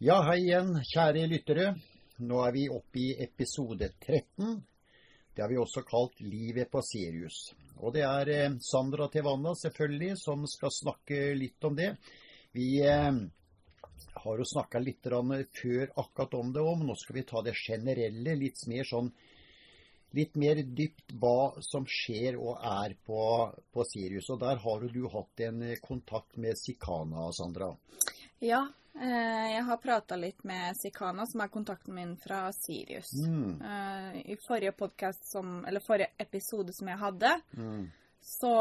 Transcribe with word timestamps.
Ja, 0.00 0.14
hei 0.24 0.38
igjen, 0.46 0.78
kjære 0.88 1.26
lyttere. 1.28 1.64
Nå 2.24 2.38
er 2.40 2.54
vi 2.54 2.62
oppe 2.72 3.02
i 3.02 3.08
episode 3.20 3.90
13. 4.00 4.54
Det 5.36 5.42
har 5.44 5.50
vi 5.52 5.58
også 5.60 5.82
kalt 5.84 6.22
Livet 6.24 6.70
på 6.72 6.80
Sirius. 6.80 7.50
Og 7.84 7.92
det 7.92 8.06
er 8.08 8.30
eh, 8.32 8.56
Sandra 8.64 9.10
Tevanna 9.12 9.52
selvfølgelig 9.60 10.16
som 10.22 10.48
skal 10.48 10.72
snakke 10.72 11.20
litt 11.36 11.68
om 11.68 11.76
det. 11.76 11.90
Vi 12.56 12.70
eh, 12.80 13.10
har 14.24 14.40
jo 14.40 14.48
snakka 14.54 14.80
litt 14.80 15.04
før 15.04 15.92
akkurat 15.92 16.38
om 16.40 16.56
det 16.56 16.64
men 16.64 16.88
nå 16.88 16.96
skal 16.96 17.20
vi 17.20 17.28
ta 17.28 17.44
det 17.44 17.58
generelle, 17.60 18.38
litt 18.40 18.64
mer 18.72 18.88
sånn 18.88 19.12
litt 20.16 20.34
mer 20.40 20.64
dypt 20.64 21.12
hva 21.12 21.60
som 21.60 21.84
skjer 21.84 22.40
og 22.40 22.56
er 22.56 22.96
på, 23.04 23.20
på 23.68 23.84
Sirius. 23.84 24.32
Og 24.32 24.40
der 24.48 24.64
har 24.64 24.80
jo 24.80 24.94
du 24.96 25.08
hatt 25.12 25.44
en 25.44 25.62
kontakt 25.84 26.40
med 26.40 26.56
Sikana, 26.56 27.28
Sandra. 27.36 27.74
Ja, 28.40 28.64
eh, 28.64 28.79
jeg 28.94 29.62
har 29.64 29.76
prata 29.76 30.16
litt 30.16 30.42
med 30.44 30.76
Sikana, 30.76 31.26
som 31.26 31.40
er 31.40 31.48
kontakten 31.48 31.94
min 31.94 32.16
fra 32.16 32.50
Sirius. 32.52 33.12
Mm. 33.26 33.62
Eh, 33.62 34.20
I 34.32 34.36
forrige 34.46 34.72
podcast 34.72 35.24
som, 35.30 35.64
eller 35.64 35.80
forrige 35.80 36.10
episode 36.18 36.72
som 36.72 36.88
jeg 36.88 36.98
hadde, 36.98 37.40
Mm. 37.56 37.90
så 38.20 38.52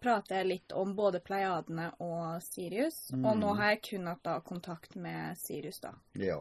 pratet 0.00 0.36
jeg 0.36 0.46
litt 0.46 0.72
om 0.72 0.94
både 0.94 1.20
Pleiadene 1.20 1.90
og 2.00 2.42
Sirius. 2.42 3.10
Mm. 3.12 3.24
Og 3.26 3.38
nå 3.38 3.54
har 3.58 3.70
jeg 3.74 3.82
kun 3.90 4.06
hatt 4.06 4.22
da 4.22 4.40
kontakt 4.40 4.96
med 4.96 5.36
Sirius, 5.38 5.80
da. 5.80 5.94
Ja. 6.14 6.38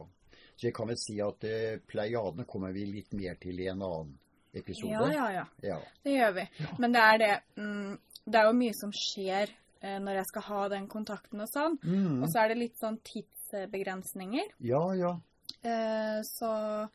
Så 0.55 0.67
jeg 0.67 0.73
kan 0.73 0.87
vel 0.87 0.97
si 0.97 1.19
at 1.21 1.43
uh, 1.43 1.77
Pleiadene 1.87 2.45
kommer 2.45 2.71
vi 2.73 2.85
litt 2.85 3.13
mer 3.13 3.35
til 3.41 3.59
i 3.59 3.67
en 3.67 3.81
annen 3.81 4.17
episode. 4.53 4.91
Ja, 4.91 5.07
ja, 5.13 5.31
ja. 5.31 5.45
Ja. 5.61 5.79
Det 6.03 6.11
gjør 6.15 6.31
vi. 6.33 6.47
Men 6.79 6.91
det 6.95 7.01
er 7.01 7.17
det 7.17 7.33
mm, 7.61 7.97
Det 8.25 8.39
er 8.39 8.45
jo 8.47 8.53
mye 8.57 8.73
som 8.73 8.91
skjer 8.91 9.51
eh, 9.81 9.99
når 10.01 10.15
jeg 10.17 10.25
skal 10.31 10.41
ha 10.47 10.61
den 10.73 10.87
kontakten 10.87 11.41
og 11.41 11.47
sånn. 11.51 11.77
Mm. 11.83 12.23
Og 12.23 12.29
så 12.31 12.41
er 12.41 12.49
det 12.49 12.57
litt 12.57 12.77
sånn 12.81 12.97
tidsbegrensninger. 13.51 14.47
ja, 14.59 14.93
ja. 14.95 15.19
Eh, 15.63 16.21
så, 16.23 16.87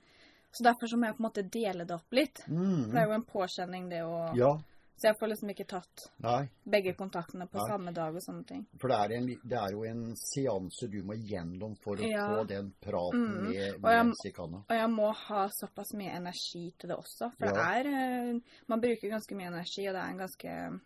så 0.52 0.62
derfor 0.64 0.86
så 0.86 0.96
må 0.96 1.06
jeg 1.06 1.16
på 1.16 1.22
en 1.24 1.28
måte 1.30 1.42
dele 1.50 1.84
det 1.84 1.94
opp 1.94 2.12
litt. 2.12 2.42
For 2.44 2.52
det 2.52 2.98
er 3.00 3.06
Mm. 3.06 3.08
jo 3.08 3.14
en 3.14 3.24
påkjenning, 3.24 3.88
det 3.90 4.02
å 4.04 4.34
Ja. 4.36 4.58
Så 4.94 5.08
jeg 5.08 5.16
får 5.18 5.28
liksom 5.32 5.48
ikke 5.50 5.66
tatt 5.66 6.10
Nei. 6.22 6.48
begge 6.64 6.92
kontaktene 6.94 7.48
på 7.50 7.58
Nei. 7.58 7.66
samme 7.66 7.92
dag 7.92 8.14
og 8.14 8.20
sånne 8.22 8.46
ting. 8.46 8.66
For 8.78 8.86
det 8.88 8.98
er, 8.98 9.12
en, 9.16 9.26
det 9.26 9.58
er 9.58 9.70
jo 9.72 9.82
en 9.84 10.14
seanse 10.14 10.88
du 10.88 11.02
må 11.02 11.14
gjennom 11.18 11.74
for 11.82 11.96
å 11.96 12.06
Ja. 12.08 12.28
få 12.28 12.46
den 12.46 12.72
praten 12.80 13.24
Mm. 13.26 13.42
med, 13.48 13.74
Og 13.82 13.90
jeg- 13.90 14.06
med 14.06 14.14
Sikana. 14.22 14.56
Og 14.68 14.76
jeg 14.76 14.90
må 14.90 15.12
ha 15.14 15.48
såpass 15.48 15.92
mye 15.94 16.10
energi 16.14 16.72
til 16.78 16.88
det 16.90 16.96
også. 16.96 17.32
For 17.36 17.46
Ja. 17.46 17.52
det 17.52 17.86
er 17.86 18.32
eh, 18.34 18.40
Man 18.68 18.80
bruker 18.80 19.08
ganske 19.10 19.34
mye 19.34 19.46
energi, 19.48 19.88
og 19.88 19.94
det 19.94 20.02
er 20.02 20.10
en 20.10 20.18
ganske 20.18 20.80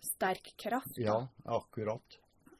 sterk 0.00 0.56
kraft. 0.56 0.96
Ja, 0.98 1.28
akkurat. 1.44 2.02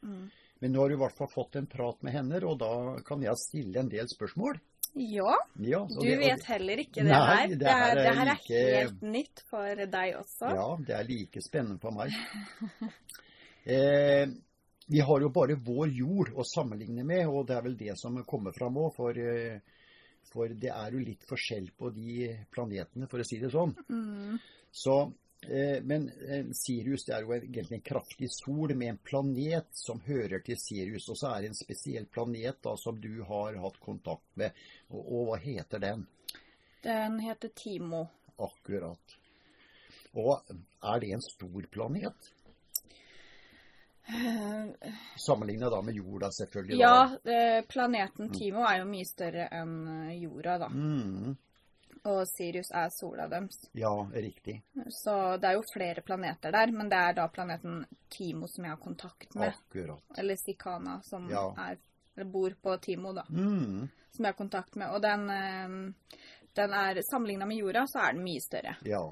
Mm. 0.04 0.30
Men 0.60 0.72
nå 0.72 0.80
har 0.80 0.88
du 0.88 0.94
i 0.94 0.98
hvert 1.02 1.16
fall 1.18 1.28
fått 1.28 1.56
en 1.60 1.66
prat 1.68 2.02
med 2.02 2.12
henne, 2.16 2.40
og 2.48 2.58
da 2.58 2.70
kan 3.04 3.20
jeg 3.22 3.36
stille 3.36 3.76
en 3.82 3.88
del 3.92 4.06
spørsmål. 4.08 4.58
Ja, 4.96 5.34
Ja, 5.60 5.82
du 5.84 6.00
det- 6.00 6.18
vet 6.18 6.44
heller 6.48 6.76
ikke 6.80 7.02
det 7.04 7.10
Nei, 7.12 7.36
her. 7.36 7.48
det 7.48 7.66
er, 7.68 7.76
her 7.76 7.90
er 7.90 7.94
det 7.94 8.14
her 8.16 8.26
er 8.26 8.38
like- 8.38 8.76
helt 8.80 9.02
nytt 9.02 9.42
for 9.50 9.74
deg 9.76 10.14
også. 10.16 10.48
Ja, 10.56 10.76
det 10.86 10.94
er 10.96 11.04
like 11.04 11.42
spennende 11.44 11.78
for 11.80 11.90
meg. 11.92 12.10
Eh, 13.66 14.28
vi 14.86 15.00
har 15.00 15.20
jo 15.20 15.28
bare 15.34 15.56
vår 15.58 15.88
jord 15.90 16.28
å 16.38 16.44
sammenligne 16.46 17.02
med, 17.04 17.26
og 17.26 17.48
det 17.48 17.56
er 17.56 17.62
vel 17.64 17.76
det 17.76 17.96
som 17.98 18.14
kommer 18.24 18.52
fram 18.54 18.76
òg. 18.78 18.92
For, 18.94 19.10
eh, 19.18 19.58
for 20.30 20.46
det 20.48 20.70
er 20.70 20.92
jo 20.92 20.98
litt 21.02 21.24
forskjell 21.26 21.72
på 21.76 21.90
de 21.94 22.28
planetene, 22.54 23.08
for 23.10 23.18
å 23.18 23.26
si 23.26 23.40
det 23.42 23.50
sånn. 23.50 23.74
Mm. 23.90 24.38
Så, 24.70 25.12
men 25.82 26.08
eh, 26.28 26.46
Sirius 26.56 27.04
det 27.06 27.14
er 27.14 27.26
jo 27.26 27.34
egentlig 27.36 27.78
en 27.78 27.84
kraftig 27.86 28.30
sol 28.34 28.74
med 28.74 28.94
en 28.94 28.98
planet 28.98 29.68
som 29.76 30.00
hører 30.06 30.42
til 30.46 30.58
Sirius. 30.60 31.08
Og 31.12 31.18
så 31.20 31.32
er 31.34 31.44
det 31.44 31.52
en 31.52 31.58
spesiell 31.58 32.06
planet 32.10 32.62
da, 32.64 32.76
som 32.80 33.00
du 33.00 33.22
har 33.28 33.58
hatt 33.62 33.80
kontakt 33.82 34.28
med. 34.34 34.56
Og, 34.90 35.02
og 35.02 35.28
hva 35.30 35.40
heter 35.42 35.82
den? 35.82 36.06
Den 36.86 37.20
heter 37.22 37.52
Timo. 37.54 38.06
Akkurat. 38.36 39.18
Og 40.16 40.40
er 40.48 41.00
det 41.02 41.12
en 41.16 41.24
stor 41.24 41.68
planet? 41.70 42.32
Sammenligna 44.06 45.16
Sammenlignet 45.18 45.70
da 45.70 45.82
med 45.82 45.94
jorda, 45.94 46.30
selvfølgelig. 46.30 46.78
Ja, 46.78 47.18
da. 47.24 47.62
planeten 47.68 48.30
Timo 48.32 48.62
er 48.62 48.78
jo 48.80 48.86
mye 48.86 49.08
større 49.08 49.48
enn 49.50 49.74
eh, 49.90 50.12
jorda, 50.22 50.58
da. 50.62 50.68
Da. 50.68 50.68
Mm, 50.70 51.34
Og 52.06 52.20
Sirius 52.30 52.68
er 52.70 52.88
sola 52.94 53.26
deres. 53.28 53.56
ja, 53.74 53.90
riktig. 54.14 54.60
Så 55.02 55.14
det 55.42 55.48
er 55.50 55.56
jo 55.58 55.62
flere 55.72 56.02
planeter 56.06 56.52
der, 56.54 56.70
men 56.72 56.88
det 56.88 56.98
er 56.98 57.12
da 57.18 57.24
planeten 57.28 57.80
Timo 58.08 58.46
som 58.46 58.64
jeg 58.64 58.70
har 58.76 58.80
kontakt 58.82 59.34
med. 59.34 59.48
Akkurat. 59.56 60.02
Eller 60.18 60.36
Sikana, 60.36 61.00
som 61.02 61.28
Ja. 61.30 61.48
er, 61.58 61.78
eller 62.16 62.30
bor 62.30 62.54
på 62.62 62.76
Timo, 62.80 63.12
da. 63.12 63.24
Mm, 63.28 63.88
Som 64.12 64.24
jeg 64.24 64.32
har 64.32 64.38
kontakt 64.38 64.76
med. 64.76 64.88
Og 64.94 65.02
den, 65.02 65.28
eh, 65.30 65.92
den 66.54 66.72
er 66.72 67.02
sammenligna 67.10 67.44
med 67.46 67.56
jorda, 67.58 67.84
så 67.86 67.98
er 68.08 68.12
den 68.12 68.22
mye 68.24 68.40
større. 68.40 68.76
ja. 68.84 69.02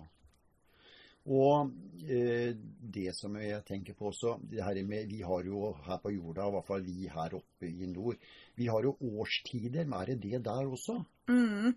Og 1.26 1.70
eh, 2.04 2.52
det 2.94 3.14
som 3.16 3.36
jeg 3.40 3.64
tenker 3.64 3.94
på 3.96 4.10
også, 4.10 4.36
med, 4.84 5.06
vi 5.08 5.22
har 5.22 5.44
jo 5.44 5.72
her 5.86 5.98
på 5.98 6.12
jorda, 6.12 6.48
i 6.48 6.52
hvert 6.52 6.66
fall 6.66 6.82
vi 6.84 7.08
her 7.08 7.34
oppe 7.34 7.66
i 7.70 7.86
nord, 7.86 8.16
vi 8.56 8.66
har 8.66 8.82
jo 8.82 8.96
årstider. 9.00 9.86
Men 9.86 10.00
er 10.00 10.06
det 10.12 10.20
det 10.20 10.44
der 10.44 10.68
også? 10.68 11.02
Mm. 11.28 11.74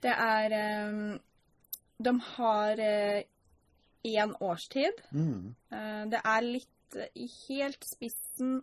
Det 0.00 0.12
er 0.14 0.52
eh, 0.60 1.18
De 2.04 2.20
har 2.20 2.76
én 4.04 4.34
årstid. 4.40 5.00
Mm, 5.12 5.54
Eh, 5.70 6.04
Det 6.10 6.20
er 6.24 6.40
litt 6.42 6.96
eh, 6.96 7.08
i 7.14 7.26
helt 7.48 7.84
spissen, 7.84 8.62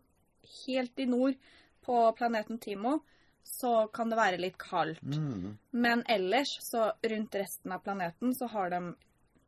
helt 0.65 0.99
i 0.99 1.05
nord 1.05 1.35
på 1.81 2.15
planeten 2.15 2.59
Timo, 2.59 3.01
så 3.43 3.87
kan 3.93 4.09
det 4.09 4.17
være 4.17 4.37
litt 4.39 4.57
kaldt. 4.57 5.01
mm, 5.03 5.57
Men 5.71 6.03
ellers, 6.07 6.57
så 6.61 6.91
rundt 7.03 7.35
resten 7.35 7.71
av 7.71 7.79
planeten, 7.83 8.35
så 8.35 8.47
har 8.47 8.69
de 8.69 8.95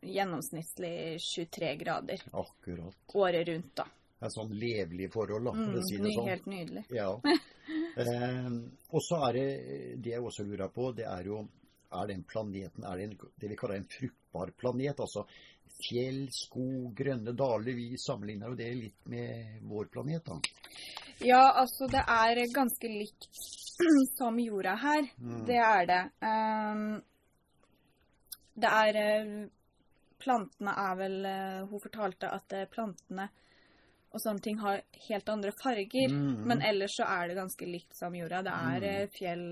gjennomsnittlig 0.06 1.20
23 1.22 1.76
grader 1.80 2.24
akkurat. 2.32 2.96
året 3.14 3.48
rundt, 3.48 3.76
da. 3.76 3.86
Det 4.20 4.30
er 4.30 4.34
sånn 4.38 4.54
levelige 4.56 5.12
forhold, 5.12 5.46
da, 5.50 5.52
for 5.52 5.68
Mm, 5.68 5.80
å 5.80 5.84
si 5.88 5.98
det 6.00 6.12
sånn. 6.16 6.28
Helt 6.30 6.46
nydelig. 6.46 6.86
Ja. 6.90 7.10
Eh, 7.96 8.48
og 8.92 9.02
så 9.06 9.20
er 9.30 9.34
det 9.38 9.44
det 10.04 10.12
jeg 10.12 10.24
også 10.26 10.44
lurer 10.44 10.68
på, 10.74 10.90
det 10.98 11.06
er 11.08 11.24
jo 11.30 11.38
Er 11.94 12.08
den 12.10 12.24
planeten 12.28 12.84
er 12.84 12.98
det, 12.98 13.04
en, 13.06 13.32
det 13.40 13.50
vi 13.52 13.56
kaller 13.56 13.78
en 13.78 13.86
fruktbar 13.88 14.52
planet? 14.58 15.00
Altså 15.00 15.24
fjell, 15.84 16.26
skog, 16.34 16.90
grønne 16.98 17.32
daler. 17.38 17.76
Vi 17.78 17.98
sammenligner 18.02 18.50
jo 18.50 18.58
det 18.58 18.70
litt 18.76 19.06
med 19.06 19.62
vår 19.70 19.86
planet, 19.94 20.26
da. 20.26 20.40
Ja, 21.22 21.54
altså, 21.62 21.88
det 21.88 22.02
er 22.02 22.42
ganske 22.54 22.90
likt 22.90 23.30
som 24.18 24.40
jorda 24.42 24.74
her. 24.82 25.06
Mm. 25.22 25.46
Det 25.48 25.60
er 25.62 25.86
det. 25.86 26.02
Um, 26.26 27.02
det 28.56 28.70
er 28.70 29.00
eh, 29.06 29.32
Plantene 30.24 30.74
er 30.78 30.96
vel 31.00 31.26
eh, 31.26 31.66
Hun 31.68 31.80
fortalte 31.84 32.30
at 32.32 32.54
eh, 32.56 32.66
plantene 32.72 33.30
og 34.14 34.22
sånne 34.22 34.44
ting 34.46 34.60
har 34.62 34.82
helt 35.10 35.30
andre 35.34 35.52
farger. 35.58 36.12
Mm. 36.14 36.44
Men 36.46 36.62
ellers 36.62 36.94
så 37.00 37.04
er 37.10 37.28
det 37.32 37.36
ganske 37.40 37.66
likt 37.66 37.96
som 37.98 38.14
jorda. 38.16 38.44
Det 38.46 38.52
er 38.54 38.80
Mm. 38.80 38.84
eh, 38.90 39.08
fjell, 39.16 39.46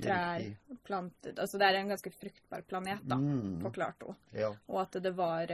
trær, 0.00 0.46
planter 0.88 1.34
Altså 1.36 1.58
det 1.60 1.66
er 1.68 1.74
en 1.82 1.88
ganske 1.92 2.10
fruktbar 2.16 2.62
planet, 2.66 3.02
da, 3.04 3.16
Mm. 3.20 3.60
forklarte 3.60 4.06
hun. 4.06 4.16
Ja, 4.32 4.54
Og 4.68 4.80
at 4.80 4.92
det 5.02 5.12
var 5.14 5.46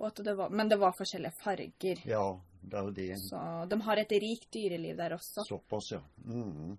og 0.00 0.06
at 0.06 0.16
det 0.24 0.34
var, 0.34 0.50
Men 0.50 0.68
det 0.68 0.78
var 0.80 0.92
forskjellige 0.92 1.32
farger. 1.42 2.00
ja, 2.06 2.40
det 2.62 2.74
er 2.78 2.82
jo 2.84 2.90
det. 2.90 3.16
Så 3.20 3.68
de 3.68 3.80
har 3.80 3.96
et 3.98 4.10
rikt 4.12 4.50
dyreliv 4.52 4.96
der 4.96 5.10
også. 5.16 5.44
Såpass, 5.46 5.92
ja. 5.92 6.00
Mm. 6.24 6.76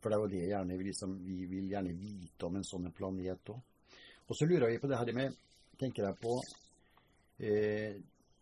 For 0.00 0.10
det 0.10 0.16
er 0.16 0.20
jo 0.22 0.28
det 0.28 0.48
gjerne, 0.50 0.76
vi, 0.78 0.84
liksom, 0.84 1.18
vi 1.24 1.46
vil 1.46 1.70
gjerne 1.70 1.94
vite 1.98 2.44
om 2.46 2.56
en 2.56 2.62
sånn 2.62 2.92
planet 2.92 3.44
òg. 3.48 3.60
Og 4.28 4.36
så 4.38 4.46
lurer 4.48 4.70
jeg 4.72 4.80
på 4.82 4.88
det 4.90 4.98
her 4.98 5.12
med 5.16 5.34
Tenker 5.80 6.06
jeg 6.06 6.16
på 6.22 6.36
eh, 7.42 7.96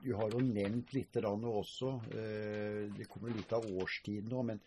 Du 0.04 0.12
har 0.18 0.30
jo 0.34 0.40
nevnt 0.44 0.92
litt 0.92 1.14
nå 1.22 1.52
også, 1.62 1.92
eh, 2.12 2.88
det 2.96 3.06
kommer 3.08 3.30
litt 3.34 3.52
av 3.56 3.64
årstiden 3.64 4.28
nå, 4.28 4.42
men 4.42 4.60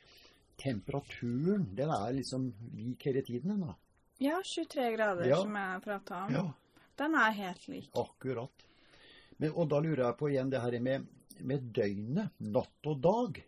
temperaturen 0.57 1.65
den 1.75 1.91
er 1.91 2.13
liksom 2.15 2.45
lik 2.77 3.03
hele 3.05 3.21
tiden, 3.27 3.51
den 3.51 3.65
da. 3.67 3.75
Ja, 4.23 4.37
23 4.41 4.91
grader, 4.95 5.27
Ja. 5.27 5.41
som 5.41 5.55
jeg 5.59 5.81
prata 5.83 6.21
om. 6.25 6.33
Ja, 6.33 6.53
Den 6.95 7.15
er 7.15 7.31
helt 7.31 7.67
lik. 7.67 7.89
akkurat. 7.93 8.65
Men, 9.37 9.51
og 9.51 9.67
da 9.69 9.79
lurer 9.79 10.05
jeg 10.05 10.17
på 10.17 10.29
igjen 10.31 10.49
det 10.49 10.61
her 10.61 10.79
med, 10.79 11.05
med 11.41 11.59
døgnet. 11.75 12.31
Natt 12.39 12.87
og 12.87 13.01
dag. 13.01 13.43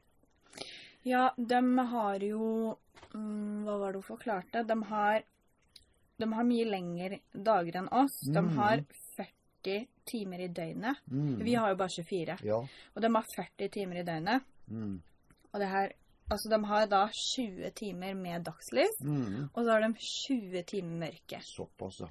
Ja, 1.03 1.31
de 1.37 1.61
har 1.77 2.19
jo 2.19 2.77
mm, 3.13 3.63
Hva 3.63 3.77
var 3.79 3.93
det 3.93 4.01
hun 4.01 4.09
forklarte? 4.17 4.65
De 4.67 4.83
har, 4.83 5.23
de 6.19 6.33
har 6.33 6.43
mye 6.43 6.65
lengre 6.65 7.19
dager 7.33 7.75
enn 7.81 7.89
oss. 7.91 8.19
De 8.25 8.39
Mm. 8.41 8.57
har 8.57 8.83
40 9.17 9.87
timer 10.05 10.39
i 10.39 10.47
døgnet. 10.47 10.97
Mm. 11.11 11.43
Vi 11.43 11.53
har 11.55 11.69
jo 11.69 11.75
bare 11.75 11.89
24. 11.89 12.37
Ja. 12.43 12.57
Og 12.95 13.01
de 13.01 13.13
har 13.15 13.25
40 13.35 13.69
timer 13.69 13.99
i 13.99 14.03
døgnet. 14.03 14.41
Mm. 14.69 15.01
Og 15.53 15.59
det 15.59 15.67
her 15.69 15.91
Altså, 16.29 16.49
de 16.49 16.63
har 16.65 16.85
da 16.87 17.07
20 17.07 17.69
timer 17.71 18.13
med 18.13 18.43
dagslys, 18.43 18.97
Mm. 19.01 19.49
og 19.53 19.63
så 19.63 19.71
har 19.71 19.79
de 19.79 19.93
20 19.97 20.63
timer 20.63 20.99
mørke. 21.07 21.39
Såpass, 21.41 21.99
ja. 22.01 22.07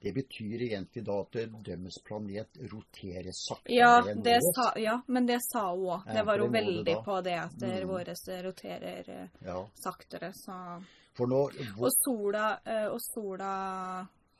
Det 0.00 0.12
betyr 0.14 0.60
egentlig 0.70 1.02
da 1.04 1.20
at 1.20 1.32
deres 1.64 1.98
planet 2.04 2.46
roterer 2.72 3.32
saktere 3.32 3.74
Ja, 3.74 4.02
enn 4.06 4.22
vår. 4.22 4.78
ja, 4.78 5.00
men 5.08 5.26
det 5.26 5.40
sa 5.42 5.74
hun 5.74 5.84
òg. 5.98 6.04
Det 6.14 6.24
var 6.26 6.38
hun 6.38 6.52
veldig 6.52 7.04
på 7.04 7.22
det 7.24 7.32
at 7.32 7.58
Mm. 7.60 7.88
våre 7.88 8.14
roterer 8.44 9.08
eh, 9.08 9.28
Ja, 9.44 9.66
saktere, 9.74 10.32
så 10.32 10.80
for 11.16 11.30
nå 11.30 11.42
Og 11.80 11.90
sola, 11.96 12.58
eh, 12.64 12.86
og 12.92 13.00
sola 13.02 13.50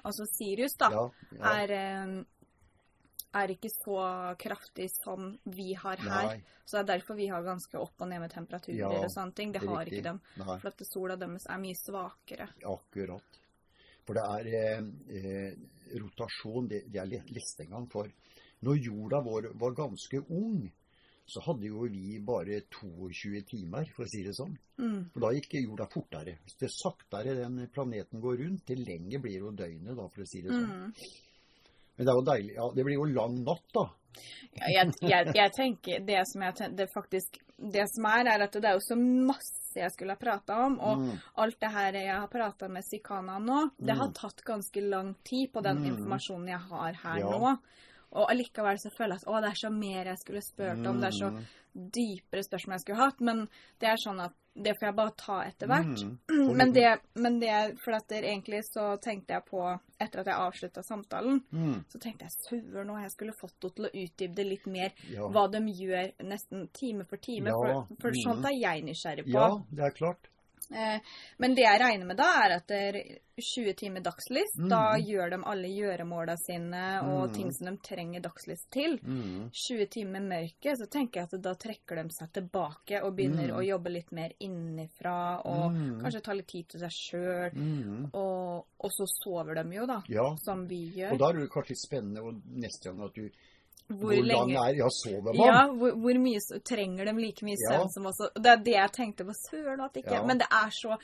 altså 0.06 0.26
Sirius, 0.30 0.76
da, 0.78 0.90
ja, 0.92 1.04
ja, 1.38 1.54
er, 1.62 1.72
eh, 1.76 2.24
er 3.40 3.52
ikke 3.56 3.70
så 3.72 3.96
kraftig 4.40 4.88
som 4.94 5.32
vi 5.44 5.72
har 5.74 5.96
her. 6.00 6.28
Nei, 6.30 6.42
Så 6.66 6.78
det 6.78 6.82
er 6.82 6.98
derfor 6.98 7.14
vi 7.18 7.28
har 7.30 7.42
ganske 7.46 7.78
opp 7.78 8.00
og 8.02 8.08
ned 8.10 8.20
med 8.20 8.32
temperaturer 8.32 8.78
Ja, 8.78 8.88
og 8.88 9.10
sånne 9.12 9.34
ting. 9.34 9.52
Det 9.52 9.62
har 9.62 9.84
riktig. 9.84 9.98
ikke 10.00 10.08
dem. 10.08 10.20
nei, 10.40 10.58
For 10.58 10.68
at 10.72 10.86
sola 10.88 11.16
deres 11.16 11.46
er 11.46 11.58
mye 11.62 11.78
svakere. 11.78 12.48
akkurat. 12.64 13.38
For 14.06 14.14
det 14.14 14.22
er 14.22 14.48
eh, 14.54 14.80
eh, 15.18 15.54
rotasjon, 15.98 16.68
det, 16.70 16.84
det 16.90 17.00
er 17.02 17.06
leste 17.34 17.66
for. 17.90 18.10
Når 18.62 18.78
jorda 18.82 19.20
vår 19.20 19.50
var 19.54 19.74
ganske 19.76 20.22
ung, 20.30 20.72
så 21.26 21.40
hadde 21.42 21.66
jo 21.66 21.82
vi 21.90 22.18
bare 22.22 22.60
22 22.70 23.42
timer, 23.50 23.84
for 23.96 24.04
å 24.04 24.08
si 24.08 24.22
det 24.22 24.34
sånn. 24.36 24.56
Mm. 24.78 25.10
For 25.12 25.20
da 25.20 25.32
gikk 25.34 25.54
jorda 25.58 25.86
fortere. 25.90 26.38
Det 26.60 26.70
saktere 26.70 27.34
den 27.34 27.66
planeten 27.74 28.20
går 28.22 28.38
rundt, 28.44 28.64
til 28.66 28.84
lenger 28.86 29.18
blir 29.24 29.38
jo 29.40 29.50
døgnet, 29.50 29.96
da, 29.96 30.08
for 30.08 30.22
å 30.22 30.26
si 30.30 30.42
det 30.42 30.50
sånn. 30.54 30.70
Mm. 30.70 30.92
Men 31.96 32.06
det 32.06 32.12
er 32.12 32.18
jo 32.20 32.26
deilig. 32.30 32.54
Ja, 32.54 32.66
det 32.76 32.84
blir 32.84 32.94
jo 33.00 33.04
lang 33.10 33.38
natt, 33.44 33.66
da. 33.74 33.86
Ja, 34.56 34.68
jeg, 34.72 34.92
jeg, 35.02 35.32
jeg 35.36 35.52
tenker 35.52 36.04
det 36.08 36.22
som 36.30 36.42
jeg 36.46 36.70
det 36.76 36.86
faktisk 36.88 37.36
Det 37.58 37.84
som 37.88 38.04
er, 38.04 38.26
er 38.28 38.42
at 38.44 38.52
det 38.52 38.64
er 38.68 38.74
jo 38.76 38.82
så 38.84 38.96
masse 39.00 39.76
jeg 39.76 39.90
skulle 39.92 40.12
ha 40.12 40.20
prata 40.20 40.58
om. 40.66 40.74
Og 40.80 40.98
Mm. 40.98 41.18
alt 41.36 41.56
det 41.60 41.70
her 41.72 41.92
jeg 41.92 42.12
har 42.20 42.28
prata 42.28 42.68
med 42.68 42.84
Sikana 42.84 43.38
nå, 43.40 43.70
det 43.78 43.94
Mm. 43.94 43.98
har 43.98 44.12
tatt 44.12 44.42
ganske 44.44 44.80
lang 44.84 45.14
tid 45.24 45.52
på 45.52 45.62
den 45.62 45.78
Mm. 45.78 45.86
informasjonen 45.96 46.48
jeg 46.48 46.60
har 46.68 46.92
her 46.92 47.18
Ja. 47.18 47.30
nå. 47.30 47.58
Og 48.12 48.30
allikevel 48.30 48.78
så 48.78 48.90
føler 48.96 49.16
jeg 49.16 49.22
at 49.26 49.28
å, 49.28 49.40
det 49.42 49.50
er 49.50 49.60
så 49.60 49.70
mer 49.70 50.04
jeg 50.12 50.18
skulle 50.22 50.42
spurt 50.42 50.86
om. 50.86 51.00
Det 51.00 51.08
er 51.08 51.16
så 51.18 51.30
Mm. 51.30 51.44
dypere 51.92 52.42
spørsmål 52.46 52.72
jeg 52.74 52.80
skulle 52.80 52.98
hatt. 53.04 53.20
Men 53.20 53.48
det 53.80 53.88
er 53.90 53.96
sånn 54.00 54.20
at 54.24 54.32
det 54.56 54.72
får 54.78 54.86
jeg 54.88 54.96
bare 54.96 55.12
ta 55.20 55.40
etter 55.44 55.66
hvert. 55.68 56.04
Mm. 56.30 56.54
Men 56.56 56.72
det, 56.72 57.00
men 57.14 57.38
det 57.40 57.76
For 57.84 57.92
at 57.92 58.06
det, 58.08 58.22
egentlig 58.24 58.62
så 58.72 58.96
tenkte 59.04 59.34
jeg 59.34 59.44
på, 59.50 59.60
etter 60.00 60.20
at 60.20 60.26
jeg 60.26 60.34
avslutta 60.46 60.82
samtalen, 60.82 61.42
Mm. 61.52 61.84
så 61.92 61.98
tenkte 62.00 62.24
jeg 62.24 62.32
søren 62.48 62.86
nå, 62.88 62.96
jeg 63.02 63.10
skulle 63.10 63.34
fått 63.36 63.52
henne 63.60 63.74
til 63.74 63.84
å 63.84 63.92
utdype 63.92 64.34
det 64.34 64.46
litt 64.46 64.66
mer. 64.66 64.92
Ja. 65.12 65.28
Hva 65.28 65.50
de 65.52 65.60
gjør 65.60 66.12
nesten 66.24 66.68
time 66.72 67.04
for 67.04 67.16
time. 67.18 67.48
Ja, 67.50 67.52
For, 67.58 67.96
for 68.00 68.10
sånt 68.24 68.44
er 68.46 68.56
jeg 68.56 68.84
nysgjerrig 68.84 69.26
på. 69.26 69.36
ja, 69.36 69.50
det 69.70 69.84
er 69.84 69.90
klart. 69.90 70.28
Eh, 70.74 70.98
men 71.38 71.54
det 71.54 71.62
jeg 71.62 71.80
regner 71.80 72.06
med 72.06 72.16
da, 72.16 72.26
er 72.44 72.56
at 72.56 72.66
det 72.66 72.78
er 72.88 73.18
20 73.38 73.74
timer 73.76 74.00
dagslys. 74.00 74.56
Mm. 74.58 74.68
Da 74.68 74.96
gjør 74.98 75.30
de 75.30 75.38
alle 75.44 75.68
gjøremåla 75.68 76.36
sine 76.40 77.00
og 77.04 77.28
Mm. 77.28 77.34
ting 77.34 77.52
som 77.52 77.66
de 77.68 77.76
trenger 77.82 78.20
dagslys 78.24 78.64
til. 78.72 78.98
Mm. 79.04 79.50
20 79.52 79.86
timer 79.90 80.20
mørke, 80.20 80.76
så 80.76 80.88
tenker 80.90 81.20
jeg 81.20 81.28
at 81.32 81.42
da 81.42 81.54
trekker 81.54 82.02
de 82.02 82.08
seg 82.10 82.32
tilbake 82.32 83.02
og 83.04 83.14
begynner 83.16 83.48
Mm. 83.52 83.56
å 83.58 83.66
jobbe 83.66 83.92
litt 83.92 84.10
mer 84.12 84.32
innenfra. 84.40 85.42
Og 85.44 85.72
Mm. 85.72 86.00
kanskje 86.02 86.22
ta 86.22 86.32
litt 86.32 86.48
tid 86.48 86.68
til 86.68 86.80
seg 86.80 86.90
sjøl. 86.90 87.52
Mm. 87.54 88.10
Og, 88.14 88.66
og 88.80 88.90
så 88.90 89.06
sover 89.22 89.54
de 89.62 89.76
jo, 89.76 89.86
da. 89.86 90.02
Ja. 90.08 90.34
Som 90.36 90.66
vi 90.66 90.90
gjør. 90.96 91.12
Og 91.12 91.18
da 91.18 91.28
er 91.28 91.32
det 91.34 91.50
kanskje 91.50 91.68
litt 91.70 91.84
spennende 91.86 92.22
og 92.22 92.34
neste 92.48 92.84
gang 92.90 93.02
at 93.04 93.14
du 93.14 93.30
Hvor, 93.88 94.14
Hvor 94.14 94.24
lenge 94.26 94.56
er 94.58 94.74
Ja, 94.80 94.88
sover 94.90 95.32
man? 95.32 95.46
Ja, 95.46 95.66
hvor, 95.70 95.92
hvor 96.02 96.18
mye 96.18 96.40
trenger 96.64 97.04
de 97.06 97.12
like 97.20 97.44
mye 97.46 97.56
Ja. 97.70 97.86
som 97.88 98.06
oss? 98.06 98.18
Det 98.34 98.46
er 98.46 98.56
det 98.56 98.74
jeg 98.74 98.92
tenkte 98.92 99.24
på. 99.24 99.32
Søren 99.50 99.80
at 99.84 99.94
ikke 99.96 100.12
Ja. 100.12 100.24
Men 100.26 100.38
det 100.38 100.48
er 100.50 100.70
så 100.70 100.98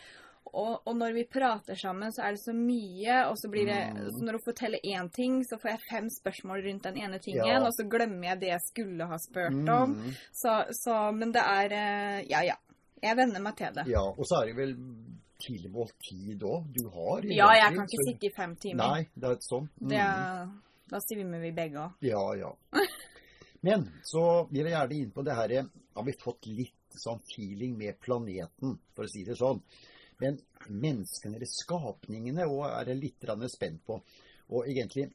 og, 0.55 0.83
og 0.85 0.97
når 0.97 1.13
vi 1.15 1.23
prater 1.25 1.75
sammen, 1.79 2.11
så 2.13 2.23
er 2.27 2.33
det 2.35 2.41
så 2.43 2.53
mye, 2.53 3.27
og 3.31 3.37
så 3.39 3.49
blir 3.49 3.65
det 3.67 3.95
Mm. 3.95 4.11
Så 4.11 4.25
når 4.25 4.33
hun 4.33 4.43
forteller 4.45 4.79
én 4.85 5.09
ting, 5.15 5.45
så 5.45 5.57
får 5.57 5.69
jeg 5.71 5.81
fem 5.91 6.09
spørsmål 6.11 6.61
rundt 6.67 6.83
den 6.83 6.99
ene 6.99 7.19
tingen, 7.19 7.47
Ja. 7.47 7.61
og 7.65 7.73
så 7.73 7.87
glemmer 7.89 8.25
jeg 8.29 8.41
det 8.41 8.49
jeg 8.49 8.61
skulle 8.67 9.07
ha 9.07 9.17
spurt 9.17 9.69
om. 9.69 9.95
Mm. 9.95 10.13
Så, 10.33 10.65
så 10.83 11.13
Men 11.15 11.33
det 11.33 11.41
er 11.41 11.73
eh, 11.73 12.27
Ja, 12.29 12.41
ja. 12.43 12.55
Jeg 13.03 13.17
venner 13.17 13.41
meg 13.41 13.57
til 13.57 13.73
det. 13.75 13.87
Ja, 13.87 14.01
og 14.03 14.25
så 14.27 14.43
er 14.43 14.47
det 14.47 14.57
vel 14.57 14.77
tilmålt 15.41 15.95
tid 16.11 16.43
òg. 16.43 16.67
Du 16.75 16.89
har 16.91 17.23
Ja, 17.23 17.49
jeg 17.55 17.63
egentlig, 17.63 17.77
kan 17.77 17.87
ikke 17.87 18.03
så- 18.03 18.11
sitte 18.13 18.27
i 18.27 18.31
fem 18.37 18.57
timer. 18.57 18.85
Nei, 18.93 19.09
det 19.15 19.25
er 19.31 19.37
sånn. 19.41 19.69
Mm. 19.81 19.89
Det 19.89 19.99
er, 19.99 20.49
da 20.93 21.01
svimmer 21.01 21.41
vi 21.43 21.55
begge 21.57 21.81
òg. 21.87 22.05
Ja, 22.05 22.23
ja. 22.37 22.53
Men 23.67 23.87
så 24.05 24.23
vil 24.51 24.67
jeg 24.67 24.75
gjerne 24.75 24.99
inn 24.99 25.15
på 25.15 25.23
det 25.23 25.37
her 25.39 25.53
Har 25.95 26.05
vi 26.05 26.15
fått 26.19 26.49
litt 26.51 26.97
sånn 26.99 27.21
feeling 27.31 27.77
med 27.79 28.01
planeten, 28.03 28.77
for 28.93 29.07
å 29.07 29.11
si 29.11 29.23
det 29.25 29.37
sånn. 29.39 29.61
Men 30.21 30.39
menneskene, 30.69 31.39
eller 31.39 31.51
skapningene, 31.51 32.47
og 32.51 32.67
er 32.69 32.93
jeg 32.93 33.01
litt 33.01 33.31
spent 33.51 33.85
på. 33.87 33.99
Og 34.53 34.69
egentlig 34.69 35.09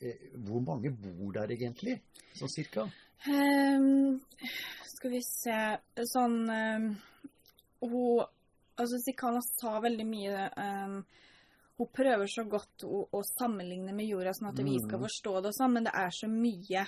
eh, 0.00 0.34
Hvor 0.34 0.60
mange 0.66 0.90
bor 0.90 1.32
der 1.32 1.52
egentlig? 1.54 2.00
Sånn 2.34 2.50
cirka? 2.50 2.88
Um, 3.28 4.20
skal 4.88 5.12
vi 5.12 5.20
se 5.20 5.56
Sånn 6.08 6.38
um, 6.48 6.86
Hun 7.84 8.22
Altså, 8.80 8.96
Sikana 9.04 9.42
sa 9.44 9.74
veldig 9.84 10.06
mye 10.08 10.44
ehm, 10.56 10.94
Hun 11.80 11.88
prøver 11.96 12.28
så 12.28 12.42
godt 12.44 12.84
å, 12.84 13.06
å 13.08 13.22
sammenligne 13.24 13.94
med 13.96 14.04
jorda, 14.10 14.34
sånn 14.36 14.50
at 14.52 14.58
vi 14.60 14.76
skal 14.82 14.98
Mm. 15.00 15.06
forstå 15.06 15.32
det 15.40 15.48
og 15.48 15.54
sånn, 15.56 15.72
men 15.72 15.84
det 15.88 15.92
er 15.96 16.10
så 16.12 16.28
mye 16.28 16.82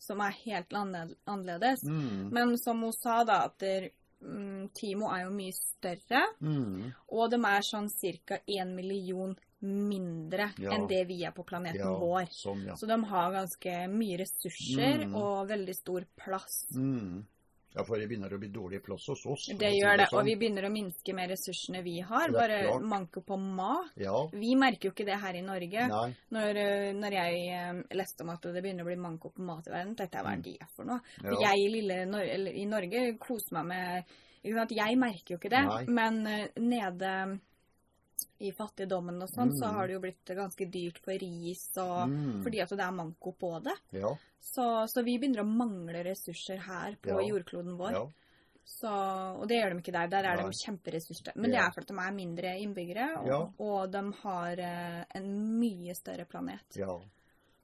som 0.00 0.20
er 0.24 0.32
helt 0.46 0.72
annerledes. 0.72 1.84
Mm. 1.84 2.30
Men 2.32 2.56
som 2.56 2.80
hun 2.82 2.92
sa, 2.96 3.22
da, 3.28 3.44
at 3.44 3.58
der, 3.60 3.90
um, 4.24 4.68
Timo 4.74 5.10
er 5.12 5.26
jo 5.26 5.30
mye 5.36 5.52
større, 5.52 6.22
Mm. 6.40 6.94
og 7.12 7.30
de 7.30 7.36
er 7.36 7.60
sånn 7.60 7.88
ca. 8.26 8.38
én 8.48 8.74
million 8.74 9.36
mindre 9.60 10.50
Ja. 10.58 10.70
enn 10.72 10.88
det 10.88 11.06
vi 11.06 11.22
er 11.24 11.30
på 11.32 11.44
planeten 11.46 11.76
Ja, 11.78 11.92
vår. 11.98 12.26
sånn, 12.32 12.64
ja. 12.66 12.74
Så 12.74 12.86
de 12.88 13.04
har 13.04 13.32
ganske 13.32 13.88
mye 13.90 14.18
ressurser 14.18 15.06
Mm. 15.06 15.14
og 15.14 15.48
veldig 15.48 15.74
stor 15.74 16.04
plass. 16.16 16.66
Mm. 17.72 17.78
Ja, 17.78 17.84
for 17.88 17.96
det 17.96 18.06
begynner 18.10 18.32
å 18.32 18.38
bli 18.38 18.48
dårlig 18.52 18.82
plass 18.84 19.06
hos 19.08 19.24
oss. 19.26 19.46
Det 19.58 19.70
gjør 19.72 19.96
det, 19.96 20.06
sånn. 20.10 20.18
og 20.20 20.26
vi 20.28 20.36
begynner 20.36 20.66
å 20.68 20.72
minske 20.72 21.14
med 21.16 21.30
ressursene 21.32 21.82
vi 21.82 22.00
har. 22.00 22.30
Bare 22.32 22.58
klart. 22.66 22.82
manko 22.82 23.22
på 23.24 23.36
mat. 23.40 23.92
Ja. 23.96 24.28
Vi 24.32 24.54
merker 24.56 24.90
jo 24.90 24.92
ikke 24.92 25.06
det 25.08 25.20
her 25.22 25.34
i 25.34 25.42
Norge. 25.42 25.86
Når, 26.30 26.56
eh, 26.56 26.92
når 26.92 27.12
jeg 27.18 27.46
eh, 27.56 27.82
leste 27.96 28.22
om 28.26 28.30
at 28.34 28.42
det 28.42 28.62
begynner 28.62 28.84
å 28.84 28.90
bli 28.90 28.96
manko 29.00 29.30
på 29.32 29.40
mat 29.42 29.66
i 29.68 29.70
verden, 29.72 29.94
tenkte 29.96 30.18
jeg 30.20 30.26
hva 30.26 30.34
er 30.36 30.42
det 30.44 30.68
for 30.76 30.84
noe? 30.84 31.00
For 31.20 31.32
Mm. 31.32 31.40
Ja. 31.40 31.50
jeg 31.52 31.62
i, 31.64 31.70
lille 31.72 32.04
Nor 32.06 32.20
eller, 32.20 32.52
i 32.52 32.64
Norge 32.66 33.18
koser 33.18 33.54
meg 33.62 33.66
med? 33.66 34.04
Jeg 34.42 34.98
merker 34.98 35.34
jo 35.34 35.38
ikke 35.38 35.50
det, 35.50 35.64
Nei. 35.64 35.84
men 35.86 36.26
eh, 36.26 36.48
nede 36.58 37.40
i 38.40 38.50
fattigdommen 38.52 39.22
og 39.22 39.28
sånn, 39.28 39.50
så 39.52 39.68
Mm. 39.68 39.74
har 39.74 39.86
det 39.86 39.94
jo 39.94 40.00
blitt 40.00 40.24
ganske 40.36 40.70
dyrt 40.70 40.98
for 40.98 41.12
ris, 41.12 41.68
og, 41.78 42.08
Mm. 42.08 42.42
fordi 42.44 42.60
at 42.62 42.68
det 42.70 42.80
er 42.80 42.92
manko 42.92 43.32
på 43.32 43.62
det. 43.62 43.76
Ja. 43.92 44.14
Så, 44.40 44.86
så 44.88 45.04
vi 45.04 45.18
begynner 45.18 45.42
å 45.42 45.56
mangle 45.56 46.02
ressurser 46.04 46.58
her 46.58 46.96
på 47.02 47.08
Ja. 47.20 47.28
jordkloden 47.28 47.76
vår. 47.78 47.92
ja. 47.92 48.06
Så, 48.64 48.88
og 48.88 49.48
det 49.48 49.56
gjør 49.58 49.70
de 49.74 49.80
ikke 49.82 49.92
der. 49.92 50.06
Der 50.08 50.24
er 50.24 50.36
Nei. 50.36 50.44
de 50.44 50.50
kjemperessurser. 50.64 51.32
Men 51.34 51.50
det 51.50 51.58
er 51.58 51.70
fordi 51.74 51.86
de 51.88 51.94
er 51.98 52.12
mindre 52.14 52.52
innbyggere, 52.62 53.08
og, 53.26 53.54
og 53.58 53.90
de 53.90 54.12
har 54.22 54.52
eh, 54.58 55.04
en 55.16 55.58
mye 55.60 55.94
større 55.94 56.24
planet. 56.26 56.76
Ja. 56.76 56.94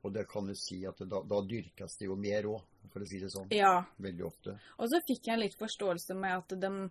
Og 0.04 0.12
det 0.12 0.28
kan 0.28 0.46
du 0.46 0.54
si 0.54 0.84
at 0.86 0.96
da, 0.98 1.22
da 1.22 1.40
dyrkes 1.42 1.96
det 1.98 2.06
jo 2.06 2.16
mer 2.16 2.42
òg, 2.50 2.62
for 2.90 3.00
å 3.00 3.06
si 3.06 3.18
det 3.20 3.30
sånn. 3.30 3.46
Ja. 3.52 3.84
Veldig 4.00 4.24
ofte. 4.26 4.58
Og 4.78 4.88
så 4.90 5.00
fikk 5.06 5.26
jeg 5.30 5.38
litt 5.38 5.56
forståelse 5.58 6.16
med 6.16 6.36
at 6.36 6.48
de, 6.60 6.90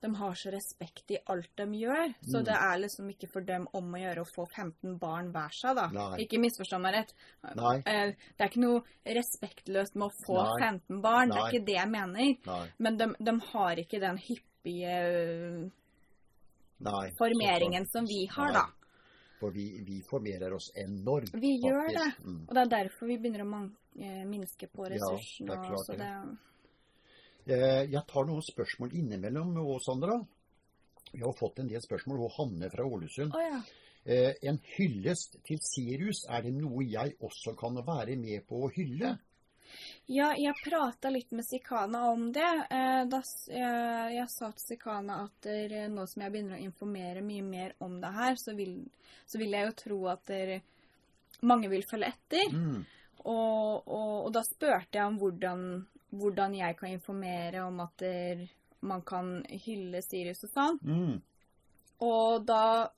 de 0.00 0.10
har 0.14 0.34
så 0.34 0.50
respekt 0.52 1.10
i 1.10 1.18
alt 1.32 1.48
de 1.56 1.64
gjør. 1.80 2.14
Så 2.22 2.38
Mm. 2.40 2.44
det 2.44 2.54
er 2.54 2.78
liksom 2.78 3.08
ikke 3.10 3.28
for 3.32 3.40
dem 3.40 3.66
om 3.72 3.92
å 3.94 3.98
gjøre 3.98 4.20
å 4.22 4.28
få 4.34 4.46
15 4.52 4.98
barn 4.98 5.32
hver 5.32 5.50
seg, 5.52 5.74
da. 5.76 5.86
Nei. 5.88 6.18
Ikke 6.26 6.38
misforstå 6.38 6.80
meg 6.80 6.94
rett. 6.94 7.12
Nei. 7.56 7.76
Eh, 7.86 8.12
Det 8.36 8.40
er 8.44 8.48
ikke 8.48 8.60
noe 8.60 8.82
respektløst 9.06 9.94
med 9.96 10.08
å 10.10 10.12
få 10.26 10.36
Nei. 10.42 10.68
15 10.68 11.00
barn. 11.02 11.28
Det 11.30 11.36
er 11.38 11.50
ikke 11.52 11.66
det 11.66 11.74
jeg 11.74 11.88
mener. 11.88 12.36
Men 12.78 12.96
de, 12.96 13.06
de 13.18 13.40
har 13.40 13.76
ikke 13.76 14.00
den 14.00 14.18
hyppige 14.18 15.70
formeringen 17.18 17.86
som 17.88 18.04
vi 18.06 18.26
har, 18.26 18.52
da. 18.52 18.66
For 19.40 19.50
vi, 19.52 19.82
vi 19.84 20.00
formerer 20.08 20.52
oss 20.56 20.70
enormt. 20.76 21.34
Vi 21.34 21.58
gjør 21.60 21.88
det. 21.92 22.12
Mm. 22.24 22.38
Og 22.48 22.54
det 22.54 22.62
er 22.62 22.70
derfor 22.84 23.06
vi 23.10 23.18
begynner 23.20 23.42
å 23.44 23.48
man 23.48 23.66
eh, 23.98 24.24
minske 24.24 24.68
på 24.72 24.86
ressursene. 24.88 25.46
Ja, 25.46 25.46
det 25.46 25.56
er 25.58 25.66
klart 25.68 25.86
så 25.86 25.96
det. 26.00 26.38
Eh, 27.46 27.84
Jeg 27.90 28.02
tar 28.10 28.26
noen 28.26 28.42
spørsmål 28.42 28.94
innimellom 28.98 29.54
òg, 29.62 29.78
Sandra. 29.84 30.18
Vi 31.12 31.22
har 31.22 31.34
fått 31.38 31.60
en 31.62 31.68
del 31.70 31.82
spørsmål. 31.82 32.24
Og 32.26 32.32
Hanne 32.40 32.70
fra 32.72 32.86
Ålesund. 32.86 33.34
Oh, 33.34 33.42
ja. 33.42 33.60
Eh, 34.04 34.34
En 34.42 34.58
hyllest 34.76 35.38
til 35.46 35.58
Sirius, 35.62 36.24
er 36.28 36.42
det 36.42 36.54
noe 36.54 36.84
jeg 36.84 37.16
også 37.20 37.54
kan 37.58 37.78
være 37.86 38.16
med 38.16 38.46
på 38.46 38.66
å 38.66 38.72
hylle? 38.74 39.16
Ja, 40.06 40.30
jeg 40.38 40.54
prata 40.62 41.10
litt 41.10 41.32
med 41.34 41.44
Sikana 41.46 42.04
om 42.12 42.28
det. 42.32 42.50
Eh, 42.70 43.04
da, 43.10 43.22
jeg, 43.50 44.12
jeg 44.16 44.28
sa 44.30 44.50
til 44.52 44.66
Sikana 44.66 45.24
at 45.24 45.48
nå 45.90 46.06
som 46.06 46.22
jeg 46.22 46.32
begynner 46.34 46.58
å 46.58 46.66
informere 46.66 47.22
mye 47.26 47.42
mer 47.42 47.74
om 47.82 47.98
det 48.00 48.12
her, 48.14 48.38
så 48.38 48.54
vil, 48.58 48.78
så 49.26 49.38
vil 49.38 49.54
jeg 49.54 49.66
jo 49.66 49.74
tro 49.82 49.98
at 50.14 50.30
mange 51.42 51.68
vil 51.70 51.86
følge 51.90 52.12
etter. 52.14 52.54
Mm. 52.54 52.84
Og, 53.26 53.82
og, 53.90 54.14
og 54.26 54.32
da 54.34 54.42
spurte 54.46 54.98
jeg 54.98 55.06
om 55.06 55.18
hvordan, 55.18 55.66
hvordan 56.10 56.54
jeg 56.54 56.76
kan 56.78 56.88
informere 56.90 57.64
om 57.66 57.80
at 57.80 57.96
der, 57.98 58.46
man 58.80 59.02
kan 59.02 59.42
hylle 59.64 60.02
Sirius 60.02 60.44
og 60.44 60.50
sånn. 60.52 60.78
Mm. 60.82 61.16
Og 62.06 62.44
da 62.46 62.88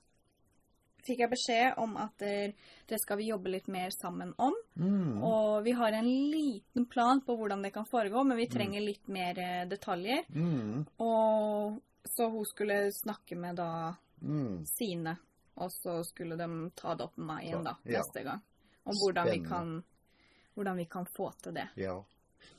fikk 1.07 1.21
jeg 1.23 1.31
beskjed 1.31 1.77
om 1.79 1.95
at 1.97 2.17
der, 2.19 2.51
det 2.89 2.99
skal 3.01 3.17
vi 3.17 3.29
jobbe 3.29 3.49
litt 3.53 3.67
mer 3.71 3.89
sammen 3.95 4.33
om. 4.37 4.53
Mm. 4.75 5.23
Og 5.23 5.63
vi 5.63 5.71
har 5.71 5.95
en 5.95 6.09
liten 6.31 6.85
plan 6.91 7.21
på 7.25 7.35
hvordan 7.39 7.63
det 7.63 7.71
kan 7.73 7.87
foregå, 7.87 8.23
men 8.27 8.37
vi 8.37 8.49
trenger 8.51 8.83
litt 8.83 9.07
mer 9.07 9.39
eh, 9.39 9.63
detaljer. 9.71 10.25
Mm. 10.35 10.83
Og 10.99 11.79
så 12.05 12.27
hun 12.29 12.45
skulle 12.45 12.91
snakke 12.93 13.35
med 13.39 13.55
da 13.61 13.95
Mm. 14.21 14.65
sine, 14.67 15.13
og 15.55 15.69
så 15.71 16.03
skulle 16.03 16.35
de 16.35 16.71
ta 16.75 16.91
det 16.93 17.05
opp 17.05 17.15
med 17.17 17.25
meg 17.29 17.45
igjen 17.45 17.63
da, 17.63 17.77
Ja. 17.85 18.01
neste 18.01 18.23
gang. 18.25 18.41
Om 18.83 18.93
hvordan 18.99 19.29
vi, 19.31 19.37
kan, 19.47 19.83
hvordan 20.55 20.75
vi 20.75 20.85
kan 20.91 21.05
få 21.05 21.31
til 21.41 21.53
det. 21.53 21.69
Ja. 21.79 22.03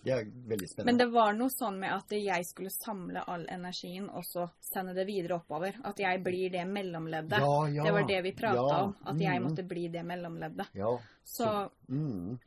Det 0.05 0.13
er 0.13 0.25
veldig 0.25 0.69
spennende. 0.69 0.85
Men 0.85 0.99
det 0.99 1.07
var 1.13 1.33
noe 1.37 1.49
sånn 1.53 1.79
med 1.79 1.93
at 1.93 2.11
jeg 2.17 2.45
skulle 2.49 2.71
samle 2.73 3.21
all 3.29 3.47
energien 3.53 4.09
og 4.11 4.25
så 4.25 4.47
sende 4.61 4.95
det 4.95 5.07
videre 5.07 5.37
oppover. 5.41 5.75
At 5.85 5.99
jeg 6.01 6.23
blir 6.25 6.51
det 6.51 6.65
mellomleddet. 6.69 7.39
Ja, 7.41 7.69
ja. 7.69 7.85
Det 7.85 7.93
var 7.93 8.07
det 8.09 8.23
vi 8.23 8.33
prata 8.33 8.55
Ja. 8.57 8.83
om. 8.85 8.97
At 9.05 9.19
jeg 9.21 9.41
Mm. 9.41 9.49
måtte 9.49 9.63
bli 9.69 9.89
det 9.89 10.03
mellomleddet. 10.05 10.67
Ja. 10.75 10.99
Så, 11.25 11.71
Mm. 11.89 12.39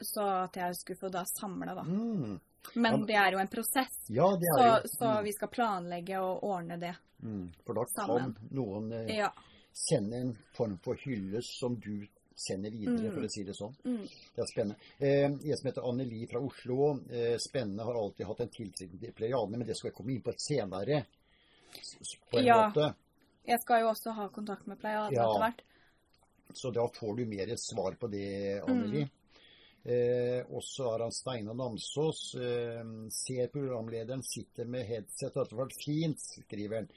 så 0.00 0.44
at 0.44 0.56
jeg 0.56 0.74
skulle 0.76 0.98
få 0.98 1.08
da 1.10 1.24
samle, 1.24 1.74
da. 1.74 1.82
Mm. 1.82 2.40
Men 2.74 3.06
det 3.06 3.14
er 3.14 3.32
jo 3.32 3.38
en 3.38 3.48
prosess. 3.48 3.94
Ja, 4.08 4.26
det 4.36 4.48
Så, 4.58 4.64
jo 4.64 4.88
så 4.98 5.18
mm. 5.18 5.24
vi 5.24 5.32
skal 5.32 5.48
planlegge 5.48 6.18
og 6.20 6.42
ordne 6.44 6.76
det. 6.80 6.96
Mm. 7.22 7.52
For 7.64 7.74
da 7.74 7.84
kan 7.84 8.06
sammen. 8.06 8.36
noen 8.50 8.92
eh, 8.92 9.16
Ja. 9.16 9.30
sende 9.72 10.16
en 10.16 10.36
form 10.56 10.78
for 10.82 10.94
hyllest 10.96 11.58
som 11.60 11.76
du 11.76 12.06
sender 12.38 12.70
videre, 12.70 13.08
Mm. 13.08 13.14
for 13.14 13.26
å 13.26 13.30
si 13.30 13.42
det 13.44 13.54
sånn. 13.58 13.74
Mm. 13.84 14.02
Det 14.34 14.42
er 14.42 14.46
spennende. 14.52 14.76
Eh, 15.00 15.24
en 15.24 15.56
som 15.56 15.68
heter 15.70 15.88
Anneli 15.88 16.26
fra 16.30 16.40
Oslo. 16.40 17.00
Eh, 17.10 17.36
spennende 17.38 17.84
har 17.84 17.94
alltid 17.98 18.26
hatt 18.26 18.40
en 18.40 18.48
tilknytning 18.48 19.00
til 19.00 19.12
Pleiadene, 19.12 19.58
men 19.58 19.66
det 19.66 19.76
skal 19.76 19.90
jeg 19.90 19.96
komme 19.96 20.14
inn 20.14 20.22
på 20.22 20.34
senere. 20.38 21.04
På 22.30 22.38
en 22.38 22.44
Ja. 22.46 22.68
måte. 22.70 22.94
Jeg 23.46 23.60
skal 23.60 23.80
jo 23.82 23.88
også 23.90 24.12
ha 24.14 24.28
kontakt 24.28 24.66
med 24.66 24.78
pleiadene 24.78 25.12
Ja. 25.14 25.24
etter 25.28 25.40
hvert. 25.40 25.60
Så 26.54 26.72
da 26.72 26.86
får 26.86 27.16
du 27.16 27.24
mer 27.26 27.46
svar 27.56 27.96
på 27.98 28.10
det, 28.10 28.62
Anneli. 28.66 29.02
Mm. 29.04 29.10
Eh, 29.84 30.44
og 30.50 30.62
så 30.62 30.94
er 30.94 30.98
han 31.02 31.12
Steinar 31.12 31.54
Namsås. 31.54 32.34
Eh, 32.36 32.84
ser 33.10 33.48
programlederen 33.48 34.22
sitter 34.22 34.64
med 34.64 34.86
headset. 34.86 35.32
det 35.32 35.34
hadde 35.34 35.56
vært 35.56 35.76
fint, 35.84 36.18
skriver 36.18 36.74
han. 36.76 36.88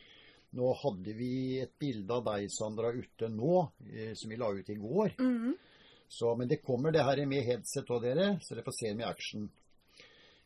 Nå 0.58 0.74
hadde 0.82 1.14
vi 1.16 1.34
et 1.64 1.72
bilde 1.80 2.14
av 2.14 2.26
deg, 2.26 2.50
Sandra, 2.52 2.92
ute 2.92 3.30
nå, 3.32 3.62
eh, 3.88 4.12
som 4.20 4.32
vi 4.32 4.40
la 4.40 4.50
ut 4.52 4.70
i 4.70 4.76
går. 4.76 5.16
Mm. 5.20 5.54
Så, 6.12 6.36
men 6.36 6.48
det 6.52 6.60
kommer 6.66 6.92
det 6.92 7.06
her 7.08 7.24
med 7.26 7.46
headset 7.48 7.92
og 7.94 8.02
dere, 8.04 8.34
så 8.44 8.56
dere 8.56 8.66
får 8.66 8.76
se 8.76 8.94
med 8.94 9.08
action. 9.08 9.46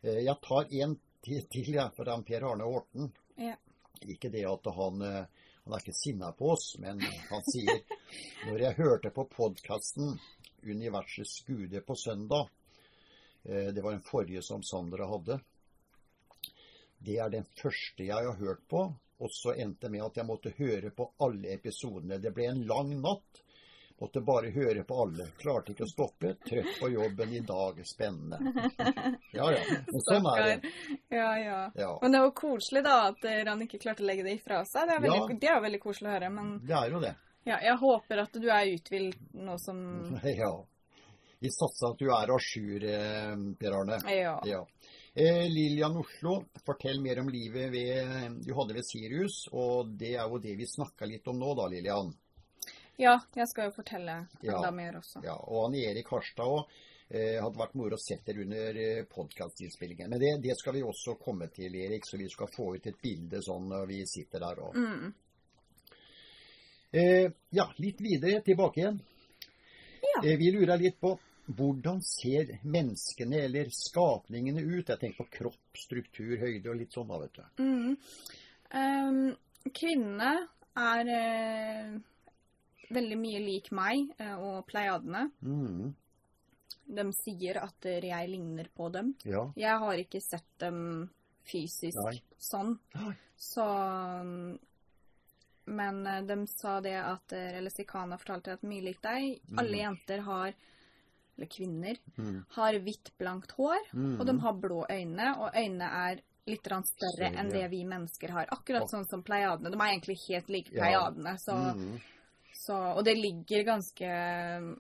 Eh, 0.04 0.22
jeg 0.28 0.38
tar 0.46 0.70
en 0.82 0.94
til, 1.26 1.72
jeg, 1.74 1.88
for 1.96 2.06
det 2.06 2.14
er 2.14 2.26
Per 2.28 2.46
Arne 2.52 2.68
Horten. 2.70 3.10
Ja. 3.42 3.56
Ikke 4.06 4.30
det 4.30 4.44
at 4.46 4.70
han, 4.78 5.02
eh, 5.02 5.48
han 5.64 5.74
er 5.74 5.82
ikke 5.82 5.98
sinna 5.98 6.30
på 6.38 6.52
oss, 6.54 6.76
men 6.78 7.02
han 7.32 7.42
sier 7.50 7.82
Når 8.46 8.62
jeg 8.62 8.78
hørte 8.78 9.10
på 9.10 9.26
podkasten 9.32 10.20
'Universets 10.62 11.42
gude' 11.48 11.82
på 11.82 11.96
søndag, 11.96 12.50
eh, 13.44 13.74
det 13.74 13.82
var 13.82 13.92
den 13.92 14.06
forrige 14.06 14.42
som 14.42 14.64
Sandra 14.64 15.08
hadde, 15.10 15.40
det 17.00 17.18
er 17.18 17.30
den 17.30 17.46
første 17.58 18.06
jeg 18.06 18.30
har 18.30 18.38
hørt 18.38 18.68
på. 18.70 18.86
Og 19.24 19.30
så 19.32 19.54
endte 19.56 19.88
det 19.88 19.92
med 19.96 20.04
at 20.04 20.18
jeg 20.20 20.26
måtte 20.28 20.52
høre 20.58 20.90
på 20.92 21.06
alle 21.24 21.54
episodene. 21.56 22.18
Det 22.20 22.34
ble 22.36 22.50
en 22.52 22.66
lang 22.68 22.90
natt. 23.02 23.42
Måtte 24.02 24.20
bare 24.28 24.50
høre 24.52 24.82
på 24.84 24.96
alle. 25.06 25.30
Klarte 25.40 25.72
ikke 25.72 25.86
å 25.86 25.88
stoppe. 25.88 26.34
Trøtt 26.44 26.74
på 26.82 26.90
jobben 26.92 27.32
i 27.32 27.40
dag. 27.48 27.80
Spennende. 27.88 28.40
Ja 29.36 29.48
ja. 29.52 29.62
Men 29.88 30.02
sånn 30.04 30.28
er 30.32 30.44
det. 30.50 30.70
Ja, 31.12 31.30
ja. 31.40 31.62
Ja. 31.76 31.90
Men 32.02 32.12
det 32.16 32.20
var 32.26 32.32
koselig 32.36 32.84
da 32.86 32.98
at 33.10 33.24
eh, 33.28 33.42
han 33.48 33.64
ikke 33.64 33.80
klarte 33.84 34.04
å 34.04 34.08
legge 34.08 34.24
det 34.28 34.36
ifra 34.42 34.62
seg. 34.68 34.88
Det 34.90 34.96
er 34.98 35.02
veldig, 35.06 35.24
Ja. 35.32 35.40
det 35.46 35.50
er 35.54 35.64
veldig 35.64 35.80
koselig 35.84 36.10
å 36.12 36.14
høre. 36.18 36.30
Men 36.36 36.52
Det 36.68 36.76
er 36.76 36.92
jo 36.92 37.02
det. 37.04 37.14
ja, 37.48 37.58
jeg 37.70 37.78
håper 37.82 38.22
at 38.26 38.34
du 38.40 38.48
er 38.52 38.72
uthvilt 38.76 39.20
nå 39.34 39.58
som 39.64 39.80
Ja. 40.44 40.52
Vi 41.44 41.52
satser 41.52 41.92
at 41.94 42.00
du 42.00 42.08
er 42.16 42.32
a 42.32 42.38
jour, 42.40 42.84
eh, 42.88 43.36
Per 43.60 43.76
Arne. 43.80 44.00
Ja. 44.12 44.38
Ja. 44.48 44.62
Eh, 45.16 45.46
Lillian 45.50 45.96
Oslo, 45.98 46.42
fortell 46.66 47.00
mer 47.02 47.20
om 47.22 47.30
livet 47.32 47.70
ved, 47.72 48.34
du 48.44 48.52
hadde 48.58 48.74
ved 48.76 48.84
Sirius. 48.84 49.46
Og 49.56 49.94
det 49.96 50.16
er 50.20 50.28
jo 50.28 50.40
det 50.44 50.58
vi 50.60 50.68
snakka 50.68 51.08
litt 51.08 51.28
om 51.32 51.40
nå, 51.40 51.54
da, 51.56 51.68
Lillian. 51.72 52.12
ja, 52.98 53.18
jeg 53.36 53.48
skal 53.48 53.70
jo 53.70 53.76
fortelle 53.78 54.28
Ja. 54.44 54.72
mer 54.72 54.98
også. 55.00 55.24
Ja, 55.24 55.36
og 55.36 55.66
han 55.70 55.76
Erik 55.76 56.08
Harstad 56.12 56.46
òg. 56.48 56.68
Eh, 57.08 57.38
hadde 57.40 57.60
vært 57.60 57.76
moro 57.78 57.94
å 57.96 58.02
se 58.02 58.16
dere 58.26 58.42
under 58.42 58.76
eh, 58.82 59.04
podkastinnspillingen. 59.06 60.10
Men 60.10 60.20
det, 60.20 60.32
det 60.42 60.56
skal 60.58 60.74
vi 60.74 60.82
også 60.82 61.14
komme 61.22 61.48
til, 61.54 61.76
Erik, 61.76 62.04
så 62.10 62.18
vi 62.18 62.28
skal 62.30 62.48
få 62.50 62.72
ut 62.76 62.88
et 62.88 62.98
bilde 63.02 63.42
sånn 63.46 63.68
når 63.70 63.86
vi 63.92 64.00
sitter 64.10 64.40
der. 64.42 64.56
òg. 64.58 64.74
Mm. 64.76 65.14
Eh, 66.92 67.32
ja, 67.52 67.68
litt 67.78 68.02
videre 68.02 68.42
tilbake 68.42 68.80
igjen. 68.82 69.00
Ja. 70.02 70.24
Eh, 70.32 70.38
vi 70.38 70.50
lurer 70.52 70.78
litt 70.82 71.00
på 71.00 71.14
hvordan 71.48 72.00
ser 72.02 72.56
menneskene 72.64 73.44
eller 73.46 73.70
skapningene 73.74 74.64
ut? 74.64 74.90
Jeg 74.90 75.00
tenker 75.02 75.24
på 75.24 75.28
kropp, 75.40 75.78
struktur, 75.78 76.38
høyde 76.42 76.72
og 76.72 76.80
litt 76.80 76.96
sånn, 76.96 77.08
da, 77.12 77.20
vet 77.22 77.38
du. 77.38 77.44
Mm. 77.62 77.98
Um, 78.76 79.70
kvinnene 79.76 80.32
er 80.76 81.12
uh, 81.12 81.92
veldig 82.96 83.20
mye 83.22 83.44
lik 83.44 83.70
meg 83.78 84.10
uh, 84.20 84.36
og 84.42 84.66
pleiadene. 84.70 85.28
Mm, 85.46 85.94
De 86.98 87.06
sier 87.18 87.62
at 87.62 87.86
jeg 87.90 88.30
ligner 88.30 88.68
på 88.76 88.90
dem. 88.94 89.14
ja. 89.26 89.46
Jeg 89.58 89.80
har 89.86 90.02
ikke 90.02 90.22
sett 90.22 90.50
dem 90.62 91.10
fysisk 91.46 92.02
Nei. 92.02 92.20
sånn. 92.42 92.76
Så 93.38 93.66
Men 95.66 96.08
eh, 96.08 96.22
de 96.24 96.48
sa 96.48 96.80
det 96.82 96.96
at 96.96 97.34
Eller 97.34 97.70
Sikana 97.74 98.18
fortalte 98.18 98.54
at 98.54 98.64
mye 98.64 98.82
lik 98.86 99.02
deg. 99.04 99.42
Mm. 99.50 99.60
Alle 99.60 99.78
jenter 99.82 100.24
har 100.26 100.54
Eller 101.38 101.48
kvinner 101.52 101.98
Mm, 102.18 102.46
har 102.56 102.74
hvitt, 102.80 103.12
blankt 103.20 103.52
hår. 103.52 103.80
mm, 103.94 104.20
Og 104.20 104.26
de 104.26 104.40
har 104.40 104.54
blå 104.54 104.86
øyne, 104.90 105.34
og 105.40 105.52
øynene 105.56 105.90
er 106.12 106.22
litt 106.48 106.64
større 106.64 107.32
enn 107.36 107.50
det 107.50 107.70
vi 107.72 107.84
mennesker 107.84 108.30
har. 108.32 108.46
Akkurat 108.52 108.88
sånn 108.90 109.06
som 109.10 109.24
pleiadene. 109.24 109.72
De 109.72 109.78
er 109.78 109.92
egentlig 109.98 110.18
helt 110.30 110.48
like 110.50 110.72
pleiadene. 110.72 111.38
Så, 111.40 111.56
mm, 111.76 112.00
så, 112.54 112.78
og 112.98 113.04
det 113.04 113.16
ligger 113.18 113.64
ganske 113.66 114.10
um, 114.60 114.80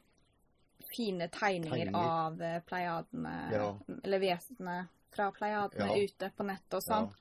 fine 0.96 1.28
tegninger, 1.28 1.86
Tegninger. 1.92 2.08
av 2.08 2.42
eh, 2.42 2.60
pleiadene, 2.62 3.52
Ja. 3.52 3.80
eller 4.04 4.20
vesenene 4.20 4.88
fra 5.12 5.32
pleiadene 5.32 5.88
Ja. 5.98 6.04
ute 6.06 6.32
på 6.38 6.46
nettet 6.46 6.74
og 6.74 6.84
sånn. 6.84 7.12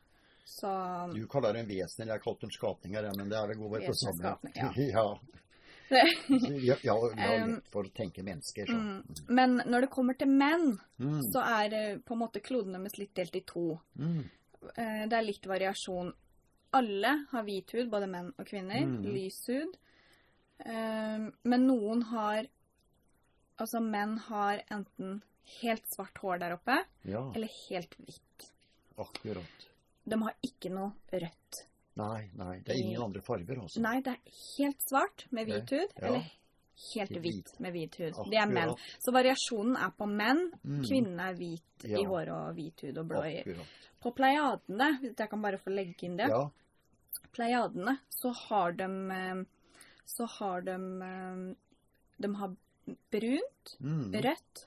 Så 0.46 1.12
Du 1.14 1.26
kaller 1.26 1.54
dem 1.54 1.66
vesener, 1.66 2.12
jeg 2.12 2.20
kalte 2.22 2.40
dem 2.42 2.50
skapninger, 2.50 3.10
men 3.16 3.28
det 3.30 3.36
er 3.38 3.46
vel 3.48 3.56
gode 3.56 3.80
på 3.86 3.94
samme. 3.94 4.36
Vesenskapning, 4.36 4.90
ja. 4.92 5.18
ja. 6.68 6.76
Ja, 6.82 7.60
for 7.70 7.84
å 7.84 7.92
tenke 7.94 8.22
mennesker, 8.24 8.66
så. 8.66 8.76
mm. 8.78 9.24
Men 9.28 9.56
når 9.66 9.80
det 9.86 9.90
kommer 9.90 10.16
til 10.18 10.28
menn, 10.28 10.78
Mm, 10.98 11.20
så 11.32 11.40
er 11.42 11.72
eh, 11.74 11.96
på 11.98 12.14
en 12.14 12.20
måte 12.20 12.40
kloden 12.40 12.72
deres 12.76 12.96
litt 12.98 13.14
delt 13.18 13.34
i 13.36 13.40
to. 13.46 13.80
mm, 13.98 14.24
Eh, 14.76 15.06
Det 15.08 15.12
er 15.18 15.22
litt 15.26 15.44
variasjon. 15.46 16.12
Alle 16.72 17.26
har 17.30 17.42
hvit 17.44 17.70
hud, 17.76 17.90
både 17.90 18.06
menn 18.08 18.30
og 18.38 18.46
kvinner. 18.48 18.80
Mm. 18.86 19.02
Lys 19.04 19.42
hud. 19.48 19.74
Men 20.64 21.66
noen 21.68 22.02
har 22.12 22.46
Altså, 23.60 23.78
menn 23.80 24.16
har 24.18 24.62
enten 24.72 25.20
helt 25.60 25.84
svart 25.92 26.16
hår 26.18 26.38
der 26.40 26.54
oppe, 26.56 26.78
eller 27.36 27.46
helt 27.68 27.92
hvitt. 28.00 28.48
akkurat. 28.98 29.66
De 30.08 30.16
har 30.22 30.34
ikke 30.42 30.70
noe 30.74 30.92
rødt. 31.12 31.60
Nei, 31.96 32.30
nei, 32.34 32.56
det 32.66 32.74
er 32.74 32.80
ingen 32.82 33.02
andre 33.02 33.20
farger, 33.22 33.60
altså. 33.62 33.80
Nei, 33.84 34.00
det 34.02 34.16
er 34.16 34.32
helt 34.56 34.80
svart 34.82 35.26
med 35.30 35.46
hvit 35.46 35.70
hud, 35.70 35.92
Ja. 36.00 36.06
eller 36.08 36.24
helt 36.94 37.20
hvit 37.22 37.52
med 37.60 37.72
hvit 37.76 37.94
hud. 38.00 38.18
Det 38.32 38.38
er 38.40 38.50
menn. 38.50 38.72
Så 38.98 39.12
variasjonen 39.14 39.76
er 39.78 39.92
på 39.94 40.08
menn. 40.10 40.50
Mm. 40.64 40.80
Kvinnene 40.88 41.28
er 41.30 41.34
hvit 41.38 41.84
Ja. 41.86 41.98
i 42.00 42.04
håret 42.04 42.32
og 42.34 42.54
hvit 42.56 42.80
hud 42.82 42.98
og 42.98 43.06
blå 43.08 43.22
i 43.30 43.44
På 44.02 44.10
pleiadene, 44.12 44.98
hvis 45.00 45.14
jeg 45.16 45.30
kan 45.30 45.40
bare 45.42 45.58
få 45.58 45.70
legge 45.70 46.02
inn 46.04 46.16
det 46.16 46.28
Ja, 46.28 46.48
Pleiadene, 47.32 47.98
så 48.10 48.32
har 48.34 48.72
de 48.72 48.84
eh, 49.10 49.44
Så 50.06 50.26
har 50.38 50.60
de 50.62 50.74
eh, 51.02 51.54
De 52.20 52.34
har 52.34 52.56
brunt, 53.10 53.76
mm, 53.80 54.12
rødt 54.12 54.66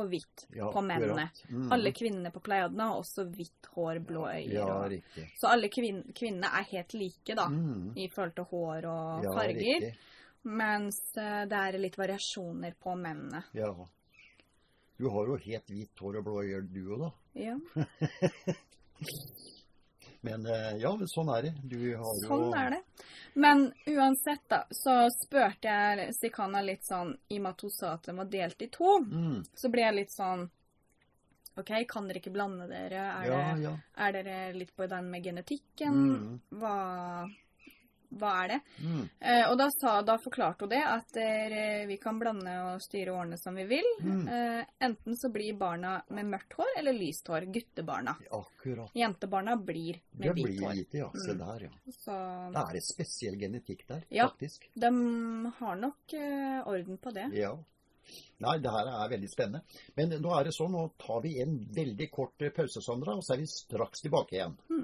og 0.00 0.08
hvitt 0.08 0.46
ja, 0.56 0.70
på 0.72 0.80
mennene. 0.84 1.26
Mm, 1.50 1.66
Alle 1.74 1.90
kvinnene 1.92 2.30
på 2.32 2.40
pleiadene 2.40 2.86
har 2.88 3.00
også 3.02 3.26
hvitt 3.28 3.66
hår, 3.74 3.98
blå 4.08 4.22
øyne. 4.30 4.54
Ja, 4.54 4.78
riktig. 4.88 5.26
Så 5.40 5.50
alle 5.52 5.68
kvin 5.68 6.02
kvinnene 6.16 6.48
er 6.60 6.64
helt 6.70 6.94
like, 6.96 7.34
da, 7.36 7.46
Mm, 7.52 7.92
i 7.96 8.08
forhold 8.08 8.34
til 8.38 8.44
hår 8.50 8.86
og 8.88 9.24
ja, 9.26 9.32
farger. 9.36 9.60
riktig. 9.60 9.96
Mens 10.44 10.96
eh, 11.20 11.44
det 11.46 11.58
er 11.60 11.78
litt 11.78 11.98
variasjoner 12.00 12.74
på 12.80 12.96
mennene. 12.98 13.44
Ja. 13.54 13.68
Du 14.98 15.08
har 15.10 15.26
jo 15.28 15.36
helt 15.44 15.68
hvitt 15.70 15.98
hår 16.00 16.18
og 16.18 16.24
blå 16.24 16.42
øyne, 16.42 16.68
du 16.72 16.82
òg, 16.96 16.98
da. 17.04 17.12
Ja, 17.34 17.56
Men 20.22 20.46
eh, 20.46 20.76
ja, 20.82 20.92
sånn 21.10 21.30
er 21.34 21.48
det. 21.48 21.52
Du 21.62 21.78
har 21.96 22.16
jo 22.20 22.28
sånn 22.28 22.54
er 22.54 22.76
det. 22.76 22.80
Men 23.34 23.62
uansett, 23.88 24.42
da, 24.48 24.62
så 24.70 25.08
spurte 25.14 25.70
jeg 25.70 26.12
Sikana 26.14 26.60
litt 26.62 26.84
sånn 26.84 27.14
I 27.32 27.38
og 27.38 27.46
med 27.46 27.54
at 27.54 27.62
hun 27.64 27.72
sa 27.72 27.94
at 27.96 28.10
den 28.10 28.18
var 28.20 28.28
delt 28.32 28.62
i 28.62 28.68
to, 28.72 28.98
Mm, 29.08 29.38
så 29.56 29.70
ble 29.72 29.86
jeg 29.86 29.96
litt 29.96 30.12
sånn 30.12 30.50
OK, 31.60 31.70
kan 31.88 32.06
dere 32.08 32.20
ikke 32.22 32.32
blande 32.32 32.64
dere? 32.70 33.00
Er, 33.02 33.24
ja, 33.28 33.38
det, 33.38 33.62
ja. 33.66 33.72
er 34.06 34.14
dere 34.16 34.36
litt 34.56 34.70
på 34.76 34.86
den 34.88 35.10
med 35.12 35.24
genetikken? 35.26 35.98
Mm, 36.12 36.38
Hva 36.60 36.76
hva 38.18 38.32
er 38.44 38.48
det? 38.52 38.58
Mm. 38.84 39.08
Eh, 39.20 39.44
og 39.50 39.56
da, 39.58 39.66
sa, 39.80 39.94
da 40.02 40.16
forklarte 40.22 40.66
hun 40.66 40.70
det, 40.72 40.82
at 40.84 41.12
der, 41.16 41.86
vi 41.88 41.96
kan 42.02 42.18
blande 42.20 42.52
og 42.74 42.82
styre 42.84 43.14
årene 43.16 43.38
som 43.40 43.54
vi 43.56 43.64
vil. 43.70 43.88
Mm. 44.02 44.28
Eh, 44.28 44.64
enten 44.88 45.16
så 45.16 45.30
blir 45.32 45.56
barna 45.58 46.02
med 46.10 46.26
mørkt 46.32 46.52
hår 46.58 46.78
eller 46.78 46.92
lyst 46.92 47.28
hår. 47.28 47.46
Guttebarna. 47.54 48.16
Akkurat. 48.30 48.90
Jentebarna 48.94 49.56
blir 49.56 49.98
med 50.12 50.32
hvitt 50.36 50.60
hår. 50.60 50.72
hvite, 50.76 50.98
ja. 51.02 51.10
Se 51.14 51.32
Mm. 51.32 51.38
der, 51.38 51.62
ja. 51.64 51.70
Så 51.90 52.12
Det 52.52 52.62
er 52.62 52.76
et 52.76 52.88
spesiell 52.92 53.36
genetikk 53.40 53.86
der, 53.88 54.02
Ja. 54.10 54.28
faktisk. 54.28 54.68
de 54.74 55.52
har 55.58 55.76
nok 55.76 56.12
eh, 56.14 56.62
orden 56.68 56.98
på 56.98 57.12
det. 57.14 57.28
Ja. 57.34 57.56
Nei, 58.42 58.58
det 58.58 58.70
her 58.70 58.88
er 58.90 59.08
veldig 59.08 59.28
spennende. 59.30 59.60
Men 59.96 60.10
nå 60.20 60.32
er 60.40 60.44
det 60.44 60.52
sånn, 60.56 60.72
nå 60.74 60.90
tar 60.98 61.20
vi 61.22 61.40
en 61.40 61.52
veldig 61.72 62.10
kort 62.10 62.42
eh, 62.42 62.50
pause, 62.50 62.82
Sandra, 62.82 63.14
og 63.14 63.22
så 63.22 63.34
er 63.34 63.38
vi 63.38 63.46
straks 63.46 64.02
tilbake 64.02 64.32
igjen. 64.34 64.56
Ja, 64.68 64.76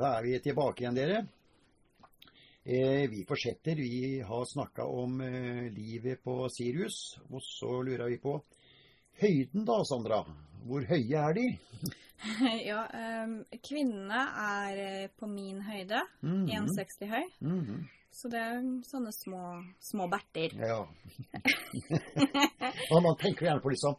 da 0.00 0.14
er 0.16 0.24
vi 0.24 0.38
tilbake 0.40 0.84
igjen, 0.84 0.96
dere. 0.96 1.20
Eh, 2.64 3.04
vi 3.10 3.24
fortsetter. 3.28 3.76
Vi 3.76 4.20
har 4.20 4.44
snakka 4.48 4.84
om 4.84 5.20
eh, 5.20 5.66
livet 5.72 6.22
på 6.24 6.48
Sirius, 6.52 7.18
og 7.28 7.42
så 7.44 7.80
lurer 7.84 8.08
vi 8.08 8.20
på 8.22 8.38
høyden 9.20 9.66
da, 9.68 9.80
Sandra. 9.84 10.22
Hvor 10.64 10.84
høye 10.88 11.24
er 11.28 11.36
de? 11.36 11.46
ja, 12.70 12.84
eh, 12.96 13.58
kvinnene 13.64 14.26
er 14.44 14.82
eh, 14.84 15.08
på 15.16 15.28
min 15.28 15.60
høyde. 15.64 16.04
Mhm. 16.24 16.46
1,60 16.48 17.12
høy. 17.12 17.24
Mhm. 17.40 17.80
Så 18.12 18.28
det 18.28 18.40
er 18.42 18.56
sånne 18.84 19.12
små, 19.14 19.40
små 19.80 20.08
berter. 20.10 20.50
Ja. 20.58 20.80
Og 22.90 23.02
man 23.04 23.16
tenker 23.20 23.46
gjerne 23.46 23.62
på 23.62 23.70
liksom 23.72 23.94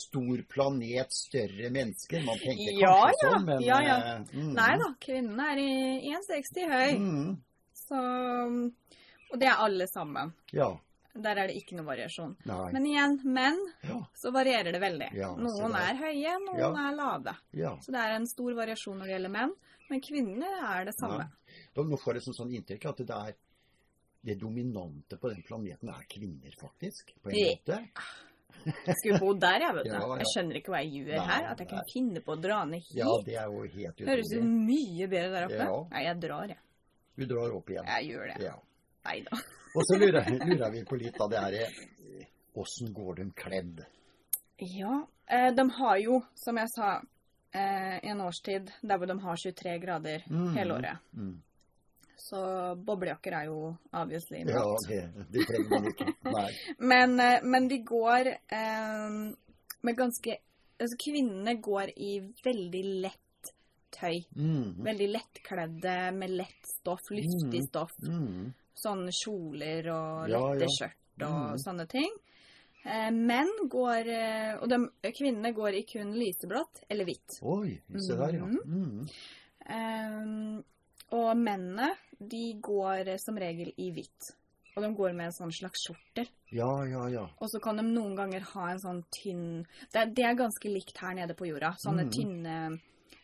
stor 0.00 0.42
planet, 0.50 1.12
større 1.14 1.70
mennesker. 1.74 2.22
Man 2.26 2.38
tenker 2.40 2.78
Ja, 2.80 2.92
kanskje 3.04 3.26
ja. 3.26 3.32
sånn, 3.34 3.46
men 3.48 3.64
Ja, 3.66 3.80
ja. 3.84 3.96
eh, 4.14 4.20
mhm. 4.32 4.52
Nei 4.56 4.70
da, 4.80 4.88
kvinnene 5.04 5.48
er 5.52 5.60
i 5.62 5.72
1,60 6.14 6.70
høy. 6.72 6.92
Mm. 7.00 7.34
Så, 7.80 7.98
og 9.32 9.40
det 9.42 9.48
er 9.50 9.64
alle 9.66 9.86
sammen. 9.90 10.32
Ja. 10.56 10.70
Der 11.20 11.36
er 11.42 11.50
det 11.50 11.56
ikke 11.58 11.74
noe 11.76 11.88
variasjon. 11.88 12.36
Nei. 12.46 12.68
Men 12.72 12.84
igjen, 12.86 13.16
menn, 13.24 13.58
Ja. 13.82 13.98
så 14.14 14.30
varierer 14.32 14.72
det 14.72 14.80
veldig. 14.80 15.08
Ja, 15.18 15.32
noen 15.36 15.74
er 15.74 15.94
høye, 15.98 16.36
noen 16.46 16.58
Ja. 16.60 16.70
er 16.88 16.94
lave. 16.96 17.34
Så 17.82 17.90
det 17.92 18.00
er 18.00 18.14
en 18.16 18.26
stor 18.30 18.54
variasjon 18.54 18.96
når 18.98 19.06
det 19.10 19.14
gjelder 19.16 19.30
menn. 19.36 19.52
Men 19.90 20.00
kvinner 20.00 20.52
er 20.70 20.84
det 20.86 20.94
samme. 20.94 21.26
Nå 21.74 21.96
får 21.98 22.14
jeg 22.14 22.22
sånn, 22.28 22.34
sånn 22.38 22.54
inntrykk 22.54 22.84
at 22.92 22.96
det 23.02 23.10
er 23.10 23.34
det 24.22 24.34
dominante 24.40 25.16
på 25.16 25.30
den 25.32 25.42
planeten 25.46 25.88
er 25.88 26.02
kvinner, 26.10 26.54
faktisk. 26.60 27.14
På 27.22 27.30
en 27.30 27.36
måte. 27.46 27.78
Jeg 28.86 28.94
skulle 29.00 29.18
bo 29.22 29.32
der, 29.40 29.60
jeg, 29.64 29.74
vet 29.78 29.84
du. 29.88 29.92
Ja, 29.94 30.00
ja. 30.04 30.16
Jeg 30.20 30.28
skjønner 30.34 30.58
ikke 30.60 30.72
hva 30.74 30.80
jeg 30.84 30.90
gjør 31.06 31.14
Nei, 31.16 31.26
her. 31.30 31.46
At 31.52 31.60
jeg 31.62 31.68
kan 31.70 31.78
nei. 31.80 31.92
finne 31.92 32.20
på 32.26 32.34
å 32.34 32.40
dra 32.40 32.58
ned 32.68 32.82
hit. 32.84 32.96
Ja, 33.00 33.12
det 33.24 33.36
er 33.40 33.46
jo 33.54 33.62
helt 33.76 34.02
Høres 34.10 34.32
jo 34.34 34.40
utrolig. 34.42 34.66
mye 34.66 35.08
bedre 35.14 35.30
der 35.38 35.46
oppe. 35.48 35.62
Ja. 35.70 35.78
Nei, 35.94 36.02
jeg 36.04 36.20
drar, 36.26 36.52
jeg. 36.52 36.60
Du 37.20 37.24
drar 37.30 37.54
opp 37.56 37.70
igjen. 37.72 37.88
Jeg 37.94 38.10
gjør 38.12 38.26
det. 38.34 38.36
Ja. 38.44 38.56
Nei 39.08 39.16
da. 39.30 39.40
Og 39.78 39.86
så 39.86 39.96
lurer, 40.02 40.28
lurer 40.50 40.72
vi 40.74 40.82
på 40.84 40.96
litt 41.00 41.20
av 41.22 41.30
det 41.32 41.40
her 41.46 41.80
Åssen 42.60 42.90
går 42.92 43.20
de 43.20 43.24
kledd? 43.38 43.84
Ja, 44.60 44.96
eh, 45.30 45.52
de 45.54 45.64
har 45.78 45.96
jo, 46.02 46.16
som 46.34 46.58
jeg 46.58 46.68
sa, 46.74 46.88
eh, 47.54 47.96
en 48.10 48.20
årstid 48.26 48.72
der 48.82 48.98
hvor 48.98 49.06
de 49.08 49.14
har 49.22 49.38
23 49.38 49.76
grader 49.80 50.24
Mm. 50.28 50.48
hele 50.56 50.74
året. 50.74 50.98
Mm. 51.14 51.36
Så 52.20 52.40
boblejakker 52.84 53.32
er 53.32 53.46
jo 53.48 53.70
obviously 53.96 54.42
Ja, 54.44 54.64
det, 54.88 54.98
det 55.32 55.46
trenger 55.48 55.70
man 55.72 55.88
ikke. 55.88 56.10
Nei. 56.28 56.50
Men, 56.92 57.14
eh, 57.20 57.40
men 57.48 57.68
de 57.70 57.78
går 57.88 58.28
eh, 58.28 59.08
med 59.82 59.96
ganske 59.96 60.36
Altså 60.80 60.96
kvinnene 61.00 61.54
går 61.60 61.90
i 62.00 62.14
veldig 62.44 62.82
lett 63.02 63.50
tøy. 63.92 64.22
Mm. 64.36 64.78
Veldig 64.86 65.08
lettkledde 65.12 65.94
med 66.16 66.30
lett 66.38 66.68
stoff, 66.76 67.02
luftig 67.12 67.60
Mm. 67.60 67.66
stoff. 67.66 67.92
Mm. 68.00 68.46
Sånne 68.80 69.12
kjoler 69.12 69.88
og 69.92 70.30
Ja, 70.30 70.40
lette 70.54 70.64
ja. 70.64 70.70
skjørt 70.78 71.26
og 71.26 71.50
Mm. 71.50 71.58
sånne 71.64 71.86
ting. 71.92 72.14
Eh, 72.84 73.10
menn 73.12 73.50
går 73.68 74.08
eh, 74.08 74.54
Og 74.62 74.68
de, 74.72 74.78
kvinnene 75.12 75.52
går 75.52 75.74
i 75.74 75.82
kun 75.84 76.14
lyseblått 76.16 76.80
eller 76.88 77.04
hvitt. 77.04 77.36
Oi, 77.42 77.74
se 77.98 78.16
der, 78.16 78.38
ja. 78.38 78.46
Mhm. 78.46 79.04
Eh, 79.68 80.62
og 81.12 81.30
mennene, 81.36 81.90
de 82.20 82.44
går 82.60 83.16
som 83.22 83.38
regel 83.40 83.72
i 83.80 83.90
hvitt. 83.94 84.34
Og 84.76 84.84
de 84.84 84.90
går 84.94 85.14
med 85.16 85.30
en 85.30 85.34
sånn 85.34 85.52
slags 85.52 85.82
skjorter. 85.86 86.28
Ja, 86.54 86.70
ja, 86.86 87.08
ja. 87.10 87.24
Og 87.42 87.50
så 87.50 87.58
kan 87.62 87.80
de 87.80 87.84
noen 87.86 88.14
ganger 88.18 88.44
ha 88.52 88.68
en 88.70 88.78
sånn 88.82 89.00
tynn 89.12 89.64
Det 89.90 89.98
er, 89.98 90.12
det 90.14 90.24
er 90.28 90.38
ganske 90.38 90.70
likt 90.70 91.00
her 91.02 91.16
nede 91.18 91.34
på 91.38 91.48
jorda. 91.48 91.72
Sånne 91.80 92.06
mm. 92.06 92.12
tynne 92.14 92.54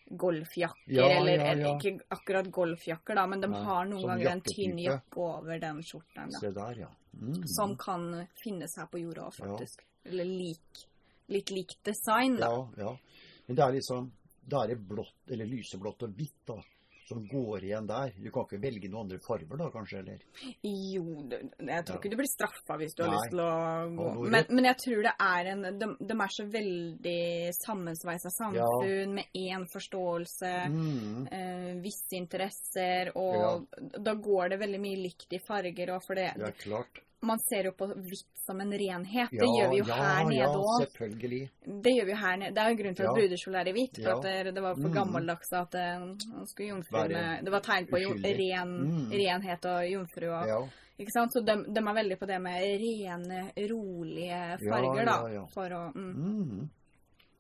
golfjakker, 0.07 0.93
Ja, 0.93 1.07
eller, 1.11 1.41
ja, 1.41 1.55
ja. 1.59 1.73
ikke 1.75 2.05
akkurat 2.15 2.51
golfjakker, 2.55 3.17
da, 3.19 3.25
men 3.27 3.41
de 3.43 3.49
Nei, 3.51 3.63
har 3.67 3.89
noen 3.89 4.03
sånn 4.05 4.13
ganger 4.13 4.29
en 4.31 4.43
tynn 4.47 4.77
jakke 4.79 5.23
over 5.23 5.59
den 5.63 5.81
skjorten. 5.83 6.31
Da, 6.31 6.43
Se 6.43 6.53
der, 6.55 6.83
ja. 6.85 6.91
Mm. 7.17 7.41
som 7.49 7.75
kan 7.81 8.05
finnes 8.39 8.77
her 8.79 8.87
på 8.93 9.01
jorda 9.03 9.27
òg, 9.31 9.35
faktisk. 9.35 9.83
Eller 10.07 10.29
lik, 10.29 10.85
litt 11.33 11.51
likt 11.51 11.81
design, 11.89 12.39
da. 12.39 12.53
Ja, 12.53 12.87
ja. 12.87 13.27
Men 13.47 13.59
det 13.59 13.65
er 13.65 13.77
liksom 13.79 14.13
Da 14.47 14.63
er 14.63 14.75
det 14.75 14.77
blått, 14.87 15.25
eller 15.35 15.49
lyseblått 15.51 16.05
og 16.07 16.13
hvitt, 16.15 16.39
da. 16.47 16.61
Som 17.07 17.23
går 17.31 17.65
igjen 17.65 17.87
der. 17.87 18.11
Du 18.19 18.31
kan 18.35 18.47
ikke 18.47 18.59
velge 18.63 18.89
noen 18.91 19.05
andre 19.07 19.21
farger 19.23 19.61
da, 19.61 19.69
kanskje? 19.71 20.01
Eller? 20.03 20.25
Jo, 20.67 21.05
jeg 21.31 21.85
tror 21.87 21.95
Ja. 21.95 22.01
ikke 22.01 22.11
du 22.11 22.17
blir 22.19 22.31
straffa 22.31 22.79
hvis 22.81 22.97
du 22.99 23.05
har 23.05 23.13
lyst 23.15 23.31
til 23.31 23.43
å 23.45 23.51
gå. 23.95 24.09
Men, 24.35 24.49
men 24.51 24.69
jeg 24.73 24.81
tror 24.83 25.07
det 25.07 25.15
er 25.29 25.51
en 25.53 25.63
De, 25.79 25.91
de 26.01 26.19
er 26.27 26.35
så 26.35 26.47
veldig 26.51 27.23
sammensveisa 27.61 28.33
samfunn 28.35 29.15
med 29.21 29.39
én 29.39 29.69
forståelse. 29.71 30.53
Mm. 30.75 31.27
eh, 31.31 31.73
visse 31.85 32.19
interesser, 32.19 33.13
og 33.15 33.69
da 33.79 34.15
går 34.15 34.55
det 34.55 34.63
veldig 34.67 34.83
mye 34.83 35.03
likt 35.07 35.39
i 35.39 35.43
farger 35.47 35.95
òg, 35.95 36.03
for 36.07 36.19
det, 36.19 36.33
er 36.35 36.59
klart. 36.59 37.03
Man 37.23 37.39
ser 37.49 37.65
jo 37.65 37.73
på 37.73 37.87
hvitt 37.95 38.27
som 38.47 38.61
en 38.61 38.71
renhet. 38.73 39.31
Ja, 39.33 39.41
det 39.43 39.49
gjør 39.59 39.71
vi 39.73 39.79
jo 39.81 39.85
ja, 39.89 39.95
her 39.97 40.25
nede 40.29 40.37
ja, 40.39 40.79
selvfølgelig. 40.83 41.51
Det 41.83 41.93
gjør 41.97 42.05
vi 42.07 42.13
jo 42.13 42.17
her 42.21 42.37
nede. 42.37 42.55
Det 42.55 42.63
er 42.63 42.71
jo 42.71 42.77
grunnen 42.81 42.97
til 42.99 43.07
at 43.09 43.15
brudekjole 43.17 43.61
er 43.61 43.69
i 43.69 43.73
hvitt. 43.73 44.01
For 44.03 44.11
at 44.13 44.23
det, 44.27 44.55
det 44.55 44.63
var 44.63 44.75
for 44.77 44.89
Mm. 44.89 44.95
gammeldags 44.95 45.53
at 45.53 45.75
eh, 45.75 46.01
man 46.37 46.47
skulle 46.47 46.69
jomfruene 46.69 47.15
Være 47.15 47.45
Det 47.45 47.53
var 47.53 47.61
tegn 47.61 47.87
på 47.87 47.97
ren, 47.97 48.75
Mm. 48.87 49.11
renhet 49.11 49.65
og 49.67 49.91
jomfru. 49.91 50.29
Og. 50.31 50.69
Ikke 50.99 51.13
sant? 51.13 51.33
Så 51.33 51.41
de, 51.45 51.57
de 51.75 51.81
er 51.81 51.95
veldig 51.95 52.19
på 52.19 52.27
det 52.27 52.41
med 52.41 52.81
rene, 52.81 53.41
rolige 53.69 54.59
farger, 54.63 55.05
da. 55.05 55.47
For 55.53 55.69
å, 55.77 55.83
mm. 55.95 56.13
Mm. 56.17 56.69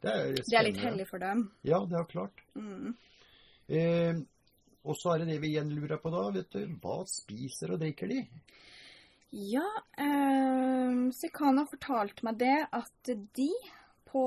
Det 0.02 0.12
er, 0.12 0.32
Det 0.36 0.58
er 0.58 0.62
litt 0.66 0.76
hellig 0.82 1.06
for 1.08 1.18
dem. 1.18 1.50
Ja, 1.64 1.78
det 1.88 1.96
er 1.98 2.04
klart. 2.10 2.42
Mm. 2.54 2.94
Eh, 3.68 4.14
og 4.84 4.94
så 5.00 5.14
er 5.14 5.18
det 5.24 5.28
det 5.32 5.40
vi 5.42 5.54
igjen 5.54 5.70
lurer 5.74 5.98
på 5.98 6.10
da. 6.12 6.30
vet 6.30 6.50
du, 6.50 6.66
Hva 6.82 7.04
spiser 7.08 7.72
og 7.72 7.80
drikker 7.80 8.08
de? 8.08 8.20
Ja, 9.30 9.66
eh, 9.98 11.10
Sikana 11.12 11.66
fortalte 11.66 12.24
meg 12.24 12.38
det 12.38 12.66
at 12.72 13.10
de 13.34 13.50
på 14.06 14.22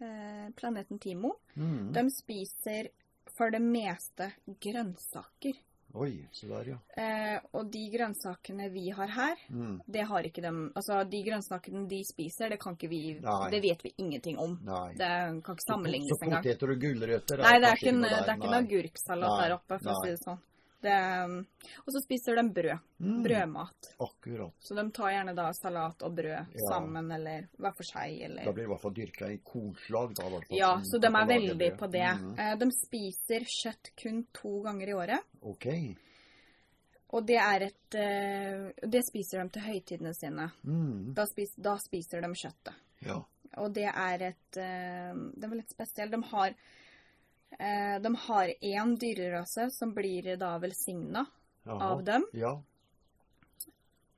eh, 0.00 0.50
planeten 0.56 0.98
Timo, 1.00 1.36
Mm. 1.56 1.92
de 1.92 2.10
spiser 2.10 2.88
for 3.36 3.50
det 3.50 3.60
meste 3.62 4.32
grønnsaker. 4.60 5.54
Oi, 5.94 6.26
se 6.32 6.48
der, 6.48 6.64
ja. 6.72 6.78
Eh, 6.98 7.40
og 7.54 7.68
de 7.70 7.84
grønnsakene 7.92 8.68
vi 8.72 8.88
har 8.90 9.06
her, 9.06 9.36
Mm. 9.50 9.80
det 9.86 10.02
har 10.08 10.22
ikke 10.24 10.42
dem 10.42 10.72
Altså, 10.74 11.04
de 11.08 11.22
grønnsakene 11.22 11.88
de 11.88 12.02
spiser, 12.04 12.48
det 12.50 12.58
kan 12.60 12.74
ikke 12.74 12.88
vi 12.90 13.20
Nei. 13.20 13.50
Det 13.50 13.62
vet 13.62 13.82
vi 13.84 13.92
ingenting 13.98 14.38
om. 14.38 14.58
Nei. 14.64 14.94
Det 14.94 15.42
kan 15.44 15.54
ikke 15.56 15.68
sammenlignes 15.70 16.10
engang. 16.22 16.42
så 16.42 16.48
poteter 16.48 16.70
og 16.72 16.80
gulrøtter 16.80 17.38
Nei, 17.38 17.58
det 17.60 17.68
er 17.68 17.76
ikke, 17.76 17.88
en- 17.94 18.02
det 18.02 18.10
er 18.12 18.34
ikke 18.34 18.50
noe 18.50 18.64
agurksalat 18.64 19.42
der 19.42 19.54
oppe, 19.54 19.78
for 19.82 19.90
å 19.90 20.02
si 20.04 20.10
det 20.10 20.20
sånn. 20.24 20.38
Det, 20.84 20.94
og 21.80 21.88
så 21.94 22.00
spiser 22.04 22.36
de 22.36 22.44
brød. 22.54 22.78
Mm. 23.00 23.22
Brødmat. 23.24 23.88
Akkurat. 24.04 24.52
Så 24.60 24.76
de 24.76 24.84
tar 24.94 25.10
gjerne 25.14 25.34
da 25.36 25.46
salat 25.56 26.02
og 26.04 26.14
brød 26.18 26.30
Ja. 26.54 26.68
sammen, 26.68 27.10
eller 27.16 27.48
hver 27.58 27.74
for 27.76 27.88
seg, 27.88 28.18
Da 28.44 28.52
blir 28.52 28.62
det 28.64 28.68
i 28.68 28.72
hvert 28.72 28.82
fall 28.84 28.94
dyrka 28.94 29.30
i 29.32 29.38
kornslag. 29.44 30.14
Da, 30.14 30.28
Hvertfall. 30.28 30.58
Ja, 30.58 30.72
så 30.84 31.00
de 31.00 31.06
er 31.08 31.26
veldig 31.32 31.70
på 31.80 31.90
det. 31.90 32.08
Mm. 32.20 32.34
Eh, 32.38 32.56
De 32.60 32.70
spiser 32.76 33.46
kjøtt 33.48 33.92
kun 34.02 34.24
to 34.32 34.60
ganger 34.62 34.88
i 34.88 34.92
året. 34.92 35.20
Ok. 35.42 35.66
Og 37.14 37.26
det 37.26 37.36
er 37.38 37.62
et 37.68 37.94
eh, 37.94 38.88
Det 38.90 39.02
spiser 39.06 39.42
de 39.44 39.48
til 39.54 39.62
høytidene 39.68 40.14
sine. 40.16 40.48
Mm. 40.64 41.12
Da, 41.14 41.26
spiser, 41.30 41.62
da 41.62 41.76
spiser 41.78 42.20
de 42.24 42.32
kjøttet. 42.34 42.74
Ja. 43.06 43.20
Og 43.62 43.72
det 43.72 43.86
er 43.86 44.22
et 44.32 44.56
eh, 44.58 45.12
Det 45.36 45.46
er 45.50 45.54
litt 45.60 45.70
spesielt. 45.70 46.10
De 46.10 46.22
har 46.32 46.54
eh, 47.58 47.98
De 48.02 48.14
har 48.16 48.48
én 48.62 48.96
dyrerase 48.98 49.68
som 49.70 49.92
blir 49.94 50.36
da 50.36 50.58
velsigna 50.58 51.26
av 51.66 52.02
dem. 52.04 52.24
Ja. 52.32 52.60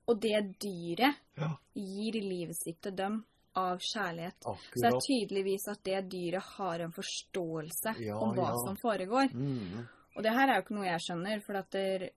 Og 0.07 0.20
det 0.22 0.59
dyret 0.62 1.16
Ja. 1.37 1.57
gir 1.75 2.12
livet 2.22 2.57
sitt 2.57 2.81
til 2.83 2.94
dem 2.96 3.25
av 3.57 3.79
kjærlighet. 3.79 4.38
Så 4.42 4.81
det 4.83 4.92
er 4.92 5.01
tydeligvis 5.01 5.68
at 5.68 5.83
det 5.85 6.09
dyret 6.12 6.42
har 6.57 6.81
en 6.81 6.92
forståelse 6.92 7.94
Ja, 8.01 8.18
om 8.18 8.35
hva 8.37 8.53
som 8.66 8.77
foregår. 8.77 9.33
Mm. 9.33 9.87
Og 10.16 10.22
det 10.22 10.33
her 10.33 10.49
er 10.49 10.55
jo 10.57 10.62
ikke 10.62 10.75
noe 10.77 10.87
jeg 10.87 11.01
skjønner, 11.01 11.42
for 11.44 11.57
at 11.57 11.70
det, 11.70 12.11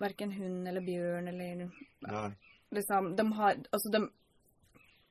verken 0.00 0.32
hund 0.32 0.66
eller 0.68 0.80
bjørn 0.80 1.28
eller 1.28 1.70
Nei. 2.02 2.30
liksom 2.72 3.14
De 3.16 3.32
har 3.32 3.54
Altså, 3.72 3.90
de, 3.92 4.08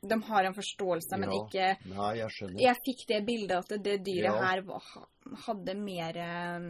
de 0.10 0.22
har 0.24 0.44
en 0.46 0.54
forståelse, 0.54 1.18
men 1.20 1.30
Ja. 1.32 1.44
ikke 1.46 1.86
Nei, 1.96 2.16
jeg 2.18 2.30
skjønner. 2.32 2.60
Jeg 2.60 2.76
fikk 2.86 3.08
det 3.08 3.26
bildet 3.26 3.58
at 3.72 3.84
det 3.84 4.04
dyret 4.04 4.24
Ja. 4.34 4.42
her 4.46 4.62
var, 4.62 4.84
hadde 5.46 5.76
mer 5.76 6.18
eh, 6.18 6.68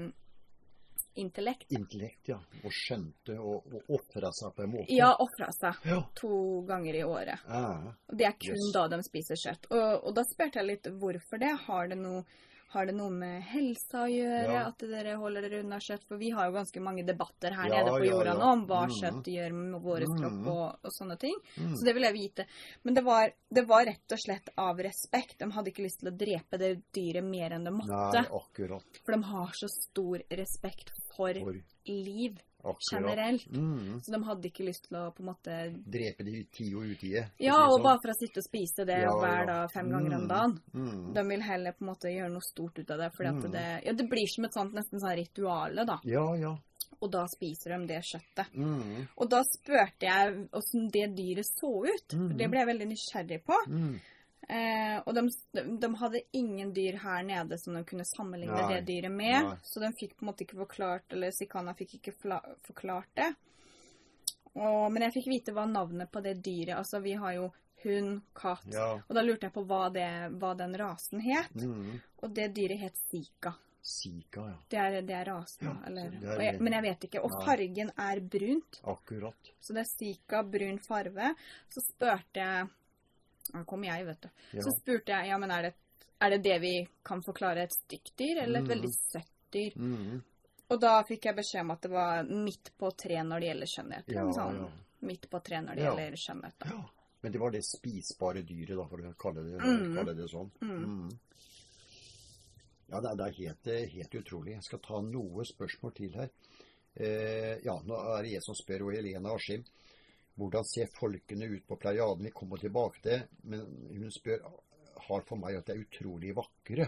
intellekt. 1.15 1.71
Intellekt, 1.71 2.27
ja. 2.31 2.39
Og 2.63 2.71
skjønte 2.73 3.35
og, 3.39 3.67
og 3.69 3.91
ofra 3.99 4.31
seg 4.33 4.55
på 4.57 4.63
en 4.65 4.71
måte. 4.73 4.95
Ja, 4.95 5.11
ofra 5.21 5.49
seg 5.53 5.85
Ja. 5.89 5.99
to 6.17 6.61
ganger 6.67 6.95
i 6.95 7.03
året. 7.05 7.43
Ja. 7.47 7.93
Og 8.09 8.17
det 8.17 8.25
er 8.29 8.37
kun 8.39 8.57
Yes. 8.57 8.71
da 8.73 8.87
de 8.87 9.01
spiser 9.05 9.35
kjøtt. 9.37 9.67
Og, 9.71 10.07
og 10.07 10.15
da 10.17 10.23
spurte 10.31 10.59
jeg 10.61 10.71
litt 10.71 10.89
hvorfor 10.99 11.39
det. 11.43 11.53
Har 11.67 11.87
det 11.91 11.97
noe 12.01 12.23
har 12.73 12.85
det 12.89 12.95
noe 12.97 13.09
med 13.13 13.41
helsa 13.47 14.03
å 14.03 14.09
gjøre, 14.11 14.51
Ja. 14.53 14.63
at 14.67 14.77
dere 14.79 15.15
holder 15.21 15.45
dere 15.45 15.59
unna 15.63 15.77
kjøtt? 15.79 16.03
For 16.07 16.17
vi 16.17 16.31
har 16.33 16.47
jo 16.49 16.55
ganske 16.57 16.81
mange 16.81 17.05
debatter 17.05 17.53
her 17.53 17.69
Ja, 17.69 17.83
nede 17.83 17.93
på 17.95 18.05
jorda 18.09 18.33
ja. 18.33 18.37
nå 18.39 18.51
om 18.53 18.65
hva 18.67 18.81
Mhm. 18.87 18.95
kjøtt 18.99 19.29
gjør 19.33 19.53
med 19.53 19.81
vår 19.81 20.05
mm. 20.07 20.17
kropp 20.19 20.47
og, 20.53 20.79
og 20.83 20.91
sånne 20.97 21.17
ting. 21.19 21.35
Mm. 21.57 21.75
Så 21.77 21.83
det 21.85 21.93
vil 21.93 22.03
jeg 22.03 22.13
vite. 22.13 22.45
Men 22.83 22.93
det 22.95 23.03
var, 23.05 23.31
det 23.53 23.67
var 23.67 23.85
rett 23.85 24.11
og 24.11 24.19
slett 24.19 24.49
av 24.57 24.77
respekt. 24.77 25.37
De 25.39 25.51
hadde 25.51 25.71
ikke 25.71 25.83
lyst 25.85 25.99
til 26.01 26.11
å 26.11 26.17
drepe 26.17 26.57
det 26.59 26.83
dyret 26.93 27.23
mer 27.23 27.51
enn 27.51 27.63
de 27.63 27.71
måtte. 27.71 28.13
Nei, 28.13 28.25
akkurat. 28.25 29.01
For 29.05 29.11
de 29.13 29.21
har 29.23 29.47
så 29.53 29.69
stor 29.69 30.19
respekt 30.31 30.89
for 31.15 31.33
For 31.33 31.53
liv 31.85 32.39
akkurat. 32.63 32.91
generelt. 32.91 33.47
Mm. 33.51 33.99
Så 34.01 34.11
de 34.11 34.23
hadde 34.23 34.47
ikke 34.49 34.65
lyst 34.65 34.87
til 34.87 34.97
å 34.97 35.11
på 35.13 35.19
en 35.23 35.29
måte 35.29 35.57
Drepe 35.91 36.23
de 36.23 36.31
i 36.39 36.43
tide 36.51 36.75
og 36.79 36.83
utide. 36.93 37.25
Ja, 37.39 37.57
og 37.67 37.79
sånn. 37.79 37.83
bare 37.83 37.99
for 38.01 38.09
å 38.13 38.17
sitte 38.19 38.39
og 38.39 38.47
spise 38.47 38.85
det 38.85 38.99
Ja, 39.03 39.11
hver 39.19 39.45
dag 39.47 39.71
fem 39.73 39.89
ganger 39.89 40.15
om 40.15 40.21
Mm. 40.23 40.27
dagen. 40.27 40.61
Mm. 40.73 41.13
De 41.13 41.23
vil 41.27 41.41
heller 41.41 41.71
på 41.73 41.81
en 41.81 41.87
måte 41.93 42.09
gjøre 42.13 42.31
noe 42.31 42.41
stort 42.41 42.79
ut 42.79 42.91
av 42.91 42.97
det. 42.99 43.11
Fordi 43.17 43.29
Mm. 43.29 43.45
at 43.45 43.51
det, 43.51 43.85
ja, 43.85 43.93
det 43.93 44.09
blir 44.09 44.27
som 44.27 44.45
et 44.45 44.53
sånt 44.53 44.73
nesten 44.73 44.99
sånn 44.99 45.15
rituale, 45.17 45.85
da. 45.85 45.99
Ja, 46.03 46.33
ja. 46.35 46.55
Og 47.01 47.11
da 47.11 47.25
spiser 47.27 47.77
de 47.77 47.87
det 47.87 48.01
kjøttet. 48.03 48.47
Mm. 48.55 49.07
Og 49.17 49.29
da 49.29 49.41
spurte 49.43 49.99
jeg 50.07 50.47
åssen 50.53 50.89
det 50.89 51.15
dyret 51.17 51.43
så 51.59 51.83
ut. 51.83 52.07
For 52.09 52.33
det 52.37 52.49
ble 52.49 52.59
jeg 52.59 52.67
veldig 52.67 52.87
nysgjerrig 52.87 53.43
på. 53.43 53.99
Eh, 54.49 54.97
og 55.05 55.15
de, 55.15 55.23
de 55.79 55.89
hadde 55.95 56.21
ingen 56.35 56.73
dyr 56.75 56.97
her 56.99 57.23
nede 57.23 57.57
som 57.57 57.77
de 57.77 57.83
kunne 57.87 58.05
sammenligne 58.05 58.59
Nei. 58.59 58.69
det 58.73 58.81
dyret 58.89 59.11
med. 59.11 59.39
Nei. 59.47 59.57
Så 59.63 59.79
de 59.83 59.91
fikk 59.95 60.17
på 60.17 60.25
en 60.25 60.31
måte 60.31 60.45
ikke 60.45 60.59
forklart, 60.65 61.07
eller 61.15 61.31
Sikana 61.35 61.75
fikk 61.77 61.97
ikke 61.99 62.15
forklart 62.67 63.11
det. 63.19 63.31
Og, 64.53 64.91
men 64.93 65.07
jeg 65.07 65.15
fikk 65.15 65.29
vite 65.31 65.53
hva 65.55 65.65
navnet 65.65 66.11
på 66.13 66.21
det 66.21 66.35
dyret 66.45 66.75
Altså, 66.77 66.99
vi 67.01 67.15
har 67.17 67.31
jo 67.39 67.47
hund, 67.83 68.19
katt. 68.37 68.67
Ja. 68.71 68.93
Og 69.01 69.15
da 69.15 69.23
lurte 69.23 69.47
jeg 69.47 69.55
på 69.55 69.63
hva, 69.67 69.87
det, 69.91 70.09
hva 70.39 70.53
den 70.59 70.75
rasen 70.79 71.23
het. 71.23 71.55
Mm. 71.57 71.97
Og 72.23 72.35
det 72.35 72.51
dyret 72.55 72.83
het 72.83 72.99
Sika. 73.09 73.55
Sika, 73.83 74.45
ja. 74.47 74.59
Det 74.71 74.77
er, 74.79 75.01
det 75.03 75.15
er 75.17 75.25
rasen, 75.27 75.67
Ja, 75.67 75.73
eller 75.89 76.13
er 76.37 76.45
jeg. 76.45 76.61
Men 76.63 76.77
jeg 76.77 76.85
vet 76.85 77.09
ikke. 77.09 77.23
Og 77.25 77.33
fargen 77.43 77.91
er 77.99 78.21
brunt. 78.23 78.79
Akkurat. 78.87 79.51
Så 79.59 79.75
det 79.75 79.83
er 79.83 79.89
Sika, 79.89 80.43
brun 80.47 80.79
farve. 80.83 81.33
Så 81.73 81.83
spurte 81.83 82.39
jeg 82.39 82.71
Nå 83.53 83.65
kom 83.65 83.83
jeg, 83.83 84.05
vet 84.05 84.21
du. 84.21 84.29
Ja. 84.53 84.61
Så 84.63 84.71
spurte 84.79 85.11
jeg 85.11 85.27
ja, 85.29 85.37
men 85.37 85.51
er 85.51 85.61
det, 85.67 85.73
er 86.21 86.29
det 86.29 86.41
det 86.43 86.59
vi 86.61 86.87
kan 87.03 87.21
forklare 87.21 87.63
et 87.63 87.73
stygt 87.75 88.13
dyr, 88.17 88.43
eller 88.43 88.59
et 88.59 88.65
Mm. 88.67 88.69
veldig 88.75 88.91
søtt 88.93 89.33
dyr? 89.51 89.73
Mm. 89.77 90.21
Og 90.69 90.79
da 90.81 91.03
fikk 91.03 91.25
jeg 91.25 91.35
beskjed 91.35 91.61
om 91.61 91.71
at 91.71 91.81
det 91.81 91.91
var 91.91 92.23
midt 92.23 92.71
på 92.79 92.89
tre 92.97 93.15
når 93.23 93.39
det 93.39 93.47
gjelder 93.51 93.67
skjønnhet. 93.73 94.07
Ja, 94.07 94.23
sånn, 94.31 94.55
ja. 94.63 94.69
Midt 95.01 95.29
på 95.29 95.43
tre 95.43 95.57
når 95.61 95.75
det 95.75 95.83
Ja. 95.83 95.91
gjelder 95.95 96.15
skjønnhet. 96.17 96.53
Da. 96.59 96.69
ja. 96.71 96.83
Men 97.21 97.31
det 97.31 97.39
var 97.39 97.51
det 97.51 97.61
spisbare 97.63 98.41
dyret, 98.43 98.75
da, 98.77 98.85
for 98.87 98.97
å 98.97 99.13
kalle 99.17 99.43
det, 99.43 99.59
Mm. 99.61 99.95
kalle 99.95 100.13
det 100.15 100.29
sånn. 100.29 100.51
Mm. 100.61 100.83
Mm. 100.83 101.19
Ja, 102.91 102.99
det 103.01 103.09
er, 103.09 103.15
det 103.15 103.25
er 103.27 103.37
helt, 103.37 103.91
helt 103.93 104.15
utrolig. 104.19 104.53
Jeg 104.57 104.63
skal 104.63 104.79
ta 104.79 104.99
noe 105.01 105.45
spørsmål 105.47 105.93
til 105.95 106.11
her. 106.17 106.29
Eh, 106.95 107.59
ja, 107.65 107.77
nå 107.87 107.97
er 108.17 108.23
det 108.23 108.31
jeg 108.35 108.43
som 108.45 108.55
spør, 108.55 108.83
og 108.87 108.93
Helena 108.93 109.33
Askim. 109.33 109.63
Hvordan 110.35 110.65
ser 110.65 110.89
folkene 110.99 111.45
ut 111.45 111.67
på 111.67 111.75
Pleiaden? 111.77 112.25
Vi 112.25 112.31
kommer 112.33 112.57
tilbake 112.57 113.01
til 113.01 113.11
det, 113.11 113.21
men 113.43 113.65
hun 113.93 114.11
spør 114.11 114.39
har 115.07 115.25
for 115.27 115.37
meg 115.37 115.57
at 115.59 115.67
de 115.67 115.75
er 115.75 115.83
utrolig 115.83 116.33
vakre. 116.37 116.87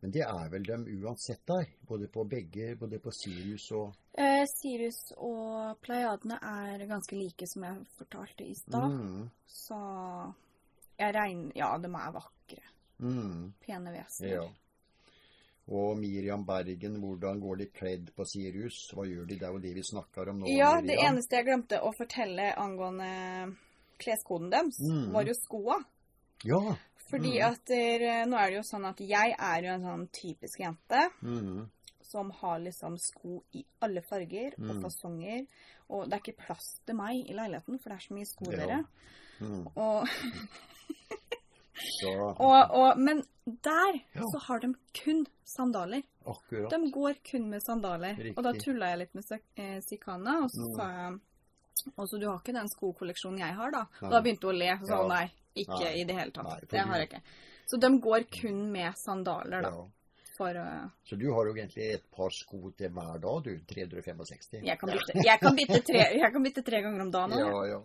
Men 0.00 0.12
det 0.14 0.22
er 0.24 0.46
vel 0.52 0.62
dem 0.64 0.86
uansett 1.02 1.42
der, 1.46 1.66
både 1.88 2.06
på 2.08 2.24
begge, 2.24 2.70
både 2.80 2.98
på 3.02 3.12
Sirius 3.12 3.66
og 3.76 3.96
Eh, 4.18 4.42
Sirius 4.50 5.12
og 5.22 5.76
Pleiadene 5.84 6.38
er 6.42 6.86
ganske 6.90 7.14
like, 7.16 7.46
som 7.46 7.62
jeg 7.64 7.84
fortalte 7.98 8.44
i 8.44 8.54
stad. 8.58 8.90
mm, 8.90 9.28
Så 9.46 9.78
jeg 10.98 11.14
regner 11.14 11.52
Ja, 11.56 11.78
de 11.78 11.86
er 11.86 12.12
vakre. 12.12 12.62
mm, 12.98 13.52
Pene 13.60 13.92
vesener. 13.94 14.34
Ja. 14.34 14.48
Og 15.70 15.96
Miriam 15.98 16.44
Bergen, 16.44 16.96
hvordan 17.00 17.40
går 17.40 17.56
de 17.58 17.66
kledd 17.70 18.08
på 18.16 18.24
Sirius? 18.26 18.90
Hva 18.92 19.04
gjør 19.06 19.26
de? 19.28 19.36
Det 19.38 19.46
er 19.46 19.52
jo 19.52 19.58
det 19.62 19.74
vi 19.76 19.82
snakker 19.86 20.28
om 20.32 20.40
nå. 20.40 20.46
Ja, 20.50 20.80
det 20.82 20.96
eneste 20.98 21.36
jeg 21.36 21.46
glemte 21.46 21.78
å 21.80 21.92
fortelle 21.94 22.48
angående 22.58 23.56
kleskoden 24.00 24.50
deres, 24.50 24.80
Mm. 24.80 25.12
var 25.12 25.22
jo 25.24 25.34
skoa. 25.34 25.76
Ja. 26.44 26.76
Fordi 27.10 27.38
Mm. 27.38 27.52
at 27.52 27.64
der, 27.66 28.26
nå 28.26 28.36
er 28.38 28.50
det 28.50 28.56
jo 28.56 28.62
sånn 28.62 28.88
at 28.88 28.98
jeg 28.98 29.34
er 29.38 29.62
jo 29.62 29.68
en 29.74 29.82
sånn 29.82 30.08
typisk 30.10 30.58
jente 30.58 31.10
Mm. 31.22 31.68
som 32.02 32.30
har 32.30 32.58
liksom 32.58 32.98
sko 32.98 33.42
i 33.54 33.64
alle 33.80 34.00
farger 34.02 34.54
og 34.58 34.76
Mm. 34.76 34.82
fasonger. 34.82 35.46
Og 35.90 36.08
det 36.10 36.14
er 36.14 36.20
ikke 36.32 36.46
plass 36.46 36.80
til 36.86 36.94
meg 36.96 37.28
i 37.28 37.32
leiligheten, 37.32 37.78
for 37.80 37.90
det 37.90 37.98
er 37.98 38.08
så 38.08 38.14
mye 38.14 38.26
sko, 38.26 38.50
Ja. 38.50 38.56
dere. 38.56 38.84
Mm. 39.40 39.66
Og, 39.76 40.06
og, 42.38 42.70
og, 42.70 42.98
men 42.98 43.22
der 43.64 44.00
Ja. 44.14 44.22
så 44.32 44.38
har 44.46 44.60
de 44.60 44.74
kun 45.04 45.26
sandaler. 45.44 46.02
akkurat. 46.26 46.70
De 46.70 46.90
går 46.92 47.14
kun 47.30 47.48
med 47.50 47.62
sandaler. 47.62 48.14
Riktig. 48.18 48.36
Og 48.38 48.44
da 48.44 48.52
tulla 48.52 48.90
jeg 48.92 48.98
litt 48.98 49.14
med 49.14 49.24
eh, 49.56 49.80
Sikana, 49.80 50.42
og 50.44 50.50
så 50.50 50.68
Mm. 50.68 50.76
sa 50.76 50.88
jeg 50.92 51.20
Altså, 51.96 52.18
du 52.20 52.26
har 52.28 52.36
ikke 52.38 52.52
den 52.52 52.68
skokolleksjonen 52.68 53.38
jeg 53.38 53.54
har, 53.56 53.70
da? 53.70 53.86
Nei. 54.02 54.08
Og 54.08 54.10
da 54.12 54.20
begynte 54.20 54.44
hun 54.46 54.54
å 54.54 54.58
le. 54.58 54.72
Så 54.84 54.96
Ja. 55.00 55.06
nei, 55.08 55.30
ikke 55.56 55.78
Nei. 55.80 55.94
i 56.00 56.04
det 56.04 56.14
hele 56.14 56.30
tatt. 56.30 56.44
Nei, 56.44 56.60
det 56.68 56.80
har 56.80 56.98
jeg 56.98 57.08
ikke. 57.08 57.22
Så 57.70 57.80
de 57.80 57.88
går 58.00 58.24
kun 58.30 58.72
med 58.72 58.92
sandaler, 58.96 59.62
da. 59.62 59.70
Ja. 59.70 59.86
For 60.36 60.50
uh, 60.56 60.88
Så 61.04 61.16
du 61.18 61.32
har 61.32 61.46
jo 61.46 61.54
egentlig 61.54 61.94
et 61.94 62.04
par 62.12 62.28
sko 62.30 62.70
til 62.76 62.88
hver 62.90 63.18
dag, 63.20 63.42
du. 63.44 63.58
365. 63.64 64.62
jeg, 64.64 64.78
kan 64.78 64.88
bytte, 64.90 65.24
jeg, 65.24 65.40
kan 65.40 65.56
bytte 65.56 65.80
tre, 65.84 66.04
jeg 66.20 66.32
kan 66.32 66.42
bytte 66.42 66.62
tre 66.64 66.82
ganger 66.82 67.00
om 67.00 67.10
dagen. 67.10 67.38
Ja, 67.38 67.64
ja. 67.64 67.78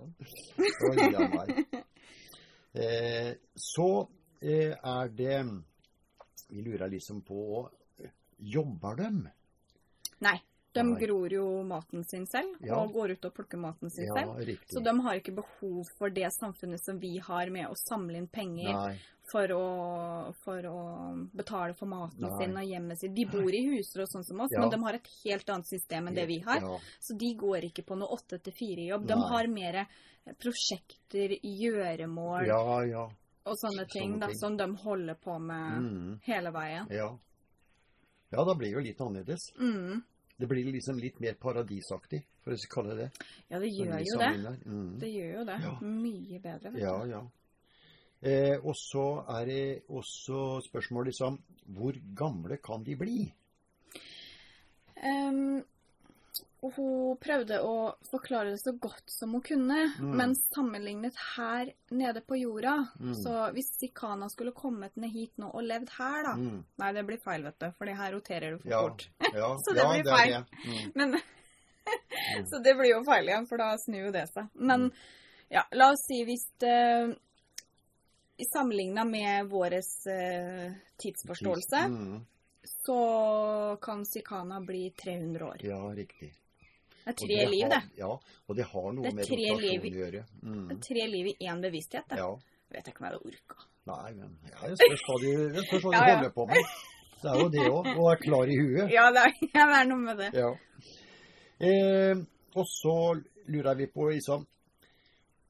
Oi, 0.89 0.95
ja, 1.11 1.83
så 3.55 3.89
eh, 4.41 4.73
er 4.75 5.07
det 5.15 5.37
Vi 6.49 6.61
lurer 6.61 6.89
liksom 6.91 7.21
på 7.25 7.69
Jobber 8.37 8.95
dem? 8.99 9.23
Nei. 10.21 10.37
De 10.75 10.83
Nei. 10.83 10.99
gror 10.99 11.31
jo 11.31 11.45
maten 11.63 12.03
sin 12.03 12.25
selv, 12.27 12.57
Ja. 12.61 12.75
og 12.83 12.91
går 12.93 13.11
ut 13.15 13.25
og 13.25 13.33
plukker 13.33 13.57
maten 13.57 13.89
sin 13.89 14.05
Ja, 14.09 14.13
selv. 14.17 14.35
riktig. 14.45 14.73
Så 14.75 14.83
de 14.83 14.91
har 15.01 15.15
ikke 15.21 15.33
behov 15.35 15.85
for 15.97 16.09
det 16.09 16.27
samfunnet 16.35 16.83
som 16.83 16.99
vi 16.99 17.17
har 17.17 17.49
med 17.49 17.67
å 17.71 17.75
samle 17.87 18.17
inn 18.19 18.27
penger 18.27 18.99
for 19.31 19.47
å, 19.55 20.33
for 20.43 20.61
å 20.67 21.29
betale 21.33 21.73
for 21.73 21.87
maten 21.87 22.19
Nei. 22.27 22.37
sin 22.37 22.57
og 22.57 22.67
hjemmet 22.67 22.99
sitt. 22.99 23.15
De 23.15 23.23
bor 23.25 23.49
i 23.55 23.63
huser 23.71 24.01
og 24.03 24.07
sånn 24.11 24.23
som 24.27 24.41
oss, 24.41 24.51
Ja. 24.51 24.59
men 24.59 24.69
de 24.69 24.77
har 24.83 24.93
et 24.99 25.07
helt 25.23 25.49
annet 25.49 25.65
system 25.67 26.07
enn 26.07 26.13
det 26.15 26.27
vi 26.27 26.39
har. 26.39 26.59
Så 26.99 27.17
de 27.17 27.33
går 27.35 27.63
ikke 27.71 27.85
på 27.85 27.97
noe 27.97 28.09
åtte 28.11 28.37
til 28.43 28.53
fire-jobb. 28.53 29.07
De 29.07 29.13
har 29.15 29.47
mer 29.47 29.87
prosjekter, 30.39 31.39
gjøremål 31.41 32.47
ja, 32.47 32.83
ja. 32.83 33.05
og 33.45 33.55
sånne 33.61 33.87
ting, 33.89 34.13
Sånne 34.19 34.27
da, 34.27 34.33
som 34.33 34.57
de 34.57 34.67
holder 34.83 35.15
på 35.15 35.39
med 35.39 35.81
Mm, 35.81 36.19
hele 36.25 36.51
veien. 36.51 36.87
ja. 36.91 37.17
Ja, 38.31 38.43
da 38.43 38.53
blir 38.55 38.71
det 38.71 38.73
jo 38.73 38.79
litt 38.81 38.97
annerledes. 38.99 39.51
Mm. 39.61 40.03
Det 40.35 40.47
blir 40.51 40.67
liksom 40.67 40.99
litt 40.99 41.21
mer 41.23 41.37
paradisaktig, 41.39 42.19
for 42.43 42.51
å 42.51 42.69
kalle 42.73 42.95
det 42.97 43.05
det. 43.05 43.27
Ja, 43.47 43.59
det 43.63 43.69
gjør 43.71 44.01
jo 44.03 44.19
det. 44.19 44.55
Mm. 44.65 44.93
Det 44.99 45.11
gjør 45.13 45.31
jo 45.37 45.45
det. 45.47 45.57
Ja. 45.63 45.73
Mye 45.87 46.39
bedre, 46.43 46.71
vet 46.73 46.83
Ja, 46.83 46.95
ja. 47.07 47.21
Eh, 48.25 48.57
og 48.57 48.73
så 48.79 49.05
er 49.37 49.45
det 49.45 49.63
også 49.91 50.61
spørsmål 50.65 51.09
liksom 51.11 51.35
Hvor 51.75 51.97
gamle 52.17 52.57
kan 52.63 52.83
de 52.83 52.95
bli? 52.97 53.17
Ehm, 54.95 55.59
Og 56.65 56.71
hun 56.79 57.17
prøvde 57.21 57.59
å 57.61 57.73
forklare 58.09 58.49
det 58.55 58.59
så 58.63 58.71
godt 58.81 59.11
som 59.13 59.35
hun 59.35 59.41
kunne, 59.45 59.77
Mm. 59.99 60.15
men 60.17 60.33
sammenlignet 60.55 61.13
her 61.35 61.69
nede 61.91 62.21
på 62.25 62.39
jorda 62.41 62.87
Mm. 62.99 63.13
Så 63.21 63.53
hvis 63.53 63.69
Sikana 63.77 64.29
skulle 64.33 64.51
kommet 64.51 64.95
ned 64.97 65.11
hit 65.13 65.37
nå 65.37 65.51
og 65.53 65.61
levd 65.63 65.89
her, 65.99 66.23
da 66.23 66.33
Mm. 66.35 66.63
Nei, 66.79 66.91
det 66.93 67.05
blir 67.05 67.19
feil, 67.21 67.43
vet 67.43 67.59
du, 67.59 67.71
for 67.77 67.85
her 67.85 68.11
roterer 68.13 68.51
du 68.51 68.57
for 68.63 68.69
Ja. 68.69 68.81
fort. 68.81 69.07
Ja, 69.33 69.57
Så 69.63 69.73
det 69.75 69.83
ja, 69.83 69.93
blir 69.93 70.03
feil. 70.17 70.31
det. 70.31 70.45
Mm. 70.65 70.91
Men 70.95 71.21
Så 72.49 72.63
det 72.63 72.73
blir 72.75 72.89
jo 72.95 73.03
feil 73.05 73.27
igjen, 73.29 73.45
for 73.47 73.57
da 73.57 73.75
snur 73.77 74.05
jo 74.07 74.11
det 74.11 74.27
seg. 74.33 74.49
Men 74.55 74.89
Mm. 74.89 74.91
ja, 75.51 75.63
la 75.71 75.91
oss 75.91 76.01
si 76.07 76.23
hvis 76.25 76.47
det 76.59 77.15
Sammenligna 78.53 79.05
med 79.05 79.45
vår 79.49 79.73
eh, 79.73 80.71
tidsforståelse, 80.97 81.85
Mm. 81.87 82.25
så 82.85 83.77
kan 83.81 84.05
Sikana 84.05 84.59
bli 84.61 84.91
300 84.91 85.41
år. 85.45 85.57
Ja, 85.63 85.77
riktig. 85.95 86.33
Det 87.05 87.11
er 87.13 87.17
tre 87.19 87.27
tre 87.29 87.45
liv, 87.51 87.61
har, 87.61 87.71
det. 87.75 87.99
Ja, 88.01 88.11
og 88.49 88.57
det 88.57 88.65
har 88.71 88.85
noe 88.97 89.05
Det 89.05 89.13
med 89.13 89.29
rotasjon 89.29 89.59
å 89.61 89.99
gjøre. 90.01 90.21
Mm. 90.41 90.63
Det 90.65 90.75
er 90.75 90.81
tre 90.87 91.07
liv 91.11 91.27
i 91.29 91.35
én 91.45 91.61
bevissthet. 91.61 92.07
Det. 92.09 92.17
Ja. 92.17 92.31
Vet 92.73 92.81
jeg 92.81 92.95
ikke 92.95 93.03
om 93.03 93.05
jeg 93.05 93.13
hadde 93.13 93.29
orka. 93.29 93.67
Nei, 93.85 94.13
men 94.17 94.31
jeg 94.49 94.71
det 94.71 94.79
spørs 94.81 95.03
hva 95.05 95.17
de, 95.21 95.33
det 95.53 95.65
spørs 95.67 95.85
hva 95.85 95.91
de 95.93 95.99
holder 96.15 96.33
på 96.33 96.47
med. 96.49 96.71
Det 97.21 97.29
er 97.31 97.41
jo 97.41 97.51
det 97.53 97.67
òg, 97.69 97.91
å 97.93 98.07
være 98.07 98.21
klar 98.23 98.49
i 98.49 98.57
huet. 98.57 98.89
Ja, 98.93 99.05
det 99.13 99.27
er, 99.27 99.37
det 99.53 99.83
noe 99.91 100.01
med 100.01 100.23
det. 100.23 100.31
Ja. 100.33 100.49
Eh, 101.69 102.23
og 102.57 102.67
så 102.69 102.95
lurer 103.53 103.77
vi 103.77 103.87
på 103.93 104.09
liksom 104.09 104.47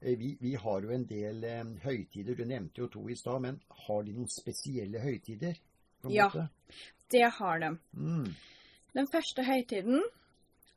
vi, 0.06 0.36
vi 0.38 0.52
har 0.60 0.84
jo 0.84 0.91
en 0.94 1.06
del 1.10 1.39
eh, 1.48 1.63
høytider. 1.86 2.36
Du 2.36 2.44
nevnte 2.46 2.84
jo 2.84 2.89
to 2.94 3.06
i 3.10 3.15
stad, 3.18 3.39
men 3.41 3.62
har 3.88 4.04
de 4.06 4.13
noen 4.13 4.30
spesielle 4.30 5.02
høytider? 5.02 5.56
på 6.06 6.12
Ja. 6.13 6.28
måte? 6.30 6.50
Det 7.12 7.32
har 7.39 7.60
de. 7.60 7.78
Mm. 7.94 8.36
Den 8.94 9.08
første 9.08 9.44
høytiden 9.44 10.04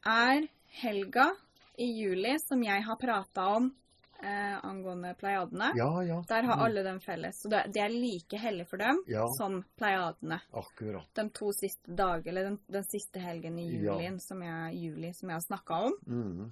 er 0.07 0.49
helga 0.69 1.31
i 1.79 1.87
juli, 2.01 2.37
som 2.39 2.63
jeg 2.63 2.83
har 2.83 2.97
prata 2.97 3.47
om 3.57 3.75
eh, 4.23 4.65
angående 4.67 5.15
pleiadene. 5.15 5.69
Ja, 5.79 6.03
ja. 6.03 6.25
Der 6.29 6.43
har 6.43 6.57
Mm. 6.57 6.65
alle 6.65 6.83
dem 6.83 7.01
felles. 7.01 7.41
Så 7.43 7.49
det, 7.49 7.61
det 7.73 7.81
er 7.85 7.89
like 7.89 8.37
hellig 8.39 8.67
for 8.69 8.77
dem 8.77 9.03
Ja. 9.07 9.29
som 9.39 9.63
pleiadene. 9.77 10.41
Akkurat. 10.53 11.07
De 11.15 11.29
to 11.31 11.53
siste 11.53 11.95
dager, 11.95 12.29
eller 12.29 12.45
den, 12.45 12.59
den 12.67 12.83
siste 12.85 13.21
helgen 13.21 13.59
i 13.59 13.69
julien, 13.77 14.19
som 14.21 14.43
jeg, 14.43 14.75
juli 14.75 15.13
som 15.15 15.29
jeg 15.29 15.37
har 15.37 15.47
snakka 15.47 15.75
om. 15.87 15.95
Mm. 16.07 16.51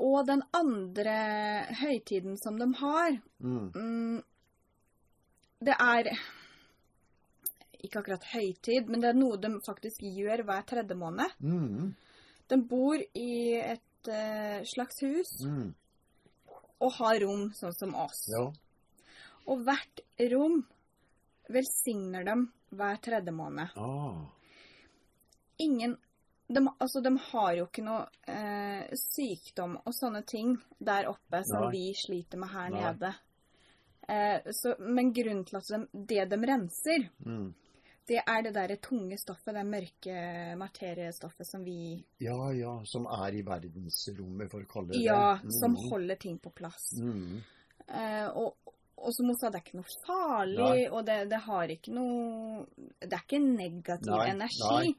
Og 0.00 0.26
den 0.26 0.42
andre 0.52 1.66
høytiden 1.78 2.36
som 2.42 2.58
de 2.58 2.74
har, 2.74 3.20
Mm. 3.38 3.70
mm, 3.74 4.22
det 5.60 5.76
er 5.78 6.10
ikke 7.84 7.98
akkurat 8.02 8.24
høytid, 8.32 8.88
men 8.88 9.00
det 9.00 9.08
er 9.10 9.18
noe 9.18 9.36
de 9.38 9.48
faktisk 9.66 10.02
gjør 10.02 10.42
hver 10.46 10.62
tredje 10.66 10.94
måned. 10.98 11.30
Mm. 11.40 11.94
De 12.52 12.58
bor 12.68 13.00
i 13.16 13.30
et 13.56 14.08
eh, 14.12 14.60
slags 14.68 15.00
hus 15.06 15.32
Mm. 15.46 15.70
og 16.82 16.92
har 16.98 17.20
rom 17.22 17.46
sånn 17.56 17.72
som 17.78 17.94
oss. 17.96 18.26
Ja. 18.32 18.44
Og 19.48 19.64
hvert 19.66 20.02
rom 20.32 20.60
velsigner 21.52 22.24
dem 22.26 22.46
hver 22.72 23.00
tredje 23.02 23.32
måned. 23.34 23.72
Ah. 23.76 24.20
Ingen 25.58 25.96
de, 26.52 26.60
altså, 26.80 27.00
de 27.00 27.12
har 27.30 27.54
jo 27.56 27.64
ikke 27.68 27.84
noe 27.86 28.06
eh, 28.28 28.90
sykdom 28.98 29.78
og 29.86 29.94
sånne 29.96 30.20
ting 30.28 30.56
der 30.84 31.06
oppe 31.08 31.40
som 31.48 31.64
Nei. 31.66 31.70
vi 31.72 31.84
sliter 31.96 32.40
med 32.42 32.50
her 32.52 32.68
Nei. 32.74 32.82
nede. 32.82 33.12
Eh, 34.08 34.50
så, 34.52 34.74
men 34.82 35.12
grunnen 35.16 35.44
til 35.48 35.56
at 35.60 35.70
de, 35.70 36.04
det 36.10 36.26
de 36.34 36.40
renser, 36.50 37.08
Mm. 37.24 37.52
Det 38.08 38.18
er 38.26 38.42
det 38.42 38.52
der 38.54 38.76
tunge 38.82 39.16
stoffet, 39.18 39.54
det 39.54 39.62
mørke 39.66 40.56
materiestoffet 40.58 41.46
som 41.46 41.62
vi 41.64 42.04
Ja, 42.20 42.34
ja. 42.52 42.80
Som 42.84 43.06
er 43.06 43.34
i 43.38 43.42
verdensrommet, 43.46 44.50
for 44.50 44.60
å 44.64 44.66
kalle 44.70 44.88
det 44.92 44.98
det. 44.98 45.04
Ja, 45.06 45.38
Mm. 45.42 45.50
som 45.60 45.76
holder 45.90 46.16
ting 46.16 46.38
på 46.38 46.50
plass. 46.54 46.90
Mm. 47.00 47.42
Eh, 47.88 48.28
og, 48.34 48.54
og 48.96 49.12
som 49.14 49.26
hun 49.26 49.36
sa, 49.38 49.50
det 49.50 49.60
er 49.60 49.64
ikke 49.66 49.80
noe 49.80 49.96
farlig, 50.06 50.58
Nei. 50.58 50.88
og 50.90 51.04
det, 51.06 51.28
det 51.30 51.40
har 51.46 51.68
ikke 51.68 51.92
noe 51.94 52.66
Det 53.00 53.12
er 53.12 53.24
ikke 53.26 53.40
negativ 53.42 54.12
Nei, 54.12 54.30
energi. 54.30 54.96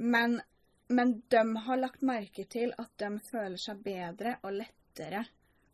Men, 0.00 0.40
men 0.88 1.22
de 1.28 1.44
har 1.66 1.76
lagt 1.80 2.02
merke 2.02 2.44
til 2.48 2.72
at 2.78 2.90
de 2.98 3.18
føler 3.30 3.56
seg 3.58 3.82
bedre 3.82 4.38
og 4.42 4.52
lettere 4.52 5.24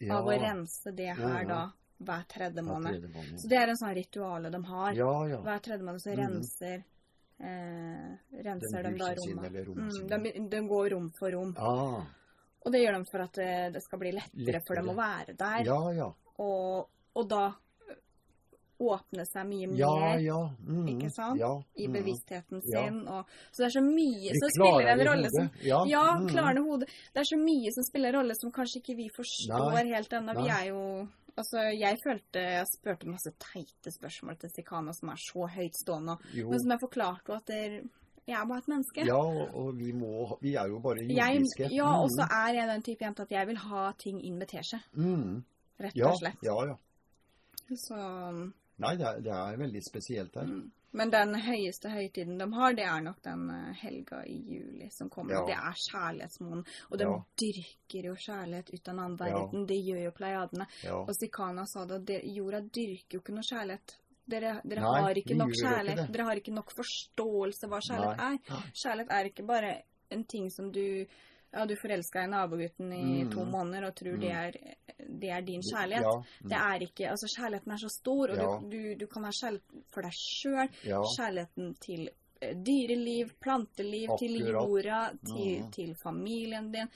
Ja. 0.00 0.18
av 0.18 0.26
å 0.26 0.34
rense 0.38 0.92
det 0.92 1.12
her 1.16 1.22
Ja, 1.22 1.40
ja. 1.42 1.48
da 1.48 1.72
hver 1.98 2.24
tredje 2.28 2.62
måned. 2.62 3.07
Så 3.38 3.48
det 3.48 3.59
er 3.59 3.68
en 3.68 3.78
sånn 3.78 3.94
rituale 3.94 4.50
de 4.50 4.64
har. 4.64 4.92
Ja, 4.98 5.12
ja. 5.28 5.38
Hver 5.44 5.62
tredje 5.62 5.85
måned 5.87 6.02
så 6.02 6.11
Mhm. 6.11 6.20
renser 6.24 6.85
eh, 7.40 8.42
renser 8.44 8.83
de 8.83 8.98
da 8.98 9.14
rommet. 9.14 9.52
Mm, 9.66 10.22
de, 10.22 10.48
de 10.48 10.61
går 10.68 10.90
rom 10.90 11.11
for 11.18 11.30
rom. 11.30 11.54
Ah. 11.59 12.04
Og 12.64 12.72
det 12.72 12.80
gjør 12.80 12.98
de 12.98 13.11
for 13.11 13.20
at 13.20 13.33
det, 13.33 13.72
det 13.74 13.83
skal 13.83 13.98
bli 13.98 14.12
lettere, 14.12 14.61
for 14.66 14.74
dem 14.76 14.88
å 14.88 14.94
være 14.96 15.35
der. 15.37 15.64
Ja, 15.66 15.80
ja. 15.92 16.12
Og, 16.38 16.88
og 17.14 17.28
da 17.28 17.52
åpne 18.85 19.24
seg 19.28 19.46
mye 19.48 19.68
mer 19.70 19.78
Ja, 19.78 20.14
ja. 20.20 20.38
Mm. 20.66 20.87
Ikke 20.94 21.11
sant? 21.14 21.40
I 21.76 21.87
mm. 21.88 21.92
bevisstheten 21.94 22.62
Ja. 22.64 22.85
sin. 22.85 23.02
Og, 23.09 23.28
så 23.52 23.62
det 23.62 23.66
er 23.68 23.74
så 23.76 23.85
mye 23.85 24.38
som 24.38 24.54
spiller 24.57 24.88
en 24.92 25.04
rolle 25.09 25.30
som. 25.35 25.50
Ja. 25.62 25.83
Ja, 25.88 26.04
mm. 26.18 26.28
klarende 26.33 26.64
hode. 26.66 26.87
Det 26.87 27.22
er 27.22 27.28
så 27.30 27.38
mye 27.40 27.74
som 27.76 27.87
spiller 27.87 28.09
en 28.12 28.18
rolle 28.20 28.35
som 28.38 28.52
kanskje 28.52 28.80
ikke 28.83 28.96
vi 28.98 29.11
forstår 29.14 29.76
Nei, 29.78 29.85
helt 29.94 30.16
ennå. 30.18 30.35
Vi 30.40 30.48
er 30.50 30.66
jo 30.72 30.80
Altså, 31.36 31.58
jeg 31.78 31.98
følte 32.06 32.38
Jeg 32.38 32.66
spurte 32.76 33.08
masse 33.10 33.30
teite 33.42 33.90
spørsmål 33.90 34.36
til 34.38 34.50
Sikana 34.54 34.92
som 34.92 35.08
er 35.08 35.16
så 35.18 35.46
høytstående, 35.50 36.16
men 36.50 36.60
som 36.60 36.70
jeg 36.70 36.80
forklarte 36.80 37.34
at 37.34 37.46
der, 37.46 37.80
jeg 38.26 38.36
er 38.40 38.46
bare 38.46 38.58
et 38.58 38.68
menneske. 38.68 39.04
Ja, 39.06 39.18
og 39.54 39.74
vi 39.76 39.92
må 39.92 40.38
Vi 40.40 40.54
er 40.54 40.66
jo 40.68 40.78
bare 40.80 41.02
jordiske. 41.02 41.68
ja, 41.74 41.88
og 42.02 42.08
så 42.10 42.22
Mm. 42.24 42.36
er 42.38 42.54
jeg 42.54 42.68
den 42.68 42.82
type 42.82 43.04
jente 43.04 43.22
at 43.22 43.30
jeg 43.30 43.46
vil 43.46 43.56
ha 43.58 43.92
ting 43.98 44.24
inn 44.24 44.38
med 44.38 44.46
teskje. 44.48 44.80
Mm. 44.94 45.44
Rett 45.80 45.96
Ja, 45.96 46.08
og 46.10 46.18
slett. 46.22 46.38
ja, 46.42 46.54
ja. 46.64 46.76
Så 47.74 48.52
Nei, 48.78 48.96
det 48.96 49.06
er, 49.06 49.20
det 49.22 49.32
er 49.32 49.56
veldig 49.60 49.82
spesielt 49.87 50.34
her. 50.34 50.48
Mm. 50.50 50.70
Men 50.94 51.10
den 51.10 51.34
høyeste 51.42 51.90
høytiden 51.90 52.38
de 52.38 52.46
har, 52.54 52.72
det 52.78 52.84
er 52.87 53.00
nok 53.02 53.16
den 53.22 53.48
eh, 53.50 53.72
helga 53.82 54.20
i 54.30 54.37
juli 54.46 54.88
som 54.94 55.08
kommer. 55.10 55.34
Ja. 55.34 55.42
Det 55.48 55.56
er 55.56 55.80
kjærlighetsmåneden. 55.90 56.64
Og 56.90 56.98
de 56.98 57.04
Ja. 57.04 57.16
dyrker 57.42 58.04
jo 58.10 58.14
kjærlighet 58.14 58.70
ut 58.74 58.88
av 58.88 58.98
en 59.04 59.16
verden. 59.18 59.60
Ja. 59.60 59.66
Det 59.66 59.78
gjør 59.88 60.02
jo 60.04 60.10
pleiadene. 60.12 60.66
Og 60.94 61.10
Sikana 61.18 61.66
sa 61.66 61.84
det, 61.84 62.00
at 62.22 62.24
jorda 62.37 62.60
dyrker 62.62 63.18
jo 63.18 63.20
ikke 63.24 63.34
noe 63.34 63.42
kjærlighet. 63.50 63.96
Dere, 64.26 64.60
dere 64.64 64.80
Nei, 64.80 65.00
har 65.02 65.14
ikke 65.20 65.34
nok 65.37 65.50
kjærlighet. 65.52 65.98
ikke. 66.04 66.12
Dere 66.14 66.24
har 66.30 66.37
ikke 66.40 66.54
nok 66.54 66.70
forståelse 66.72 67.68
hva 67.68 67.80
kjærlighet 67.84 68.16
Nei. 68.22 68.34
er. 68.34 68.70
Kjærlighet 68.82 69.10
er 69.18 69.24
ikke 69.30 69.46
bare 69.46 69.72
en 70.10 70.24
ting 70.24 70.50
som 70.50 70.70
du 70.72 71.04
ja, 71.54 71.64
du 71.66 71.74
forelska 71.76 72.24
i 72.24 72.26
nabogutten 72.26 72.92
i 72.92 73.22
Mm. 73.24 73.30
to 73.30 73.44
måneder 73.44 73.86
og 73.86 73.94
tror 73.94 74.16
Mm. 74.16 74.20
det, 74.20 74.30
er, 74.30 74.52
det 75.20 75.30
er 75.30 75.40
din 75.40 75.62
kjærlighet. 75.62 76.02
Ja. 76.04 76.16
mm. 76.42 76.48
Det 76.50 76.58
er 76.58 76.82
ikke, 76.82 77.08
altså 77.10 77.26
Kjærligheten 77.36 77.72
er 77.72 77.76
så 77.76 77.88
stor, 77.88 78.30
og 78.30 78.36
Ja. 78.36 78.58
du, 78.60 78.68
du, 78.70 78.94
du 79.00 79.06
kan 79.06 79.22
være 79.22 79.38
kjærlighet 79.40 79.84
for 79.94 80.00
deg 80.02 80.12
sjøl. 80.12 80.68
Ja. 80.84 81.00
Kjærligheten 81.16 81.74
til 81.80 82.08
eh, 82.42 82.54
dyreliv, 82.54 83.30
planteliv, 83.40 84.08
til 84.18 84.34
Akkurat. 84.42 84.68
jorda, 84.68 85.10
til, 85.24 85.60
Mhm. 85.62 85.70
til 85.72 85.94
familien 85.94 86.72
din. 86.72 86.88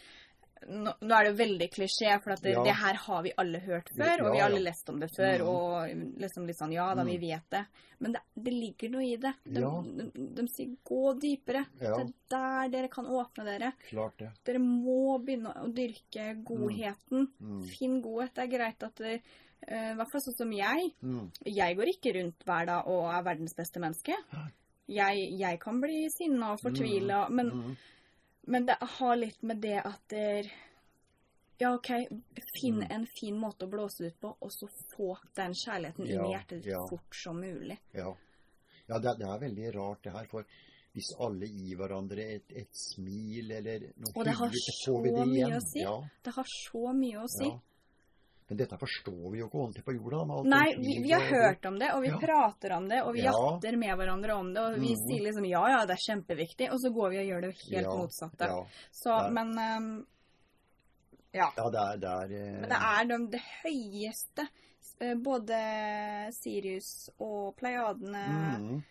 Nå, 0.67 0.93
nå 1.01 1.15
er 1.15 1.25
det 1.29 1.37
veldig 1.39 1.69
klisjé, 1.71 2.21
for 2.23 2.33
at 2.33 2.43
det, 2.43 2.53
Ja. 2.53 2.63
det 2.65 2.75
her 2.75 2.95
har 2.95 3.23
vi 3.23 3.33
alle 3.39 3.61
hørt 3.61 3.89
før, 3.97 4.25
og 4.27 4.33
vi 4.33 4.39
har 4.41 4.49
alle 4.51 4.59
ja. 4.61 4.71
lest 4.71 4.89
om 4.91 4.99
det 4.99 5.09
før, 5.17 5.39
Mm. 5.39 5.49
og 5.49 6.19
liksom 6.21 6.47
litt 6.47 6.57
sånn 6.59 6.73
Ja 6.73 6.95
da, 6.95 7.05
vi 7.05 7.17
Mhm. 7.17 7.21
vet 7.21 7.51
det. 7.51 7.67
Men 8.01 8.13
det, 8.13 8.21
det 8.37 8.53
ligger 8.53 8.91
noe 8.91 9.03
i 9.05 9.17
det. 9.17 9.35
De, 9.45 9.61
Ja. 9.61 9.83
de, 9.83 10.11
de 10.35 10.47
sier 10.49 10.77
gå 10.85 11.15
dypere. 11.21 11.67
Ja. 11.81 11.97
Det 11.97 12.07
er 12.07 12.13
der 12.31 12.69
dere 12.69 12.89
kan 12.89 13.07
åpne 13.07 13.45
dere. 13.45 13.73
Klart 13.89 14.17
det. 14.19 14.31
Dere 14.45 14.59
må 14.59 15.19
begynne 15.25 15.55
å 15.55 15.73
dyrke 15.73 16.43
godheten. 16.45 17.29
Mm. 17.41 17.63
Finn 17.69 18.03
godhet. 18.03 18.35
Det 18.35 18.45
er 18.53 18.59
greit 18.59 18.83
at 18.83 18.95
det, 18.97 19.23
eh, 19.67 19.93
I 19.93 19.95
hvert 19.97 20.11
fall 20.11 20.21
sånn 20.21 20.37
som 20.39 20.53
jeg. 20.53 20.93
Mm. 21.03 21.31
Jeg 21.45 21.77
går 21.77 21.87
ikke 21.87 22.15
rundt 22.23 22.39
hver 22.45 22.67
dag 22.67 22.87
og 22.87 23.13
er 23.15 23.23
verdens 23.23 23.55
beste 23.55 23.81
menneske. 23.81 24.15
Jeg, 24.89 25.39
jeg 25.39 25.61
kan 25.61 25.81
bli 25.83 26.09
sinna 26.17 26.53
og 26.53 26.61
fortvila, 26.61 27.29
men, 27.31 27.51
Mm. 27.51 27.77
Men 28.49 28.67
det 28.67 28.77
har 28.81 29.17
litt 29.17 29.43
med 29.43 29.61
det 29.65 29.77
at 29.85 30.09
der, 30.13 30.49
Ja, 31.59 31.73
OK, 31.75 31.89
finn 32.61 32.77
Mm. 32.79 32.91
en 32.95 33.07
fin 33.21 33.35
måte 33.35 33.67
å 33.67 33.71
blåse 33.73 34.07
ut 34.07 34.21
på, 34.21 34.31
og 34.41 34.51
så 34.55 34.69
få 34.95 35.17
den 35.35 35.55
kjærligheten 35.59 36.07
inn 36.07 36.21
i 36.23 36.31
hjertet 36.31 36.63
ditt 36.63 36.71
ja. 36.71 36.85
fort 36.87 37.17
som 37.19 37.41
mulig. 37.43 37.75
Ja, 37.99 38.13
ja 38.87 38.99
det, 39.03 39.17
det 39.19 39.27
er 39.27 39.41
veldig 39.43 39.73
rart 39.75 40.05
det 40.05 40.13
her. 40.15 40.29
For 40.31 40.47
hvis 40.95 41.11
alle 41.19 41.49
gir 41.51 41.81
hverandre 41.81 42.29
et, 42.37 42.55
et 42.63 42.79
smil 42.79 43.51
eller 43.59 43.89
noe 43.97 44.15
Og 44.15 44.25
det 44.25 44.37
har 44.39 44.55
hyggelig, 44.55 44.77
så 44.79 44.95
så 44.95 45.03
mye 45.03 45.51
å 45.57 45.61
si. 45.67 45.83
Ja, 45.83 45.97
Det 46.23 46.37
har 46.39 46.53
så 46.53 46.93
mye 47.01 47.25
å 47.25 47.29
si. 47.35 47.51
Men 48.49 48.57
dette 48.57 48.79
forstår 48.81 49.31
vi 49.33 49.39
jo 49.43 49.47
ikke 49.47 49.59
ordentlig 49.61 49.85
på 49.85 49.93
jorda. 49.93 50.23
Nei, 50.49 50.69
vi, 50.81 50.95
vi 51.05 51.11
har 51.13 51.21
hørt 51.29 51.67
om 51.69 51.75
det, 51.79 51.91
og 51.93 52.01
vi 52.01 52.09
Ja. 52.09 52.19
prater 52.23 52.73
om 52.79 52.87
det, 52.89 53.03
og 53.05 53.13
vi 53.13 53.21
Ja. 53.27 53.33
jatter 53.37 53.77
med 53.77 53.97
hverandre 53.99 54.35
om 54.41 54.55
det, 54.55 54.63
og 54.63 54.79
vi 54.81 54.95
mm. 54.95 55.03
sier 55.05 55.25
liksom 55.27 55.45
ja, 55.45 55.65
ja, 55.69 55.83
det 55.85 55.99
er 55.99 56.05
kjempeviktig, 56.07 56.71
og 56.73 56.81
så 56.81 56.91
går 56.91 57.11
vi 57.13 57.19
og 57.21 57.27
gjør 57.29 57.45
det 57.45 57.51
helt 57.67 57.85
ja, 57.85 57.97
motsatte. 57.99 58.49
Så, 58.91 59.19
men 59.37 59.53
um, 59.59 60.07
Ja. 61.37 61.53
ja 61.57 61.69
det 61.71 61.83
er, 61.85 61.97
det 62.01 62.09
er 62.09 62.33
eh, 62.41 62.61
Men 62.63 62.71
det 62.73 62.81
er 62.89 63.05
de, 63.05 63.19
det 63.37 63.43
høyeste. 63.61 64.49
eh, 65.01 65.15
Både 65.15 65.59
Sirius 66.33 67.11
og 67.21 67.53
Pleiadene 67.61 68.25
mm, 68.59 68.83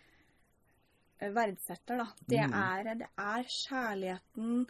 eh, 1.18 1.32
verdsetter, 1.34 1.98
da. 1.98 2.06
Det, 2.20 2.46
mm. 2.46 2.54
er, 2.62 2.94
det 2.94 3.10
er 3.18 3.42
kjærligheten 3.66 4.68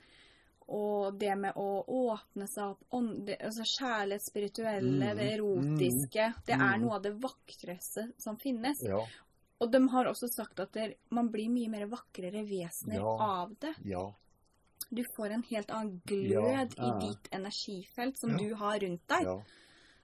og 0.68 1.16
det 1.18 1.32
med 1.40 1.56
å 1.56 1.66
åpne 1.88 2.46
seg 2.50 2.74
opp, 2.74 2.82
ånd, 2.92 3.30
altså 3.38 3.64
kjærlighet, 3.64 4.24
spirituelle, 4.26 5.08
Mm, 5.08 5.16
det 5.16 5.28
erotiske, 5.34 6.26
det 6.46 6.54
er 6.56 6.76
mm. 6.76 6.82
noe 6.82 6.94
av 6.98 7.02
det 7.06 7.12
vakreste 7.22 8.04
som 8.20 8.36
finnes. 8.36 8.82
Ja. 8.84 9.00
Og 9.58 9.70
de 9.72 9.80
har 9.88 10.06
også 10.10 10.28
sagt 10.30 10.60
at 10.60 10.72
der, 10.76 10.92
man 11.10 11.30
blir 11.32 11.48
mye 11.50 11.70
mer 11.72 11.86
vakrere 11.90 12.44
vesener 12.46 13.00
Ja. 13.00 13.14
av 13.42 13.54
det. 13.60 13.74
Ja. 13.84 14.04
Du 14.90 15.02
får 15.16 15.30
en 15.30 15.42
helt 15.50 15.70
annen 15.70 16.00
glød 16.06 16.76
i 16.78 16.90
ditt 17.06 17.28
energifelt 17.32 18.18
som 18.18 18.36
du 18.36 18.54
har 18.54 18.78
rundt 18.80 19.08
deg. 19.08 19.24
Ja. 19.24 19.42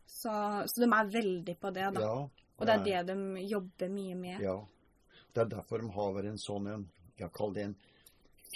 Så, 0.07 0.33
så 0.67 0.81
de 0.81 0.89
er 0.93 1.13
veldig 1.13 1.59
på 1.61 1.71
det, 1.71 1.91
da. 1.95 2.01
ja. 2.01 2.17
Og 2.55 2.67
det 2.67 2.75
er 2.75 2.85
det 2.85 3.15
de 3.15 3.47
jobber 3.51 3.89
mye 3.91 4.15
med. 4.15 4.41
Ja. 4.41 4.59
Det 5.35 5.41
er 5.43 5.49
derfor 5.57 5.83
de 5.83 5.91
har 5.91 6.25
en 6.31 6.39
sånn 6.39 6.67
en 6.71 6.85
Jeg 7.19 7.31
kaller 7.35 7.55
det 7.55 7.65
en 7.69 7.77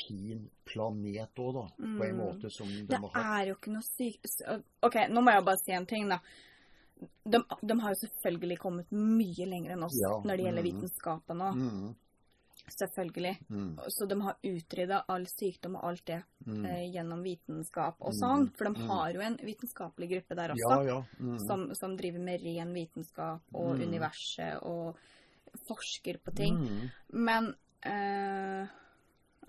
fin 0.06 0.50
planet 0.64 1.38
òg, 1.38 1.54
da. 1.54 1.64
På 1.76 2.04
en 2.04 2.16
Mm. 2.16 2.18
måte 2.18 2.50
som 2.50 2.66
de 2.68 2.86
Det 2.86 2.98
har 3.14 3.42
er 3.42 3.46
jo 3.48 3.54
ikke 3.56 3.72
noe 3.72 3.82
sykt 3.82 4.42
OK, 4.82 4.94
nå 5.10 5.20
må 5.22 5.32
jeg 5.32 5.44
bare 5.44 5.58
si 5.64 5.72
en 5.72 5.86
ting, 5.86 6.08
da. 6.08 6.18
De, 7.24 7.38
de 7.62 7.80
har 7.80 7.94
jo 7.94 8.00
selvfølgelig 8.02 8.58
kommet 8.58 8.90
mye 8.90 9.46
lenger 9.46 9.72
enn 9.76 9.84
oss 9.86 9.94
Ja, 10.00 10.16
når 10.24 10.36
det 10.36 10.44
gjelder 10.48 10.62
mm. 10.64 10.70
vitenskapen 10.72 11.42
òg. 11.46 11.54
mm, 11.54 11.94
Selvfølgelig. 12.68 13.38
mm, 13.48 13.78
Så 13.88 14.06
de 14.08 14.20
har 14.20 14.36
utrydda 14.42 15.04
all 15.08 15.24
sykdom 15.26 15.76
og 15.76 15.84
alt 15.84 16.04
det 16.06 16.22
mm. 16.44 16.64
eh, 16.66 16.90
gjennom 16.92 17.22
vitenskap 17.22 17.96
og 18.00 18.12
sånn. 18.12 18.48
For 18.56 18.64
de 18.68 18.82
har 18.88 19.12
jo 19.14 19.20
en 19.20 19.36
vitenskapelig 19.36 20.08
gruppe 20.10 20.34
der 20.34 20.50
også. 20.56 20.86
ja. 20.88 20.98
Mm. 21.20 21.38
Som, 21.46 21.74
som 21.74 21.96
driver 21.96 22.18
med 22.20 22.42
ren 22.42 22.74
vitenskap 22.74 23.40
og 23.54 23.78
universet 23.80 24.58
og 24.62 24.98
forsker 25.68 26.18
på 26.18 26.34
ting. 26.36 26.58
Men 27.12 27.54
eh, 27.86 28.66
ja, 28.66 28.66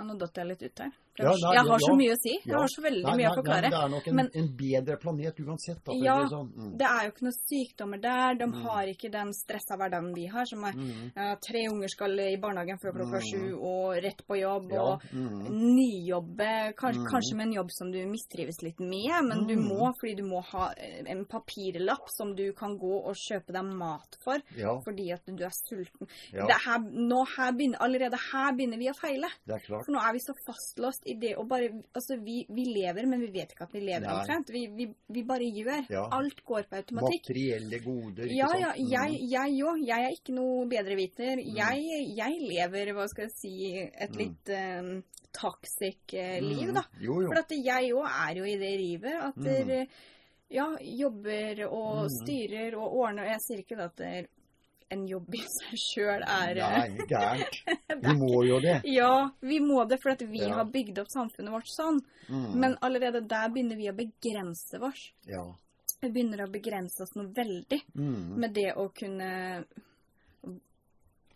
Nå 0.09 0.17
datt 0.17 0.33
jeg 0.41 0.47
litt 0.47 0.63
ut 0.63 0.79
her. 0.79 0.91
Ja, 1.19 1.33
nei, 1.35 1.51
jeg 1.53 1.65
har 1.67 1.79
så 1.83 1.93
mye 1.99 2.13
å 2.13 2.17
si. 2.17 2.31
Jeg 2.47 2.55
har 2.55 2.69
så 2.71 2.81
veldig 2.81 3.03
Nei, 3.03 3.15
mye 3.19 3.27
å 3.29 3.35
forklare. 3.35 3.61
nei, 3.67 3.69
det 3.73 3.79
er 3.83 3.89
nok 3.91 4.05
en, 4.07 4.15
Men- 4.15 4.29
en 4.39 4.47
bedre 4.55 4.95
planet 5.01 5.35
uansett. 5.43 5.81
Da, 5.83 5.91
Ja, 5.99 6.15
det 6.23 6.29
sånn. 6.31 6.47
Mm. 6.55 6.77
Det 6.79 6.87
er 6.87 7.01
jo 7.03 7.11
ikke 7.11 7.25
noen 7.27 7.39
sykdommer 7.49 8.01
der. 8.01 8.35
De 8.39 8.45
Mm. 8.47 8.61
har 8.63 8.83
ikke 8.87 9.11
den 9.11 9.33
stressa 9.33 9.75
hverdagen 9.77 10.13
vi 10.15 10.25
har, 10.27 10.45
som 10.45 10.63
er 10.63 10.71
Mm. 10.71 11.11
uh, 11.17 11.35
tre 11.45 11.67
unger 11.69 11.87
skal 11.89 12.19
i 12.19 12.37
barnehagen 12.37 12.79
før 12.79 12.93
klokka 12.95 13.19
Mm. 13.19 13.27
sju, 13.29 13.59
og 13.59 14.01
rett 14.03 14.21
på 14.25 14.39
jobb, 14.39 14.71
Ja. 14.71 14.81
og 14.81 15.01
Mm. 15.11 15.75
nijobbe. 15.75 16.73
Kanskje, 16.75 16.99
Mm. 17.03 17.11
kanskje 17.11 17.35
med 17.35 17.47
en 17.47 17.53
jobb 17.53 17.67
som 17.71 17.91
du 17.91 18.05
mistrives 18.05 18.61
litt 18.63 18.79
med, 18.79 19.23
men 19.25 19.45
du 19.47 19.55
må 19.57 19.91
fordi 19.99 20.15
du 20.15 20.23
må 20.23 20.41
ha 20.43 20.71
eh, 20.77 21.03
en 21.05 21.25
papirlapp 21.25 22.07
som 22.17 22.33
du 22.35 22.53
kan 22.53 22.77
gå 22.79 23.05
og 23.05 23.15
kjøpe 23.15 23.51
deg 23.51 23.63
mat 23.65 24.15
for, 24.23 24.37
ja, 24.55 24.79
fordi 24.85 25.11
at 25.13 25.25
du 25.25 25.43
er 25.43 25.51
sulten. 25.67 26.07
her, 26.31 26.79
nå 26.79 27.25
her 27.35 27.51
begynner, 27.51 27.77
allerede 27.79 28.17
her 28.31 28.53
begynner 28.53 28.77
vi 28.77 28.87
å 28.87 28.95
feile. 28.95 29.27
det 29.45 29.55
er 29.55 29.59
klart. 29.65 29.85
For 29.85 29.91
nå 29.91 29.98
er 29.99 30.13
vi 30.13 30.19
så 30.23 30.33
fastlåst 30.45 31.03
i 31.05 31.13
det 31.19 31.35
å 31.37 31.45
bare 31.47 31.69
Altså, 31.95 32.17
vi, 32.23 32.45
vi 32.49 32.65
lever, 32.73 33.05
men 33.07 33.19
vi 33.21 33.31
vet 33.31 33.51
ikke 33.53 33.63
at 33.67 33.73
vi 33.73 33.79
lever 33.81 34.07
Nei. 34.07 34.15
omtrent. 34.19 34.49
Vi, 34.49 34.67
vi, 34.67 34.87
vi 35.09 35.23
bare 35.23 35.45
gjør. 35.49 35.89
Ja. 35.89 36.07
Alt 36.11 36.43
går 36.45 36.63
på 36.69 36.75
automatikk. 36.79 37.29
Materielle 37.29 37.79
goder, 37.83 38.25
ikke 38.25 38.35
Ja, 38.35 38.47
sant? 38.47 38.61
ja, 38.61 38.73
Mm. 38.73 38.89
jeg 38.89 39.29
jeg 39.29 39.63
òg. 39.63 39.85
Jeg 39.87 40.05
er 40.05 40.11
ikke 40.17 40.33
noe 40.35 40.65
bedreviter. 40.67 41.37
Jeg, 41.43 42.15
jeg 42.17 42.41
lever, 42.41 42.93
hva 42.93 43.07
skal 43.07 43.25
jeg 43.25 43.31
si, 43.35 43.55
et 43.93 44.11
Mm. 44.11 44.17
litt 44.17 44.49
eh, 44.49 45.01
toxic 45.31 46.13
Mm. 46.13 46.49
liv, 46.49 46.73
da. 46.73 46.83
Jo, 46.99 47.21
jo. 47.21 47.27
For 47.27 47.39
at 47.39 47.49
jeg 47.51 47.91
òg 47.93 48.07
er 48.29 48.35
jo 48.37 48.43
i 48.45 48.57
det 48.57 48.73
rivet. 48.79 49.13
At 49.29 49.35
Mm. 49.35 49.43
dere 49.43 49.87
ja, 50.51 50.65
jobber 50.81 51.67
og 51.71 52.05
Mm. 52.05 52.09
styrer 52.09 52.73
og 52.75 52.93
ordner. 52.93 53.23
Og 53.23 53.29
jeg 53.29 53.39
sier 53.47 53.57
ikke 53.63 53.83
at 53.83 53.95
det 53.97 54.07
er 54.07 54.27
en 54.91 55.07
jobb 55.07 55.35
i 55.35 55.41
seg 55.45 55.77
sjøl 55.77 56.23
er 56.25 56.57
eh, 56.57 56.77
Nei, 56.95 57.05
gærent. 57.07 57.57
Vi 58.05 58.13
må 58.17 58.43
jo 58.47 58.59
det. 58.63 58.81
Ja, 58.89 59.29
vi 59.41 59.59
må 59.59 59.83
det, 59.89 59.99
for 60.01 60.11
at 60.15 60.21
vi 60.21 60.39
Ja. 60.41 60.53
har 60.55 60.65
bygd 60.65 60.99
opp 60.99 61.09
samfunnet 61.13 61.51
vårt 61.53 61.67
sånn. 61.69 61.99
Mm. 62.29 62.53
Men 62.59 62.77
allerede 62.81 63.21
der 63.27 63.49
begynner 63.49 63.75
vi 63.77 63.89
å 63.91 63.95
begrense 63.97 64.79
oss. 64.81 65.03
Ja. 65.27 65.43
Vi 66.01 66.09
begynner 66.09 66.45
å 66.45 66.51
begrense 66.51 67.03
oss 67.03 67.13
noe 67.15 67.27
veldig 67.35 67.81
Mm. 67.95 68.35
med 68.39 68.53
det 68.53 68.73
å 68.75 68.87
kunne 68.93 69.65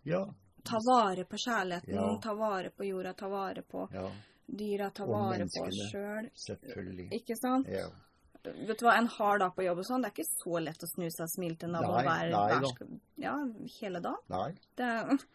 ja. 0.04 0.34
ta 0.64 0.80
vare 0.86 1.26
på 1.26 1.38
kjærligheten, 1.38 1.94
Ja. 1.96 2.20
ta 2.24 2.34
vare 2.34 2.70
på 2.70 2.86
jorda, 2.86 3.14
ta 3.14 3.28
vare 3.30 3.62
på 3.62 3.88
Ja. 3.94 4.10
dyra, 4.48 4.90
ta 4.92 5.06
vare 5.06 5.46
på 5.46 5.68
oss 5.68 5.92
sjøl. 5.92 6.30
Selv. 6.36 6.58
Selvfølgelig. 6.60 7.10
Ikke 7.12 7.36
sant? 7.36 7.68
Ja. 7.68 7.90
Vet 8.44 8.80
du 8.80 8.86
hva 8.86 8.98
en 8.98 9.08
har 9.08 9.38
da 9.40 9.50
på 9.56 9.64
jobb 9.64 9.78
og 9.80 9.86
sånn? 9.88 10.02
Det 10.04 10.10
er 10.12 10.16
ikke 10.18 10.32
så 10.44 10.60
lett 10.64 10.84
å 10.84 10.88
snu 10.92 11.06
seg 11.10 11.24
og 11.24 11.30
smile 11.32 11.56
til 11.62 11.70
Nei, 11.72 11.82
hver, 11.82 12.32
hver 12.34 13.00
ja, 13.24 13.36
hele 13.80 14.02
dagen. 14.04 14.18
Nei, 14.30 14.50
Det 14.76 14.90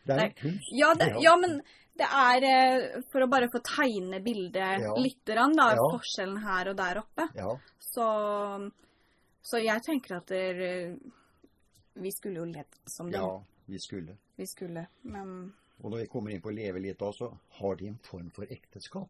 det 0.05 0.17
er 0.17 0.25
en 0.27 0.35
kunst. 0.43 0.69
ja, 0.77 0.91
det, 0.95 1.09
Ja. 1.23 1.37
men 1.37 1.63
det 1.97 2.07
er 2.07 2.45
eh, 2.45 3.03
For 3.11 3.21
å 3.25 3.31
bare 3.31 3.49
få 3.49 3.63
tegne 3.65 4.21
bildet 4.23 4.81
Ja. 4.85 4.95
litt, 4.97 5.25
grann, 5.25 5.57
da, 5.57 5.71
Ja. 5.75 5.89
forskjellen 5.97 6.43
her 6.43 6.69
og 6.69 6.77
der 6.77 7.01
oppe. 7.01 7.29
Ja. 7.35 7.57
Så, 7.81 8.71
så 9.43 9.63
jeg 9.65 9.83
tenker 9.83 10.17
at 10.19 10.27
det, 10.27 10.99
vi 11.95 12.11
skulle 12.13 12.37
jo 12.43 12.45
ledd 12.45 12.77
som 12.87 13.11
dem. 13.11 13.21
ja, 13.23 13.41
vi 13.67 13.79
skulle. 13.79 14.17
Vi 14.37 14.47
skulle, 14.47 14.87
men 15.03 15.53
Og 15.83 15.91
når 15.93 15.99
vi 16.03 16.07
kommer 16.09 16.31
inn 16.35 16.41
på 16.43 16.51
å 16.51 16.55
leve 16.55 16.81
litt 16.83 16.99
også, 16.99 17.33
har 17.61 17.75
de 17.77 17.87
en 17.89 17.99
form 18.03 18.31
for 18.35 18.45
ekteskap? 18.51 19.09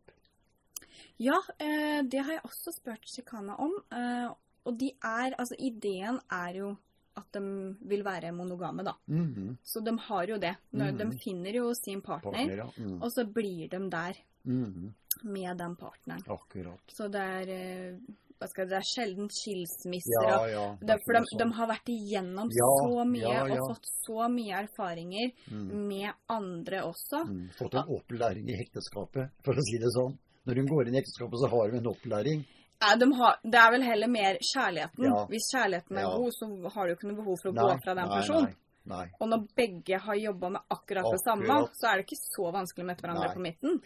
Ja, 1.18 1.38
eh, 1.58 2.02
det 2.02 2.18
har 2.24 2.32
jeg 2.32 2.42
også 2.44 2.72
spurt 2.76 3.04
Shikana 3.08 3.56
om. 3.58 3.72
Eh, 3.92 4.28
og 4.66 4.78
de 4.78 4.90
er 5.02 5.34
Altså, 5.38 5.54
ideen 5.58 6.20
er 6.30 6.54
jo 6.58 6.76
at 7.16 7.32
de 7.32 7.40
vil 7.88 8.04
være 8.04 8.30
monogame, 8.32 8.84
da. 8.84 8.92
Mhm. 9.08 9.56
Så 9.64 9.80
de 9.84 9.96
har 9.98 10.26
jo 10.28 10.36
det. 10.38 10.56
Når 10.72 10.92
-hmm. 10.92 10.98
De 11.10 11.18
finner 11.24 11.52
jo 11.54 11.74
sin 11.74 12.00
partner, 12.00 12.30
Partner, 12.32 12.56
ja. 12.56 12.70
Mm. 12.78 13.02
og 13.02 13.10
så 13.12 13.24
blir 13.24 13.68
de 13.68 13.90
der 13.90 14.14
Mhm. 14.44 14.94
med 15.24 15.56
den 15.58 15.76
partneren. 15.76 16.22
Akkurat. 16.28 16.80
Så 16.88 17.08
det 17.10 17.20
er 17.20 17.48
eh, 17.48 17.98
hva 18.38 18.46
skal 18.48 18.62
jeg, 18.62 18.68
Det 18.70 18.76
er 18.76 18.86
sjelden 18.94 19.28
skilsmisser. 19.28 20.28
Ja, 20.28 20.46
ja. 20.46 20.76
det, 20.80 21.00
for 21.04 21.12
de, 21.12 21.38
de 21.38 21.52
har 21.54 21.66
vært 21.66 21.88
igjennom 21.88 22.48
så 22.52 23.04
mye 23.04 23.42
og 23.58 23.74
fått 23.74 23.86
så 24.06 24.28
mye 24.30 24.62
erfaringer 24.62 25.32
Mm. 25.50 25.88
med 25.88 26.12
andre 26.28 26.82
også. 26.84 27.26
Mm. 27.26 27.48
Fått 27.58 27.74
en 27.74 27.88
opplæring 27.88 28.48
i 28.48 28.60
ekteskapet, 28.62 29.30
for 29.42 29.52
å 29.54 29.60
si 29.62 29.78
det 29.78 29.90
sånn. 29.96 30.16
Når 30.48 30.56
hun 30.62 30.68
går 30.70 30.88
inn 30.88 30.94
i 30.96 31.00
ekteskapet, 31.02 31.38
så 31.42 31.50
har 31.52 31.68
hun 31.68 31.78
en 31.78 31.90
opplæring. 31.92 32.44
Ja, 32.80 32.94
de 32.96 33.08
har, 33.18 33.36
det 33.42 33.58
er 33.58 33.70
vel 33.74 33.82
heller 33.84 34.08
mer 34.08 34.36
kjærligheten. 34.40 35.04
Ja. 35.04 35.24
Hvis 35.28 35.48
kjærligheten 35.52 35.98
er 35.98 36.06
Ja. 36.06 36.12
god, 36.16 36.32
så 36.32 36.46
har 36.74 36.86
du 36.86 36.94
ikke 36.94 37.08
noe 37.10 37.16
behov 37.20 37.36
for 37.42 37.50
å 37.50 37.54
gå 37.58 37.68
fra 37.84 37.94
den 37.94 38.08
nei, 38.08 38.16
personen. 38.20 38.54
nei, 38.86 38.96
nei. 38.96 39.06
Og 39.20 39.28
når 39.28 39.46
begge 39.58 39.98
har 40.00 40.14
jobba 40.14 40.48
med 40.56 40.60
akkurat 40.70 41.10
det 41.12 41.20
samme, 41.24 41.44
Akkurat. 41.44 41.74
så 41.76 41.90
er 41.90 41.96
det 41.98 42.06
ikke 42.06 42.22
så 42.22 42.52
vanskelig 42.54 42.84
å 42.84 42.88
møte 42.88 43.02
hverandre 43.04 43.26
Nei. 43.28 43.34
på 43.34 43.40
midten. 43.48 43.82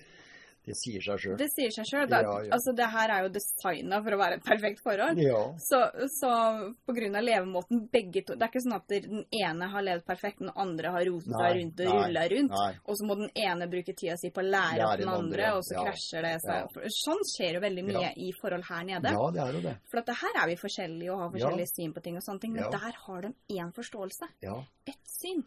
Det 0.63 0.77
sier 0.79 1.03
seg 1.03 1.19
sjøl. 1.19 1.37
Det 1.41 1.49
sier 1.51 1.73
seg 1.75 1.87
sjøl. 1.89 2.05
Ja, 2.13 2.21
ja. 2.23 2.53
Altså, 2.55 2.71
det 2.79 2.87
her 2.93 3.11
er 3.11 3.25
jo 3.25 3.31
designa 3.35 3.99
for 4.05 4.15
å 4.15 4.19
være 4.21 4.37
et 4.39 4.45
perfekt 4.47 4.83
forhold. 4.85 5.19
Ja. 5.19 5.41
Så, 5.59 5.81
så 6.21 6.31
av 6.31 7.25
levemåten 7.27 7.89
begge 7.91 8.23
to 8.27 8.37
Det 8.37 8.47
er 8.47 8.53
ikke 8.53 8.63
sånn 8.63 8.77
at 8.77 8.93
den 8.93 9.25
ene 9.35 9.69
har 9.73 9.83
levd 9.83 10.05
perfekt, 10.07 10.39
den 10.39 10.53
andre 10.55 10.93
har 10.95 11.07
rotet 11.09 11.35
seg 11.35 11.57
rundt 11.59 11.83
og 11.83 11.91
rulla 11.97 12.25
rundt. 12.35 12.55
Nei. 12.55 12.71
Og 12.87 12.99
så 13.01 13.09
må 13.09 13.17
den 13.19 13.33
ene 13.35 13.69
bruke 13.73 13.95
tida 13.99 14.17
si 14.21 14.31
på 14.31 14.43
å 14.43 14.47
lære 14.47 14.79
Lære 14.79 14.87
opp 14.89 15.03
den 15.03 15.13
andre, 15.13 15.49
og 15.57 15.67
så 15.67 15.75
ja. 15.79 15.87
krasjer 15.89 16.29
det. 16.29 16.35
seg. 16.45 16.79
Ja. 16.79 16.93
Sånn 17.03 17.25
skjer 17.33 17.59
jo 17.59 17.65
veldig 17.67 17.87
mye 17.89 18.05
Ja. 18.07 18.13
i 18.17 18.31
forhold 18.39 18.69
her 18.69 18.85
nede. 18.87 19.15
Ja, 19.17 19.31
det 19.35 19.43
er 19.43 19.59
jo 19.59 19.65
det. 19.67 19.75
For 19.91 20.03
at 20.03 20.07
det 20.13 20.19
her 20.23 20.39
er 20.43 20.53
vi 20.53 20.57
forskjellige 20.63 21.13
og 21.13 21.25
har 21.25 21.39
Ja. 21.43 21.67
syn 21.73 21.93
på 21.93 22.03
ting 22.03 22.17
og 22.17 22.23
sånne 22.23 22.41
ting, 22.41 22.53
men 22.53 22.65
Ja. 22.65 22.71
der 22.71 22.95
har 23.07 23.21
de 23.23 23.35
én 23.51 23.73
forståelse. 23.75 24.29
Ja, 24.43 24.63
Ett 24.87 25.03
syn. 25.07 25.45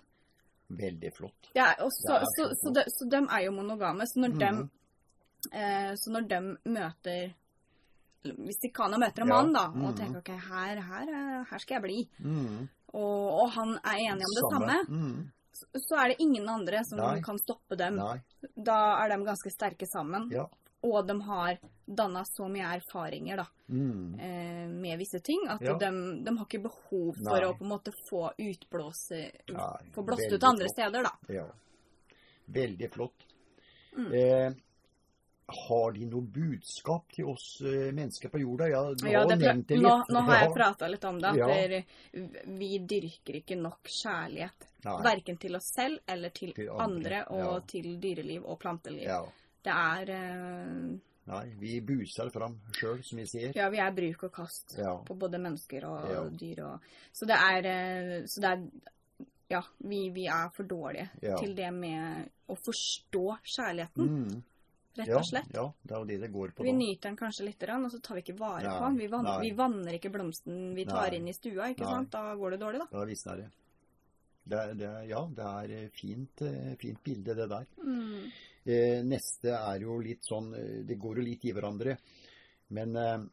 veldig 0.70 1.14
flott. 1.14 1.52
Er, 1.56 1.76
og 1.80 1.92
så, 1.94 2.20
så, 2.36 2.50
så 2.58 2.74
de, 2.74 2.84
så 2.90 3.06
de 3.10 3.20
er 3.30 3.44
jo 3.46 3.52
monogame. 3.52 4.02
Så 4.10 4.20
når, 4.20 4.34
mm. 4.34 4.42
eh, 4.42 4.68
så 5.96 6.12
når 6.12 6.28
de 6.28 6.40
møter 6.66 7.34
Hvis 8.26 8.58
de 8.58 8.70
Sikana 8.72 8.98
møter 8.98 9.22
en 9.22 9.28
Ja, 9.30 9.36
mann 9.36 9.54
da, 9.54 9.66
og 9.68 9.76
mhm. 9.92 9.96
tenker 10.00 10.18
ok, 10.18 10.30
her, 10.50 10.80
her, 10.82 11.10
eh, 11.14 11.44
her 11.52 11.60
skal 11.60 11.76
jeg 11.76 11.82
bli, 11.84 12.10
Mm. 12.26 12.68
og, 12.94 13.44
og 13.44 13.50
han 13.52 13.76
er 13.84 14.00
enig 14.02 14.26
om 14.26 14.34
det 14.34 14.46
samme, 14.52 14.78
Mm. 14.90 15.32
så, 15.54 15.66
så 15.78 15.96
er 16.02 16.08
det 16.10 16.16
ingen 16.20 16.50
andre 16.50 16.82
som 16.84 16.98
Nei. 16.98 17.22
kan 17.22 17.38
stoppe 17.38 17.78
dem. 17.78 17.96
Nei. 17.98 18.18
Da 18.58 19.04
er 19.04 19.10
de 19.14 19.24
ganske 19.26 19.52
sterke 19.54 19.86
sammen. 19.86 20.32
Ja. 20.32 20.48
Og 20.84 21.06
de 21.08 21.22
har 21.22 21.58
danna 21.88 22.24
så 22.26 22.50
mye 22.50 22.66
erfaringer 22.80 23.38
da, 23.38 23.46
Mm. 23.70 24.20
eh, 24.20 24.68
med 24.70 24.98
visse 24.98 25.20
ting 25.22 25.46
at 25.48 25.62
Ja. 25.62 25.78
de, 25.78 26.24
de 26.24 26.38
har 26.38 26.46
ikke 26.46 26.64
behov 26.64 27.14
for 27.16 27.40
Nei. 27.40 27.46
å 27.46 27.58
på 27.58 27.62
en 27.62 27.70
måte 27.70 27.94
få 28.10 28.32
utblåse 28.40 29.32
Få 29.94 30.04
blåst 30.04 30.34
ut 30.34 30.44
andre 30.44 30.66
flott. 30.66 30.74
steder, 30.74 31.04
da. 31.04 31.12
Ja. 31.30 31.46
Veldig 32.50 32.92
flott. 32.92 33.26
Mm. 33.98 34.12
Eh, 34.14 34.52
har 35.48 35.92
de 35.94 36.06
noe 36.10 36.22
budskap 36.26 37.12
til 37.14 37.26
oss 37.30 37.62
eh, 37.62 37.92
mennesker 37.94 38.30
på 38.34 38.40
jorda? 38.42 38.68
Ja, 38.72 38.80
du 38.94 39.08
Ja, 39.08 39.20
har 39.22 39.30
det, 39.30 39.38
nevnt 39.44 39.68
det 39.70 39.78
litt. 39.78 39.84
nå, 39.86 39.96
nå 40.10 40.22
har 40.26 40.40
jeg 40.42 40.54
prata 40.56 40.88
litt 40.90 41.04
om 41.06 41.20
det. 41.22 41.30
At 41.30 41.38
Ja. 41.38 41.82
vi 42.58 42.70
dyrker 42.80 43.38
ikke 43.42 43.58
nok 43.62 43.90
kjærlighet. 44.04 44.70
Nei. 44.86 44.96
Verken 45.04 45.38
til 45.42 45.56
oss 45.56 45.68
selv 45.76 46.00
eller 46.08 46.30
til, 46.30 46.54
Til 46.54 46.70
andre, 46.70 46.80
andre, 46.80 47.22
og 47.30 47.54
ja. 47.54 47.60
til 47.68 48.00
dyreliv 48.02 48.46
og 48.46 48.60
planteliv. 48.60 49.06
Det 49.66 49.74
er 49.74 50.12
uh... 50.14 50.98
Nei, 51.26 51.46
vi 51.58 51.80
buser 51.82 52.30
fram 52.30 52.60
sjøl, 52.78 53.00
som 53.04 53.18
vi 53.18 53.26
sier. 53.26 53.54
Ja, 53.58 53.70
vi 53.74 53.80
er 53.82 53.92
bruk 53.98 54.28
og 54.28 54.32
kast 54.36 54.76
på 55.08 55.16
både 55.18 55.40
mennesker 55.42 55.88
og 55.90 56.36
dyr 56.38 56.62
og 56.68 56.84
Så 57.12 57.26
det 57.26 57.38
er 57.38 57.70
uh... 57.70 58.26
Så 58.30 58.42
det 58.42 58.52
er 58.52 58.68
Ja, 59.50 59.62
vi, 59.78 60.10
vi 60.10 60.26
er 60.26 60.50
for 60.54 60.64
dårlige 60.66 61.10
Ja. 61.22 61.38
til 61.38 61.56
det 61.56 61.72
med 61.74 62.30
å 62.50 62.56
forstå 62.58 63.26
kjærligheten. 63.56 64.08
Mm. 64.10 64.44
Rett 65.00 65.12
ja, 65.12 65.20
og 65.20 65.28
slett. 65.28 65.52
Ja, 65.54 65.66
det 65.82 65.94
er 65.96 66.02
jo 66.02 66.08
det 66.10 66.18
det 66.24 66.32
går 66.34 66.54
på 66.56 66.66
Vi 66.66 66.72
da. 66.72 66.78
nyter 66.80 67.10
den 67.10 67.20
kanskje 67.20 67.46
litt, 67.48 67.68
og 67.76 67.92
så 67.92 68.00
tar 68.04 68.18
vi 68.18 68.24
ikke 68.26 68.38
vare 68.40 68.64
Nei, 68.66 68.78
på 68.78 68.88
den. 68.88 68.98
Vi, 69.02 69.10
van 69.12 69.28
nei. 69.28 69.36
vi 69.44 69.52
vanner 69.60 70.00
ikke 70.00 70.12
blomsten 70.14 70.66
vi 70.78 70.88
tar 70.88 71.10
Nei. 71.10 71.20
inn 71.20 71.30
i 71.30 71.36
stua, 71.36 71.70
ikke 71.74 71.88
sant? 71.90 72.12
Da 72.16 72.34
går 72.40 72.56
det 72.56 72.62
dårlig, 72.64 72.82
da. 72.86 72.90
Da 72.94 73.06
visner 73.10 73.44
det. 73.44 73.52
Det 74.46 74.58
er, 74.62 74.74
det 74.78 74.90
er, 74.90 75.06
ja, 75.10 75.22
det 75.38 75.46
er 75.50 75.72
eh, 75.74 75.88
fint, 75.90 76.42
eh, 76.46 76.74
fint 76.78 77.02
bilde, 77.04 77.34
det 77.34 77.48
der. 77.50 77.66
Mm. 77.82 78.28
Eh, 78.66 79.00
neste 79.06 79.56
er 79.58 79.82
jo 79.82 79.98
litt 80.02 80.26
sånn 80.26 80.52
eh, 80.58 80.84
Det 80.86 80.98
går 81.02 81.20
jo 81.20 81.26
litt 81.26 81.48
i 81.50 81.54
hverandre. 81.56 81.96
Men 82.78 82.94
eh, 83.02 83.26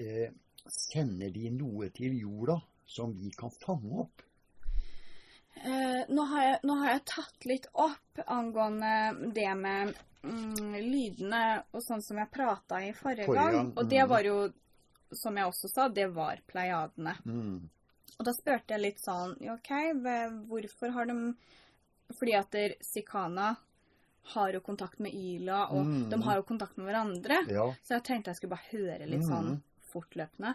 eh, 0.00 0.32
sender 0.64 1.32
de 1.34 1.52
noe 1.52 1.90
til 1.96 2.16
jorda 2.22 2.56
som 2.88 3.12
vi 3.16 3.30
kan 3.36 3.52
fange 3.60 4.00
opp? 4.04 4.24
Eh, 5.58 6.02
nå, 6.08 6.24
har 6.30 6.44
jeg, 6.44 6.58
nå 6.68 6.76
har 6.80 6.92
jeg 6.92 7.04
tatt 7.10 7.46
litt 7.50 7.66
opp 7.74 8.20
angående 8.24 9.30
det 9.34 9.48
med 9.58 9.96
mm, 10.22 10.72
lydene 10.82 11.42
og 11.72 11.82
sånn 11.84 12.02
som 12.02 12.18
jeg 12.18 12.30
prata 12.30 12.80
i 12.84 12.92
forrige, 12.92 13.26
Forrige 13.26 13.52
gang. 13.52 13.72
Og 13.76 13.88
det 13.88 14.02
mm. 14.04 14.08
var 14.08 14.22
jo, 14.22 14.36
som 15.12 15.36
jeg 15.36 15.46
også 15.46 15.68
sa, 15.72 15.88
det 15.88 16.08
var 16.14 16.40
pleiadene. 16.46 17.14
Mm. 17.24 17.68
Og 18.18 18.24
da 18.26 18.32
spurte 18.34 18.74
jeg 18.74 18.82
litt 18.82 19.00
sånn 19.00 19.36
OK, 19.54 19.70
hvorfor 20.48 20.90
har 20.96 21.06
de 21.06 21.34
Fordi 22.18 22.32
at 22.38 22.50
der 22.50 22.72
Sikana 22.80 23.50
har 24.32 24.52
jo 24.52 24.60
kontakt 24.64 24.98
med 24.98 25.12
Yla, 25.12 25.66
og 25.70 25.84
Mm. 25.86 26.08
de 26.10 26.22
har 26.22 26.36
jo 26.36 26.42
kontakt 26.42 26.76
med 26.78 26.86
hverandre. 26.88 27.42
Ja. 27.52 27.66
Så 27.84 27.94
jeg 27.96 28.02
tenkte 28.04 28.30
jeg 28.30 28.36
skulle 28.36 28.56
bare 28.56 28.70
høre 28.72 29.06
litt 29.06 29.20
Mhm. 29.20 29.28
sånn 29.28 29.62
fortløpende. 29.92 30.54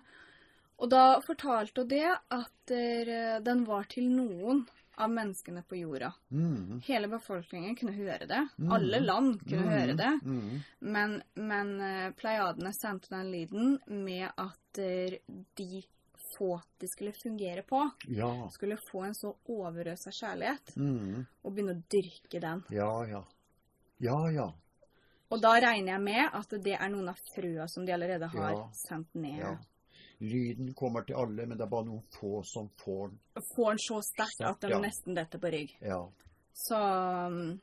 Og 0.80 0.90
da 0.90 1.20
fortalte 1.22 1.78
hun 1.82 1.88
det 1.88 2.18
at 2.32 2.52
der, 2.66 3.40
den 3.40 3.64
var 3.66 3.84
til 3.84 4.10
noen 4.10 4.68
av 4.98 5.10
menneskene 5.10 5.64
på 5.68 5.76
jorda. 5.76 6.14
Mm. 6.32 6.82
Hele 6.86 7.08
befolkningen 7.08 7.76
kunne 7.76 7.94
høre 7.98 8.28
det. 8.28 8.48
Mm. 8.60 8.72
Alle 8.72 9.00
land 9.00 9.40
kunne 9.50 9.66
Mm. 9.66 9.74
høre 9.74 9.94
det. 9.98 10.20
Mm. 10.24 10.60
Men, 10.80 11.24
men 11.36 11.74
uh, 11.82 12.12
pleiadene 12.14 12.72
sendte 12.82 13.10
den 13.10 13.32
lyden 13.32 13.80
med 13.88 14.30
at 14.38 14.80
uh, 14.80 15.18
de 15.58 15.84
få 16.38 16.62
de 16.80 16.88
skulle 16.88 17.14
fungere 17.14 17.62
på, 17.62 17.90
Ja. 18.08 18.50
skulle 18.52 18.78
få 18.92 19.04
en 19.06 19.14
så 19.16 19.36
overøsa 19.50 20.10
kjærlighet, 20.12 20.76
Mm. 20.78 21.26
og 21.44 21.54
begynne 21.54 21.76
å 21.78 21.84
dyrke 21.90 22.40
den. 22.42 22.64
Ja, 22.70 23.06
ja. 23.06 23.24
Ja, 24.00 24.30
ja. 24.32 24.52
Og 25.32 25.42
da 25.42 25.54
regner 25.62 25.94
jeg 25.94 26.02
med 26.02 26.30
at 26.34 26.50
det 26.64 26.74
er 26.80 26.90
noen 26.90 27.10
av 27.10 27.18
frøa 27.36 27.68
som 27.70 27.86
de 27.86 27.92
allerede 27.94 28.28
har 28.28 28.52
Ja. 28.52 28.70
sendt 28.88 29.14
ned. 29.16 29.40
ja. 29.40 29.58
Lyden 30.24 30.74
kommer 30.80 31.04
til 31.06 31.16
alle, 31.20 31.46
men 31.46 31.58
det 31.60 31.66
er 31.66 31.70
bare 31.74 31.86
noen 31.90 32.04
få 32.16 32.40
som 32.48 32.70
får 32.80 33.10
den. 33.12 33.20
Får 33.56 33.70
den 33.74 33.82
så 33.84 34.00
sterkt 34.08 34.44
at 34.48 34.62
den 34.64 34.72
Ja. 34.72 34.80
nesten 34.80 35.16
detter 35.18 35.40
på 35.44 35.52
rygg. 35.52 35.76
Ja. 35.82 36.00
Så 36.54 36.80
um, 37.28 37.60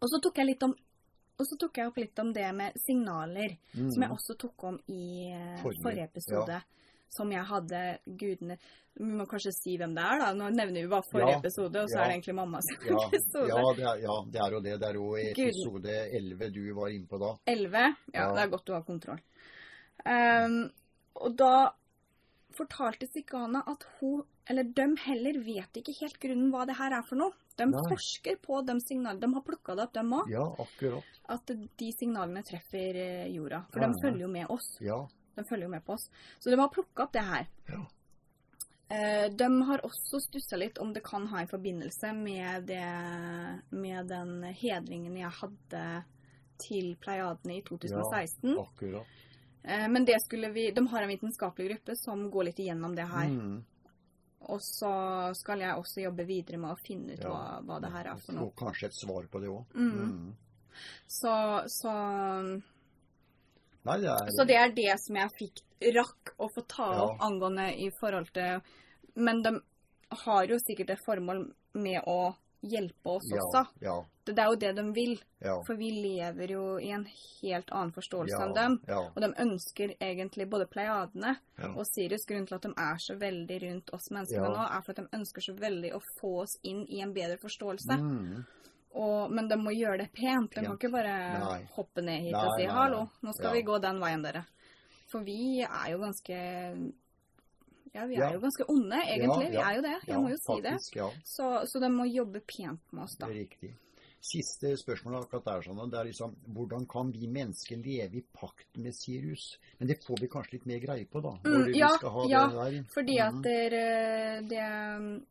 Og 0.00 0.08
så 0.12 0.20
tok 0.22 0.36
jeg 0.38 0.46
litt 0.54 0.62
om 0.62 0.74
og 1.38 1.46
så 1.46 1.54
tok 1.56 1.76
jeg 1.78 1.86
opp 1.86 1.96
litt 2.00 2.18
om 2.18 2.32
det 2.34 2.48
med 2.54 2.72
signaler, 2.82 3.52
Mm. 3.76 3.90
som 3.94 4.02
jeg 4.02 4.10
også 4.10 4.34
tok 4.38 4.64
om 4.64 4.78
i 4.88 5.30
eh, 5.30 5.60
Forrige, 5.62 5.82
forrige, 5.84 6.04
episode. 6.10 6.56
Som 7.14 7.30
jeg 7.30 7.44
hadde 7.46 7.98
gudene 8.18 8.56
Vi 8.98 9.04
må 9.04 9.24
kanskje 9.30 9.52
si 9.54 9.76
hvem 9.78 9.94
det 9.94 10.02
er, 10.02 10.18
da. 10.18 10.32
Nå 10.34 10.48
nevner 10.50 10.82
vi 10.82 10.88
bare 10.90 11.06
forrige 11.12 11.30
Ja, 11.30 11.38
episode, 11.38 11.76
og 11.84 11.88
så 11.88 11.94
ja. 11.94 12.02
er 12.02 12.08
det 12.08 12.14
egentlig 12.16 12.34
mammas 12.34 12.64
Ja, 12.90 12.98
episode. 13.06 13.48
ja, 13.48 13.62
det 13.78 13.84
er, 13.86 13.96
ja, 14.02 14.16
det 14.32 14.40
er 14.42 14.50
jo 14.56 14.60
det. 14.60 14.74
Det 14.80 14.88
er 14.88 14.94
jo 14.98 15.06
Gud. 15.14 15.38
episode 15.46 15.94
11 16.18 16.50
du 16.50 16.74
var 16.74 16.88
inne 16.88 17.06
på 17.06 17.18
da. 17.22 17.30
11. 17.46 17.78
Ja, 17.78 18.20
Ja. 18.26 18.32
det 18.34 18.42
er 18.42 18.50
godt 18.56 18.66
du 18.66 18.72
har 18.72 18.82
kontroll. 18.82 19.20
Um, 20.04 20.70
og 21.20 21.36
da 21.38 21.52
fortalte 22.56 23.06
Sikana 23.12 23.60
at 23.68 23.84
hun, 23.98 24.22
eller 24.48 24.64
de 24.64 24.86
heller, 25.04 25.38
vet 25.44 25.76
ikke 25.80 25.94
helt 26.00 26.16
grunnen 26.22 26.48
hva 26.50 26.64
det 26.66 26.78
her 26.78 26.94
er 26.96 27.04
for 27.06 27.20
noe. 27.20 27.34
De 27.58 27.66
Nei. 27.68 27.82
forsker 27.90 28.38
på 28.42 28.62
de 28.66 28.78
signalene. 28.80 29.20
De 29.20 29.28
har 29.34 29.44
plukka 29.44 29.74
det 29.76 29.84
opp, 29.84 29.92
de 29.94 30.04
òg. 30.20 30.30
Ja, 30.32 30.46
akkurat. 30.64 31.04
At 31.28 31.52
de 31.52 31.90
signalene 31.92 32.42
treffer 32.46 32.98
eh, 33.02 33.28
jorda. 33.34 33.64
For 33.72 33.82
Ja, 33.82 33.90
de 33.92 34.00
følger 34.02 34.24
jo 34.24 34.32
med 34.32 34.50
oss. 34.54 34.68
Ja. 34.80 34.98
De 35.36 35.44
følger 35.46 35.66
jo 35.68 35.72
med 35.74 35.84
på 35.86 35.94
oss. 35.98 36.08
Så 36.38 36.50
de 36.50 36.58
har 36.58 36.70
plukka 36.72 37.04
opp 37.06 37.12
det 37.18 37.24
her. 37.28 37.48
Ja. 37.68 37.82
Eh, 38.88 39.28
De 39.36 39.48
har 39.68 39.84
også 39.84 40.20
stussa 40.24 40.56
litt 40.56 40.78
om 40.80 40.94
det 40.96 41.02
kan 41.04 41.26
ha 41.28 41.42
en 41.42 41.50
forbindelse 41.50 42.12
med, 42.16 42.64
det, 42.70 42.84
med 43.70 44.08
den 44.08 44.42
hedringen 44.54 45.18
jeg 45.20 45.30
hadde 45.42 45.82
til 46.58 46.94
Pleiadene 47.02 47.58
i 47.58 47.62
2016. 47.62 48.54
Akkurat. 48.58 49.06
Eh, 49.64 49.88
Men 49.88 50.04
det 50.04 50.16
skulle 50.24 50.50
vi 50.52 50.70
De 50.70 50.86
har 50.86 51.02
en 51.02 51.08
vitenskapelig 51.08 51.68
gruppe 51.70 51.96
som 51.96 52.30
går 52.30 52.44
litt 52.44 52.58
igjennom 52.58 52.94
det 52.96 53.06
her. 53.08 53.28
Mm. 53.28 53.64
Og 54.48 54.60
så 54.62 55.34
skal 55.34 55.58
jeg 55.60 55.74
også 55.76 56.00
jobbe 56.04 56.24
videre 56.26 56.58
med 56.58 56.70
å 56.70 56.78
finne 56.86 57.12
ut 57.12 57.20
Ja. 57.24 57.28
hva, 57.28 57.60
hva 57.66 57.80
det 57.80 57.90
her 57.92 58.06
er 58.12 58.16
for 58.16 58.32
noe. 58.32 58.44
Og 58.46 58.54
kanskje 58.56 58.86
et 58.86 58.94
svar 58.94 59.26
på 59.28 59.40
det 59.40 59.48
òg. 59.48 59.64
Mm. 59.74 60.32
Så, 61.06 61.32
så 61.66 61.92
Nei, 63.88 63.96
det 64.02 64.08
er 64.12 64.30
Så 64.36 64.44
det 64.46 64.56
er 64.56 64.72
det 64.76 64.94
som 65.02 65.16
jeg 65.16 65.34
fikk 65.38 65.62
rakk 65.94 66.32
å 66.38 66.48
få 66.54 66.64
ta 66.68 66.88
Ja. 66.94 67.16
angående 67.26 67.68
i 67.78 67.90
forhold 68.00 68.32
til 68.34 68.60
Men 69.16 69.42
de 69.42 69.60
har 70.10 70.46
jo 70.46 70.58
sikkert 70.62 70.90
et 70.90 71.04
formål 71.04 71.52
med 71.74 72.02
å 72.06 72.34
hjelpe 72.60 73.08
oss 73.08 73.28
ja, 73.30 73.42
også. 73.42 73.64
Ja. 73.80 73.96
Det 74.24 74.34
det 74.36 74.42
er 74.42 74.50
jo 74.52 74.58
det 74.60 74.72
de 74.76 74.84
vil. 74.92 75.14
Ja. 75.44 75.54
For 75.66 75.78
vi 75.78 75.88
lever 75.94 76.52
jo 76.52 76.64
i 76.82 76.90
en 76.92 77.06
helt 77.08 77.70
annen 77.70 77.94
forståelse 77.94 78.40
enn 78.44 78.54
dem. 78.56 78.76
Og 79.14 79.20
de 79.24 79.30
ønsker 79.44 79.94
egentlig 80.00 80.48
både 80.50 80.66
pleiadene 80.70 81.36
og 81.70 81.84
Sirius. 81.88 82.26
Grunnen 82.28 82.48
til 82.50 82.58
at 82.58 82.66
de 82.66 82.72
er 82.74 83.00
så 83.02 83.16
veldig 83.20 83.58
rundt 83.64 83.94
oss 83.96 84.10
menneskene 84.10 84.44
Ja. 84.44 84.52
nå, 84.52 84.66
er 84.66 84.84
for 84.84 84.92
at 84.92 85.02
de 85.02 85.18
ønsker 85.20 85.46
så 85.48 85.56
veldig 85.56 85.94
å 85.96 86.02
få 86.20 86.34
oss 86.42 86.58
inn 86.62 86.84
i 86.88 87.00
en 87.00 87.14
bedre 87.14 87.38
forståelse. 87.40 87.96
Mm. 87.96 88.44
Og, 88.98 89.30
men 89.30 89.48
de 89.48 89.56
må 89.60 89.72
gjøre 89.76 90.04
det 90.04 90.12
pent. 90.12 90.54
De 90.54 90.64
kan 90.64 90.76
ikke 90.76 90.92
bare 90.92 91.16
Nei. 91.38 91.58
hoppe 91.76 92.02
ned 92.02 92.24
hit 92.24 92.32
Nei, 92.32 92.44
og 92.44 92.56
si 92.56 92.64
'hallo, 92.66 93.02
nå 93.22 93.34
skal 93.36 93.52
vi 93.54 93.62
gå 93.62 93.78
den 93.78 94.00
veien, 94.00 94.24
dere'. 94.24 94.46
For 95.08 95.24
vi 95.24 95.60
er 95.62 95.92
jo 95.92 95.98
ganske 95.98 96.38
Ja, 97.94 98.06
vi 98.06 98.16
er 98.16 98.32
jo 98.34 98.40
ganske 98.40 98.64
onde, 98.68 98.96
egentlig. 99.06 99.50
Vi 99.50 99.56
er 99.62 99.74
jo 99.76 99.82
det. 99.82 99.96
Jeg 100.06 100.20
må 100.22 100.30
jo 100.30 100.36
si 100.36 100.60
det. 100.62 100.72
faktisk, 100.78 100.96
Ja, 100.96 101.10
Så, 101.24 101.50
så 101.66 101.80
de 101.80 101.88
må 101.90 102.04
jobbe 102.10 102.40
pent 102.46 102.80
med 102.92 103.04
oss, 103.04 103.16
da. 103.16 103.26
det 103.26 103.36
riktig. 103.48 103.74
Siste 104.20 104.72
spørsmål 104.76 105.20
akkurat 105.22 105.44
der, 105.46 105.60
sånn, 105.62 105.90
det 105.92 105.98
er 106.00 106.08
liksom 106.08 106.32
hvordan 106.52 106.86
kan 106.90 107.12
vi 107.14 107.28
mennesker 107.30 107.78
leve 107.78 108.18
i 108.18 108.24
pakt 108.34 108.76
med 108.82 108.92
Sirius? 108.92 109.58
Men 109.78 109.88
det 109.92 110.00
får 110.04 110.18
vi 110.20 110.28
kanskje 110.28 110.56
litt 110.56 110.66
mer 110.66 110.80
greie 110.82 111.06
på, 111.06 111.22
da. 111.22 111.36
Mm, 111.46 111.68
ja, 111.78 111.88
ja. 112.28 112.82
Fordi 112.90 113.14
Mhm. 113.20 113.28
at 113.28 113.42
det, 113.46 114.50
det, 114.50 115.22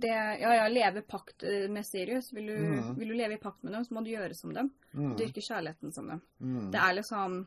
det 0.00 0.10
Ja, 0.40 0.54
ja, 0.54 0.68
leve 0.68 1.02
pakt 1.02 1.42
eh, 1.42 1.68
med 1.70 1.86
Sirius. 1.86 2.32
Vil 2.32 2.46
du, 2.46 2.56
mm. 2.58 2.94
vil 2.98 3.08
du 3.08 3.14
leve 3.14 3.34
i 3.34 3.38
pakt 3.42 3.62
med 3.62 3.72
dem, 3.72 3.84
så 3.84 3.94
må 3.94 4.02
du 4.04 4.10
gjøre 4.10 4.34
som 4.34 4.52
dem. 4.54 4.70
Mm. 4.92 5.16
Dyrke 5.16 5.40
kjærligheten 5.42 5.92
som 5.94 6.06
dem. 6.08 6.20
Mm. 6.40 6.70
Det 6.72 6.78
er 6.80 6.94
liksom 6.98 7.46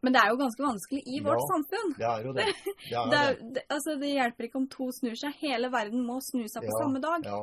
Men 0.00 0.12
det 0.14 0.20
er 0.22 0.28
jo 0.30 0.36
ganske 0.36 0.62
vanskelig 0.62 1.02
i 1.06 1.20
vårt 1.20 1.40
Ja. 1.42 1.46
samfunn. 1.52 1.94
Det 1.98 2.06
er 2.06 2.24
jo 2.24 2.32
det. 2.32 2.44
Det 2.90 2.96
er 2.96 3.04
Det, 3.04 3.10
det. 3.10 3.22
er, 3.22 3.52
det, 3.54 3.62
altså, 3.68 3.96
det 4.00 4.10
hjelper 4.14 4.44
ikke 4.48 4.56
om 4.60 4.68
to 4.68 4.90
snur 4.92 5.16
seg. 5.18 5.34
Hele 5.40 5.68
verden 5.70 6.04
må 6.06 6.20
snu 6.22 6.44
seg 6.48 6.62
på 6.62 6.70
Ja, 6.70 6.78
samme 6.84 7.00
dag. 7.00 7.24
Ja. 7.24 7.40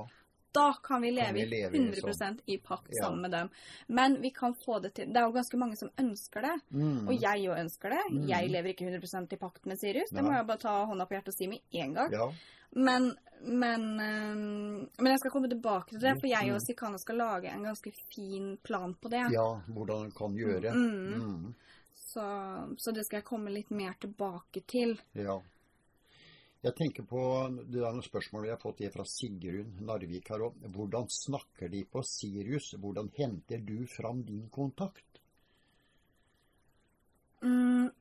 Da 0.55 0.69
kan 0.81 1.01
vi 1.03 1.09
leve, 1.11 1.33
vi 1.35 1.43
leve 1.51 1.75
100% 1.75 2.37
i 2.47 2.55
pakt 2.63 2.93
sammen 3.01 3.21
med 3.25 3.31
dem. 3.31 3.49
Men 3.89 4.21
vi 4.21 4.29
kan 4.31 4.53
få 4.55 4.79
det 4.79 4.93
til. 4.95 5.09
Det 5.11 5.19
er 5.19 5.25
jo 5.27 5.33
ganske 5.35 5.57
mange 5.59 5.75
som 5.75 5.89
ønsker 5.99 6.41
det. 6.47 6.53
Mm. 6.71 7.07
Og 7.09 7.13
jeg 7.19 7.43
jo 7.43 7.51
ønsker 7.51 7.89
det. 7.91 8.03
Mm. 8.13 8.21
Jeg 8.29 8.49
lever 8.53 8.69
ikke 8.71 8.87
100% 8.87 9.33
i 9.35 9.39
pakt 9.41 9.65
med 9.67 9.77
Sirius. 9.81 10.13
Det 10.15 10.23
må 10.23 10.31
jeg 10.31 10.47
bare 10.47 10.57
ta 10.63 10.77
hånda 10.87 11.05
på 11.09 11.17
hjertet 11.17 11.33
og 11.33 11.35
si 11.41 11.47
med 11.51 11.59
en 11.75 11.93
gang. 11.93 12.11
Ja. 12.15 12.29
Men, 12.71 13.11
men, 13.43 13.83
øhm, 13.99 14.87
men 14.97 15.11
jeg 15.11 15.19
skal 15.19 15.31
komme 15.31 15.49
tilbake 15.51 15.89
til 15.91 15.99
det, 15.99 16.15
for 16.21 16.27
jeg 16.27 16.49
og 16.51 16.61
Mm. 16.61 16.65
Sikana 16.65 16.97
skal 17.03 17.15
lage 17.19 17.51
en 17.51 17.63
ganske 17.63 17.91
fin 18.15 18.57
plan 18.63 18.93
på 18.95 19.09
det. 19.11 19.25
ja, 19.35 19.59
hvordan 19.67 20.05
en 20.05 20.11
kan 20.11 20.35
gjøre. 20.35 20.71
Mm. 20.73 21.53
Så, 22.15 22.25
så 22.77 22.91
det 22.95 23.03
skal 23.03 23.19
jeg 23.19 23.27
komme 23.27 23.51
litt 23.51 23.71
mer 23.75 23.97
tilbake 23.99 24.61
til. 24.71 24.93
Ja. 25.19 25.35
Jeg 26.63 26.73
tenker 26.77 27.03
på, 27.03 27.21
Det 27.67 27.81
der 27.81 27.97
spørsmål 28.01 28.45
vi 28.45 28.51
har 28.53 28.61
fått 28.61 28.79
fra 28.93 29.03
Sigrun 29.05 29.73
Narvik 29.83 30.29
her 30.31 30.45
òg. 30.47 30.61
Hvordan 30.77 31.09
snakker 31.11 31.67
de 31.69 31.83
på 31.91 32.01
Sirius? 32.07 32.71
Hvordan 32.79 33.11
henter 33.17 33.59
du 33.67 33.83
fram 33.97 34.23
din 34.23 34.47
kontakt? 34.49 35.19
Mm, 37.43 37.91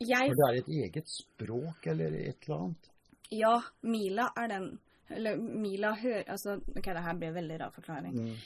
jeg 0.00 0.32
For 0.32 0.40
det 0.40 0.46
er 0.48 0.58
et 0.62 0.70
eget 0.80 1.10
språk 1.12 1.86
eller 1.92 2.16
et 2.24 2.48
eller 2.48 2.62
annet? 2.64 2.88
Ja, 3.30 3.54
Mila 3.82 4.30
er 4.40 4.48
den 4.48 4.70
Eller 5.12 5.36
Mila 5.36 5.92
hører 6.00 6.24
Altså, 6.32 6.56
ok, 6.56 6.86
det 6.96 7.04
her 7.04 7.18
blir 7.20 7.28
en 7.28 7.36
veldig 7.36 7.60
rar 7.60 7.76
forklaring. 7.76 8.16
Mm. 8.16 8.36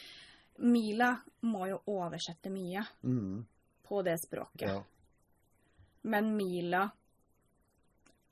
Mila 0.58 1.12
må 1.46 1.70
jo 1.70 1.78
oversette 1.86 2.50
mye 2.50 2.82
Mm. 3.02 3.46
På 3.89 4.03
det 4.07 4.18
språket. 4.20 4.68
Ja. 4.68 4.82
Men 6.09 6.28
Mila 6.36 6.84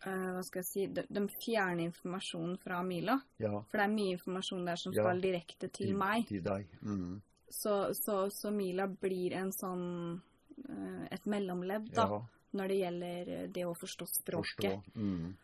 uh, 0.07 0.33
Hva 0.37 0.43
skal 0.47 0.63
jeg 0.63 0.69
si 0.69 0.87
de, 0.95 1.05
de 1.09 1.25
fjerner 1.43 1.85
informasjonen 1.89 2.59
fra 2.63 2.83
Mila. 2.87 3.19
ja. 3.43 3.53
For 3.71 3.79
det 3.81 3.87
er 3.89 3.95
mye 3.97 4.15
informasjon 4.17 4.65
der 4.69 4.77
som 4.81 4.93
Ja. 4.95 5.03
skal 5.03 5.21
direkte 5.25 5.69
til 5.73 5.95
meg. 5.99 6.27
Til 6.29 6.43
deg. 6.45 6.69
Mm. 6.83 7.21
Så, 7.49 7.95
så, 7.95 8.27
så 8.31 8.51
Mila 8.51 8.87
blir 8.87 9.35
en 9.39 9.53
sånn 9.55 9.87
uh, 10.17 11.05
et 11.11 11.27
mellomledd, 11.27 11.91
da, 11.95 12.07
Ja. 12.11 12.21
når 12.57 12.69
det 12.69 12.79
gjelder 12.81 13.33
det 13.53 13.65
å 13.67 13.75
forstå 13.77 14.07
språket. 14.09 14.79
Forstå. 14.81 15.01
Mm. 15.01 15.37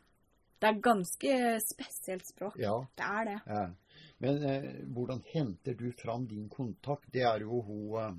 Det 0.63 0.69
er 0.69 0.79
ganske 0.83 1.37
spesielt 1.61 2.27
språk. 2.27 2.55
Ja. 2.63 2.77
Det 2.95 3.03
er 3.07 3.25
det. 3.33 3.39
ja. 3.47 3.71
Men 4.23 4.45
eh, 4.47 4.67
hvordan 4.95 5.19
henter 5.33 5.75
du 5.75 5.89
fram 5.99 6.29
din 6.31 6.45
kontakt? 6.49 7.09
Det 7.11 7.25
er 7.27 7.41
jo 7.43 7.59
hun 7.67 7.97
eh, 7.99 8.13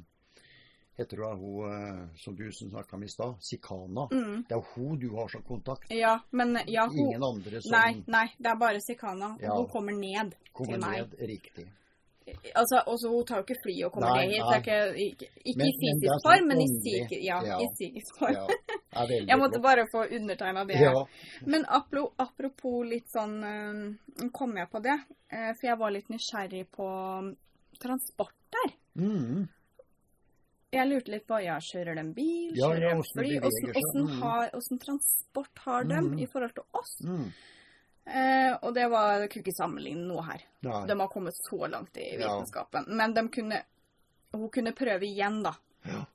Heter 0.98 1.18
hun, 1.18 1.40
hun 1.40 1.72
eh, 1.74 2.08
som 2.22 2.36
du 2.36 2.52
snakka 2.52 2.96
om 2.96 3.04
i 3.04 3.08
stad, 3.10 3.36
Sikana. 3.42 4.08
Mm. 4.12 4.44
Det 4.50 4.56
er 4.56 4.66
hun 4.76 5.00
du 5.00 5.08
har 5.16 5.28
som 5.28 5.42
kontakt. 5.44 5.90
Ja, 5.90 6.20
men 6.32 6.60
ja, 6.68 6.86
hun 6.88 7.00
Ingen 7.08 7.24
andre 7.24 7.62
som 7.62 7.72
Nei, 7.74 8.04
nei, 8.08 8.28
det 8.38 8.52
er 8.52 8.60
bare 8.62 8.80
Sikana. 8.82 9.38
Ja. 9.42 9.56
hun 9.58 9.68
kommer 9.74 9.92
ned 9.98 10.36
kommer 10.54 10.74
til 10.78 10.84
meg. 10.86 11.00
ned 11.00 11.16
riktig. 11.30 11.66
Altså, 12.56 12.80
også, 12.88 13.10
hun 13.12 13.26
tar 13.28 13.42
jo 13.42 13.44
ikke 13.44 13.58
fly 13.66 13.74
og 13.84 13.92
kommer 13.98 14.14
Nei, 14.16 14.28
ned 14.28 14.36
hit. 14.38 14.44
Det 14.46 14.60
ikke, 14.62 14.78
ikke, 15.06 15.28
ikke 15.44 15.58
Men- 15.58 15.68
i 15.68 15.72
det 15.74 15.80
fysisk 15.82 16.14
sånn 16.14 16.22
form, 16.28 16.46
men 16.48 16.62
i 16.62 16.68
psykisk 16.78 17.24
ja, 17.26 17.40
Ja. 17.50 17.58
i 17.60 17.68
psykisk 17.74 18.20
form. 18.22 18.38
Ja, 18.38 19.04
Jeg 19.28 19.40
måtte 19.42 19.58
flott. 19.60 19.64
bare 19.66 19.88
få 19.92 20.06
undertegna 20.16 20.64
det. 20.70 20.78
Ja. 20.80 20.94
Men 21.46 21.66
apro- 21.66 22.14
apropos 22.18 22.86
litt 22.86 23.10
sånn 23.10 23.36
eh, 23.44 24.30
Kom 24.32 24.56
jeg 24.56 24.70
på 24.72 24.80
det? 24.86 25.00
eh, 25.34 25.52
For 25.58 25.68
jeg 25.68 25.78
var 25.80 25.92
litt 25.92 26.08
nysgjerrig 26.14 26.68
på 26.72 26.88
mm, 27.26 27.36
transport 27.82 28.38
der. 28.54 28.74
Mm. 28.96 29.48
Jeg 30.74 30.88
lurte 30.90 31.12
litt 31.14 31.28
på 31.30 31.38
ja, 31.44 31.56
kjører 31.62 31.96
de 32.00 32.04
bil, 32.18 32.54
Ja, 32.58 32.68
kjører 32.68 32.82
ja, 32.82 32.90
de 32.90 32.96
hvordan 32.96 33.14
fly? 33.14 33.40
Hvordan, 33.40 34.08
Mm. 34.08 34.22
har- 34.22 34.50
åssen 34.58 34.80
transport 34.82 35.60
har 35.66 35.84
de 35.84 35.96
Mm. 36.02 36.20
i 36.20 36.26
forhold 36.26 36.54
til 36.56 36.64
oss? 36.74 36.94
Mm. 37.06 37.28
Eh, 38.06 38.58
og 38.62 38.74
det 38.76 38.90
var 38.92 39.20
jeg 39.22 39.30
kunne 39.32 39.44
ikke 39.46 39.56
sammenligne 39.56 40.08
noe 40.08 40.24
her. 40.28 40.42
Nei. 40.64 40.86
De 40.88 40.98
har 41.00 41.08
kommet 41.08 41.34
så 41.48 41.70
langt 41.70 41.96
i 41.98 42.18
Ja. 42.20 42.28
vitenskapen. 42.28 42.88
Men 42.88 43.14
de 43.14 43.28
kunne, 43.30 43.62
hun 44.34 44.50
kunne 44.50 44.74
prøve 44.74 45.02
igjen, 45.08 45.42
da. 45.44 45.54
Ja. 45.86 46.06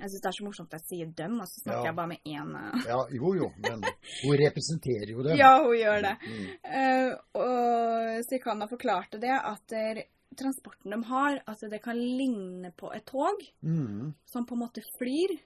Jeg 0.00 0.10
syns 0.10 0.20
det 0.22 0.28
er 0.28 0.36
så 0.38 0.44
morsomt 0.44 0.74
at 0.74 0.82
jeg 0.82 0.88
sier 0.88 1.06
dem, 1.16 1.40
og 1.40 1.46
så 1.48 1.60
snakker 1.62 1.80
Ja. 1.80 1.84
jeg 1.86 1.96
bare 1.96 2.06
med 2.08 2.18
én. 2.24 2.54
eh. 2.54 2.82
ja, 2.86 3.06
jo 3.10 3.34
jo, 3.34 3.52
men 3.58 3.82
hun 4.22 4.36
representerer 4.36 5.08
jo 5.10 5.22
dem. 5.22 5.36
Ja, 5.38 5.58
hun 5.62 5.74
gjør 5.74 6.02
det. 6.02 6.18
Mm. 6.22 6.46
Uh, 6.64 7.16
og 7.34 8.24
Sikana 8.28 8.66
forklarte 8.68 9.18
det, 9.20 9.30
at 9.30 9.66
der, 9.68 10.02
transporten 10.38 10.90
de 10.94 11.02
har, 11.10 11.42
at 11.46 11.60
det 11.70 11.82
kan 11.84 11.98
ligne 11.98 12.70
på 12.76 12.92
et 12.94 13.04
tog, 13.06 13.42
Mm. 13.62 14.14
som 14.24 14.46
på 14.46 14.54
en 14.56 14.62
måte 14.64 14.82
flyr. 14.98 15.36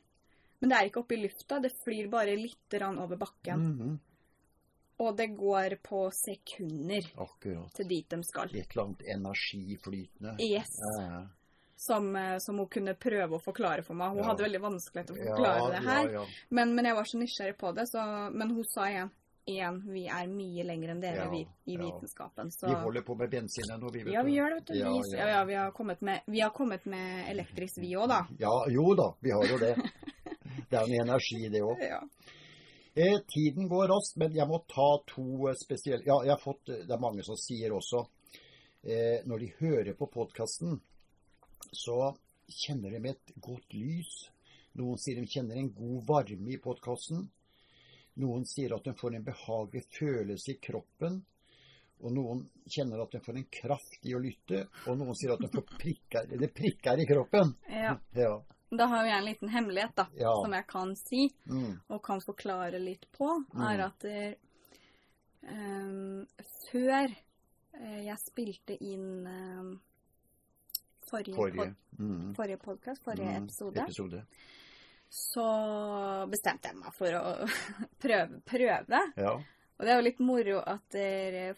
Men 0.61 0.70
det 0.70 0.78
er 0.78 0.88
ikke 0.90 1.01
oppe 1.03 1.16
i 1.16 1.22
lufta, 1.24 1.59
det 1.61 1.72
flyr 1.84 2.09
bare 2.11 2.36
litt 2.38 2.76
over 2.80 3.16
bakken. 3.16 3.59
Mm. 3.78 4.01
Og 5.03 5.16
det 5.16 5.32
går 5.36 5.78
på 5.82 6.05
sekunder 6.14 7.03
Akkurat. 7.18 7.72
til 7.74 7.88
dit 7.88 8.09
de 8.09 8.22
skal. 8.22 8.49
Et 8.55 8.70
eller 8.70 8.84
annet 8.84 9.03
energiflytende. 9.16 10.36
Yes. 10.38 10.70
Ja, 10.99 11.26
Som, 11.76 12.14
eh, 12.16 12.38
som 12.38 12.59
hun 12.59 12.68
kunne 12.68 12.95
prøve 12.95 13.34
å 13.34 13.43
forklare 13.43 13.82
for 13.82 13.95
meg. 13.95 14.11
Hun 14.11 14.18
Ja. 14.18 14.24
hadde 14.28 14.45
veldig 14.45 14.61
vanskelig 14.61 15.07
til 15.07 15.16
å 15.16 15.18
ja, 15.18 15.24
forklare 15.34 15.70
det 15.72 15.82
her. 15.88 16.05
Ja, 16.05 16.20
ja. 16.20 16.26
Men, 16.51 16.74
men 16.76 16.84
jeg 16.84 16.95
var 16.95 17.05
så 17.05 17.18
nysgjerrig 17.18 17.57
på 17.59 17.74
det, 17.74 17.88
så, 17.88 18.30
men 18.32 18.51
hun 18.55 18.64
sa 18.64 18.82
igjen 18.86 19.11
Igjen, 19.45 19.80
vi 19.90 20.05
er 20.07 20.28
mye 20.30 20.62
lenger 20.62 20.93
enn 20.93 21.01
dere 21.03 21.24
Ja, 21.24 21.30
vi, 21.30 21.40
i 21.66 21.76
vitenskapen. 21.76 22.51
Så 22.55 22.68
Vi 22.68 22.74
holder 22.78 23.03
på 23.03 23.16
med 23.18 23.30
bensinen 23.30 23.80
nå, 23.80 23.90
vi. 23.90 24.05
vet 24.07 24.14
Ja, 24.14 24.22
vi 24.22 24.36
gjør 24.36 24.55
det, 24.55 24.61
vet 24.61 24.68
du. 24.70 24.76
Ja, 24.78 24.93
vi, 24.93 25.16
ja, 25.18 25.40
vi, 25.49 25.57
har 25.59 25.72
kommet 25.74 26.01
med, 26.01 26.20
vi 26.26 26.40
har 26.40 26.53
kommet 26.55 26.86
med 26.86 27.30
elektrisk, 27.30 27.80
vi 27.82 27.90
òg, 27.99 28.07
da. 28.12 28.20
Ja, 28.38 28.55
jo 28.70 28.95
da, 28.95 29.09
vi 29.20 29.34
har 29.34 29.51
jo 29.51 29.59
det. 29.59 29.74
Det 30.70 30.78
er 30.78 30.86
en 30.86 31.09
energi, 31.09 31.49
det 31.51 31.64
òg. 31.66 31.82
Ja. 31.93 32.01
Eh, 32.95 33.18
tiden 33.34 33.68
går 33.68 33.88
raskt, 33.88 34.18
men 34.20 34.34
jeg 34.36 34.47
må 34.47 34.61
ta 34.68 34.88
to 35.09 35.49
eh, 35.49 35.57
spesielle 35.57 36.05
Ja, 36.05 36.18
jeg 36.26 36.34
har 36.34 36.40
fått 36.43 36.66
Det 36.68 36.93
er 36.93 37.01
mange 37.01 37.24
som 37.24 37.38
sier 37.40 37.72
også 37.72 38.03
eh, 38.84 39.24
Når 39.24 39.40
de 39.40 39.49
hører 39.62 39.97
på 39.97 40.11
podkasten, 40.12 40.76
så 41.72 42.12
kjenner 42.53 42.93
de 42.93 43.14
et 43.14 43.32
godt 43.40 43.72
lys. 43.72 44.11
Noen 44.76 45.01
sier 45.01 45.16
de 45.16 45.24
kjenner 45.30 45.57
en 45.57 45.70
god 45.72 46.05
varme 46.11 46.53
i 46.53 46.61
podkasten. 46.61 47.30
Noen 48.16 48.44
sier 48.44 48.74
at 48.76 48.84
de 48.84 48.92
får 48.94 49.14
en 49.16 49.24
behagelig 49.24 49.84
følelse 49.98 50.52
i 50.52 50.58
kroppen. 50.60 51.22
Og 52.02 52.12
noen 52.12 52.42
kjenner 52.66 53.00
at 53.02 53.10
de 53.14 53.20
får 53.22 53.36
en 53.38 53.46
kraft 53.50 54.04
i 54.04 54.12
å 54.14 54.18
lytte. 54.20 54.66
Og 54.90 54.98
noen 54.98 55.14
sier 55.14 55.32
at 55.32 55.40
de 55.40 55.48
får 55.48 55.64
prikker, 55.78 56.48
prikker 56.54 56.98
i 57.00 57.06
kroppen. 57.06 57.54
ja. 57.70 57.96
Ja. 58.14 58.42
Da 58.72 58.86
har 58.88 59.04
jeg 59.04 59.18
en 59.18 59.24
liten 59.26 59.48
hemmelighet, 59.52 59.94
da, 59.94 60.06
Ja. 60.16 60.30
som 60.42 60.52
jeg 60.52 60.66
kan 60.66 60.94
si, 60.96 61.30
Mm. 61.46 61.80
og 61.90 62.02
kan 62.02 62.20
forklare 62.20 62.78
litt 62.80 63.04
på, 63.12 63.44
Mm. 63.52 63.60
er 63.68 63.80
at 63.84 63.98
der, 64.00 64.34
um, 65.42 66.26
før 66.70 67.04
eh, 67.74 68.00
jeg 68.06 68.16
spilte 68.18 68.76
inn 68.80 69.26
um, 69.26 69.80
forrige, 71.10 71.34
Forrige. 71.36 71.74
Mm. 71.98 72.34
forrige 72.34 72.58
podkast, 72.58 73.02
forrige 73.04 73.28
Mm. 73.28 73.44
episode, 73.44 73.76
episode. 73.84 74.24
Så 75.12 75.44
bestemte 76.32 76.70
jeg 76.70 76.78
meg 76.80 76.94
for 76.96 77.16
å 77.18 77.22
prøve, 78.02 78.38
prøve. 78.48 79.00
Ja. 79.20 79.34
Og 79.78 79.84
det 79.86 79.90
er 79.92 79.98
jo 79.98 80.04
litt 80.06 80.20
moro 80.22 80.60
at 80.72 80.96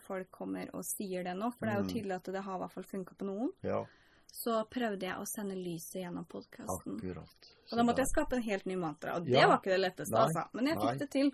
folk 0.06 0.30
kommer 0.34 0.70
og 0.74 0.82
sier 0.88 1.22
det 1.26 1.34
nå, 1.38 1.50
for 1.54 1.66
det 1.68 1.74
er 1.74 1.78
jo 1.82 1.84
Mm. 1.86 1.92
tydelig 1.92 2.14
at 2.16 2.30
det 2.32 2.42
har 2.46 2.56
i 2.56 2.62
hvert 2.64 2.72
fall 2.72 2.88
funka 2.88 3.14
på 3.20 3.28
noen. 3.30 3.52
ja. 3.62 3.84
Så 4.34 4.64
prøvde 4.66 5.06
jeg 5.06 5.14
å 5.14 5.26
sende 5.30 5.54
lyset 5.54 6.00
gjennom 6.02 6.24
podkasten. 6.26 6.96
Og 7.14 7.76
da 7.78 7.82
måtte 7.86 8.02
jeg 8.02 8.10
skape 8.10 8.34
en 8.34 8.42
helt 8.42 8.64
ny 8.66 8.74
mantra, 8.76 9.14
og 9.14 9.26
det 9.28 9.36
Ja. 9.38 9.46
var 9.46 9.60
ikke 9.60 9.70
det 9.70 9.78
letteste, 9.78 10.10
Nei. 10.10 10.24
altså. 10.24 10.42
Men 10.52 10.66
jeg 10.66 10.76
Nei. 10.76 10.86
fikk 10.88 10.98
det 10.98 11.10
til. 11.10 11.30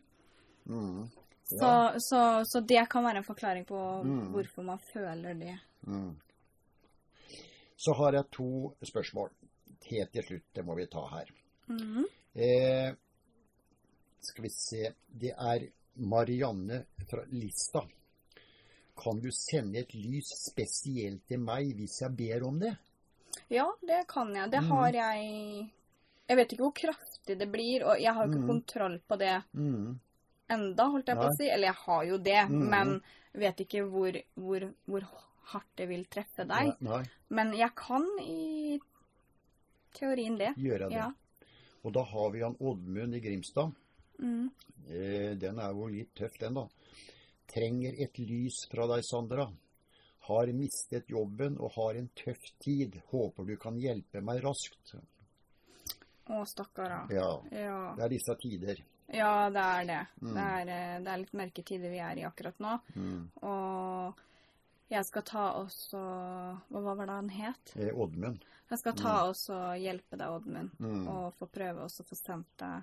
mm. 0.66 1.08
Så, 1.50 1.70
så, 2.10 2.20
så 2.44 2.60
det 2.60 2.82
kan 2.90 3.02
være 3.02 3.16
en 3.22 3.24
forklaring 3.24 3.64
på 3.66 3.80
Mm. 4.04 4.32
hvorfor 4.34 4.62
man 4.64 4.78
føler 4.92 5.34
det. 5.40 5.56
Mm. 5.86 6.12
Så 7.80 7.94
har 7.96 8.12
jeg 8.12 8.30
to 8.30 8.74
spørsmål 8.84 9.30
helt 9.90 10.12
til 10.12 10.22
slutt. 10.22 10.44
Det 10.54 10.64
må 10.66 10.76
vi 10.76 10.86
ta 10.86 11.06
her. 11.08 11.24
Mhm. 11.70 12.04
Eh, 12.34 12.92
skal 14.20 14.42
vi 14.44 14.50
se 14.50 14.92
Det 15.08 15.32
er 15.36 15.68
Marianne 15.96 16.84
fra 17.10 17.24
Lista. 17.30 17.82
Kan 19.00 19.20
du 19.20 19.30
sende 19.32 19.80
et 19.80 19.94
lys 19.94 20.28
spesielt 20.50 21.26
til 21.28 21.40
meg 21.40 21.72
hvis 21.78 22.00
jeg 22.02 22.16
ber 22.16 22.44
om 22.46 22.58
det? 22.60 22.74
Ja, 23.48 23.66
det 23.80 24.06
kan 24.08 24.34
jeg. 24.34 24.50
Det 24.50 24.60
Mm. 24.62 24.68
har 24.70 24.92
jeg 24.92 25.70
Jeg 26.30 26.36
vet 26.36 26.52
ikke 26.52 26.62
hvor 26.62 26.72
kraftig 26.78 27.38
det 27.38 27.48
blir, 27.50 27.82
og 27.84 27.98
jeg 27.98 28.14
har 28.14 28.24
jo 28.26 28.30
ikke 28.32 28.42
Mm. 28.42 28.46
kontroll 28.48 29.00
på 29.08 29.18
det 29.18 29.42
Mm. 29.52 29.98
enda, 30.48 30.84
holdt 30.84 31.06
jeg 31.08 31.16
på 31.16 31.26
å 31.26 31.36
si. 31.36 31.48
Eller 31.50 31.66
jeg 31.68 31.74
har 31.74 32.04
jo 32.04 32.18
det, 32.18 32.48
Mm. 32.48 32.70
men 32.70 33.02
vet 33.34 33.56
ikke 33.58 33.82
hvor, 33.90 34.12
hvor, 34.36 34.74
hvor 34.86 35.00
hardt 35.46 35.76
det 35.76 35.88
vil 35.88 36.04
treffe 36.04 36.46
deg. 36.46 36.76
Nei, 36.80 37.04
Men 37.30 37.52
jeg 37.52 37.74
kan 37.74 38.06
i 38.20 38.78
teorien 39.92 40.38
det. 40.38 40.54
Gjøre 40.56 40.88
det. 40.88 40.92
Ja. 40.92 41.10
Og 41.84 41.92
da 41.96 42.02
har 42.04 42.30
vi 42.34 42.42
han 42.44 42.56
Oddmund 42.60 43.14
i 43.16 43.20
Grimstad. 43.24 43.72
Mm. 44.20 44.50
Eh, 44.88 45.32
den 45.40 45.58
er 45.58 45.72
jo 45.72 45.86
litt 45.88 46.12
tøff, 46.18 46.36
den, 46.40 46.54
da. 46.58 46.66
Trenger 47.50 47.96
et 48.04 48.18
lys 48.20 48.66
fra 48.70 48.86
deg, 48.90 49.04
Sandra. 49.06 49.46
Har 50.28 50.52
mistet 50.54 51.08
jobben 51.10 51.56
og 51.58 51.72
har 51.78 51.96
en 51.98 52.10
tøff 52.14 52.44
tid. 52.62 53.00
Håper 53.10 53.48
du 53.48 53.56
kan 53.58 53.78
hjelpe 53.80 54.20
meg 54.22 54.42
raskt. 54.44 54.94
Å, 56.30 56.44
stakkar, 56.46 56.92
da. 56.92 57.00
Ja, 57.16 57.30
Ja. 57.50 57.94
det 57.96 58.04
er 58.04 58.12
disse 58.12 58.36
tider. 58.38 58.82
ja, 59.10 59.50
det 59.50 59.64
er 59.64 59.84
det. 59.88 60.02
Mm. 60.20 60.34
Det, 60.34 60.44
er, 60.44 60.68
eh, 60.76 60.98
det 61.02 61.10
er 61.14 61.18
litt 61.24 61.32
mørke 61.40 61.64
tider 61.66 61.90
vi 61.90 61.98
er 61.98 62.20
i 62.20 62.26
akkurat 62.28 62.60
nå. 62.62 62.76
Mm. 62.94 63.24
Og 63.42 64.20
jeg 64.91 65.05
skal 65.07 65.22
ta 65.22 65.45
også 65.61 66.01
Hva 66.70 66.95
var 66.97 67.07
det 67.07 67.14
han 67.14 67.28
het? 67.28 67.72
Eh, 67.76 67.93
Oddmund. 67.95 68.41
Jeg 68.70 68.78
skal 68.78 68.95
ta 68.95 69.14
oss 69.28 69.49
og 69.51 69.76
hjelpe 69.78 70.16
deg, 70.18 70.28
Oddmund, 70.30 70.70
Mm. 70.78 71.09
og 71.09 71.34
få 71.38 71.47
prøve 71.51 71.82
også 71.84 72.03
å 72.05 72.09
få 72.11 72.16
sendt 72.16 72.47
deg 72.59 72.82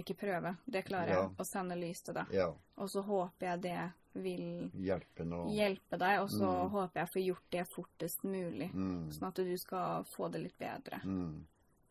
Ikke 0.00 0.16
prøve, 0.18 0.56
det 0.66 0.84
klarer 0.84 1.08
Ja. 1.08 1.20
jeg. 1.22 1.36
Å 1.38 1.44
sende 1.46 1.76
lys 1.78 2.00
til 2.02 2.14
deg. 2.14 2.26
Ja, 2.32 2.52
Og 2.76 2.88
så 2.88 3.02
håper 3.04 3.46
jeg 3.46 3.60
det 3.62 3.92
vil 4.14 4.70
hjelpe, 4.74 5.24
hjelpe 5.54 5.98
deg, 5.98 6.20
og 6.22 6.28
så 6.28 6.64
Mm. 6.64 6.70
håper 6.70 6.94
jeg 7.00 7.08
får 7.08 7.26
gjort 7.26 7.50
det 7.50 7.66
fortest 7.68 8.24
mulig. 8.24 8.72
mm. 8.74 9.10
Sånn 9.12 9.28
at 9.28 9.34
du 9.34 9.56
skal 9.56 10.02
få 10.04 10.28
det 10.32 10.42
litt 10.42 10.58
bedre. 10.58 11.00
Mm. 11.04 11.44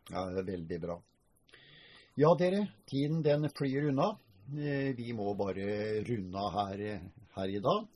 Ja, 0.10 0.26
det 0.30 0.38
er 0.40 0.58
veldig 0.58 0.82
bra. 0.82 1.02
Ja, 2.18 2.34
dere. 2.36 2.68
Tiden 2.86 3.22
den 3.24 3.48
flyr 3.50 3.88
unna. 3.90 4.18
Eh, 4.58 4.94
Vi 4.94 5.14
må 5.14 5.36
bare 5.38 6.04
runde 6.04 6.36
av 6.36 6.52
her, 6.52 6.80
eh, 6.82 7.00
her 7.36 7.48
i 7.48 7.60
dag. 7.60 7.88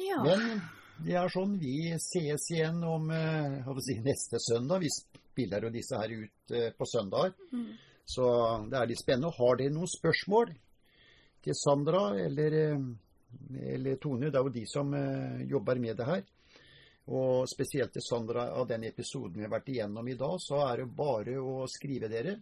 Ja. 0.00 0.22
Men 0.24 0.60
det 1.04 1.16
er 1.16 1.32
sånn, 1.32 1.54
vi 1.60 1.92
ses 1.96 2.48
igjen 2.52 2.82
om 2.84 3.10
eh, 3.14 3.68
si, 3.84 3.96
neste 4.04 4.40
søndag. 4.42 4.82
Vi 4.84 4.90
spiller 4.92 5.64
jo 5.64 5.72
disse 5.72 6.00
her 6.00 6.12
ut 6.12 6.56
eh, 6.56 6.72
på 6.76 6.88
søndag. 6.88 7.36
Mm. 7.52 7.70
Så 8.04 8.26
det 8.68 8.76
er 8.76 8.90
litt 8.90 9.00
spennende. 9.00 9.32
Har 9.36 9.56
dere 9.60 9.72
noen 9.72 9.88
spørsmål 9.88 10.52
til 11.44 11.56
Sandra 11.56 12.02
eller, 12.20 12.58
eh, 12.58 13.72
eller 13.76 13.96
Tone? 14.02 14.28
Det 14.28 14.40
er 14.40 14.50
jo 14.50 14.54
de 14.58 14.66
som 14.68 14.92
jobber 15.48 15.80
med 15.80 15.96
det 16.00 16.10
her. 16.10 16.22
Og 17.10 17.48
spesielt 17.48 17.94
til 17.96 18.04
Sandra 18.04 18.50
av 18.60 18.68
den 18.68 18.84
episoden 18.86 19.40
vi 19.40 19.46
har 19.46 19.54
vært 19.54 19.72
igjennom 19.72 20.08
i 20.08 20.18
dag, 20.20 20.36
så 20.38 20.60
er 20.68 20.82
det 20.82 20.92
bare 20.94 21.40
å 21.40 21.64
skrive 21.70 22.12
dere. 22.12 22.36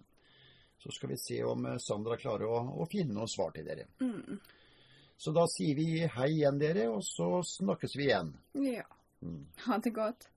Så 0.78 0.92
skal 0.94 1.14
vi 1.14 1.22
se 1.22 1.38
om 1.46 1.64
Sandra 1.82 2.18
klarer 2.18 2.50
å, 2.50 2.59
å 2.82 2.86
finne 2.90 3.14
noen 3.14 3.30
svar 3.30 3.54
til 3.54 3.66
dere. 3.66 3.86
Mm. 4.02 4.38
Så 5.18 5.32
da 5.34 5.46
sier 5.50 5.74
vi 5.74 6.06
hei 6.14 6.28
igjen, 6.36 6.60
dere, 6.62 6.86
og 6.94 7.02
så 7.02 7.42
snakkes 7.42 7.96
vi 7.98 8.06
igjen. 8.06 8.32
ja. 8.54 8.86
Mm. 9.20 9.46
Ha 9.66 9.78
det 9.82 9.94
godt. 9.96 10.28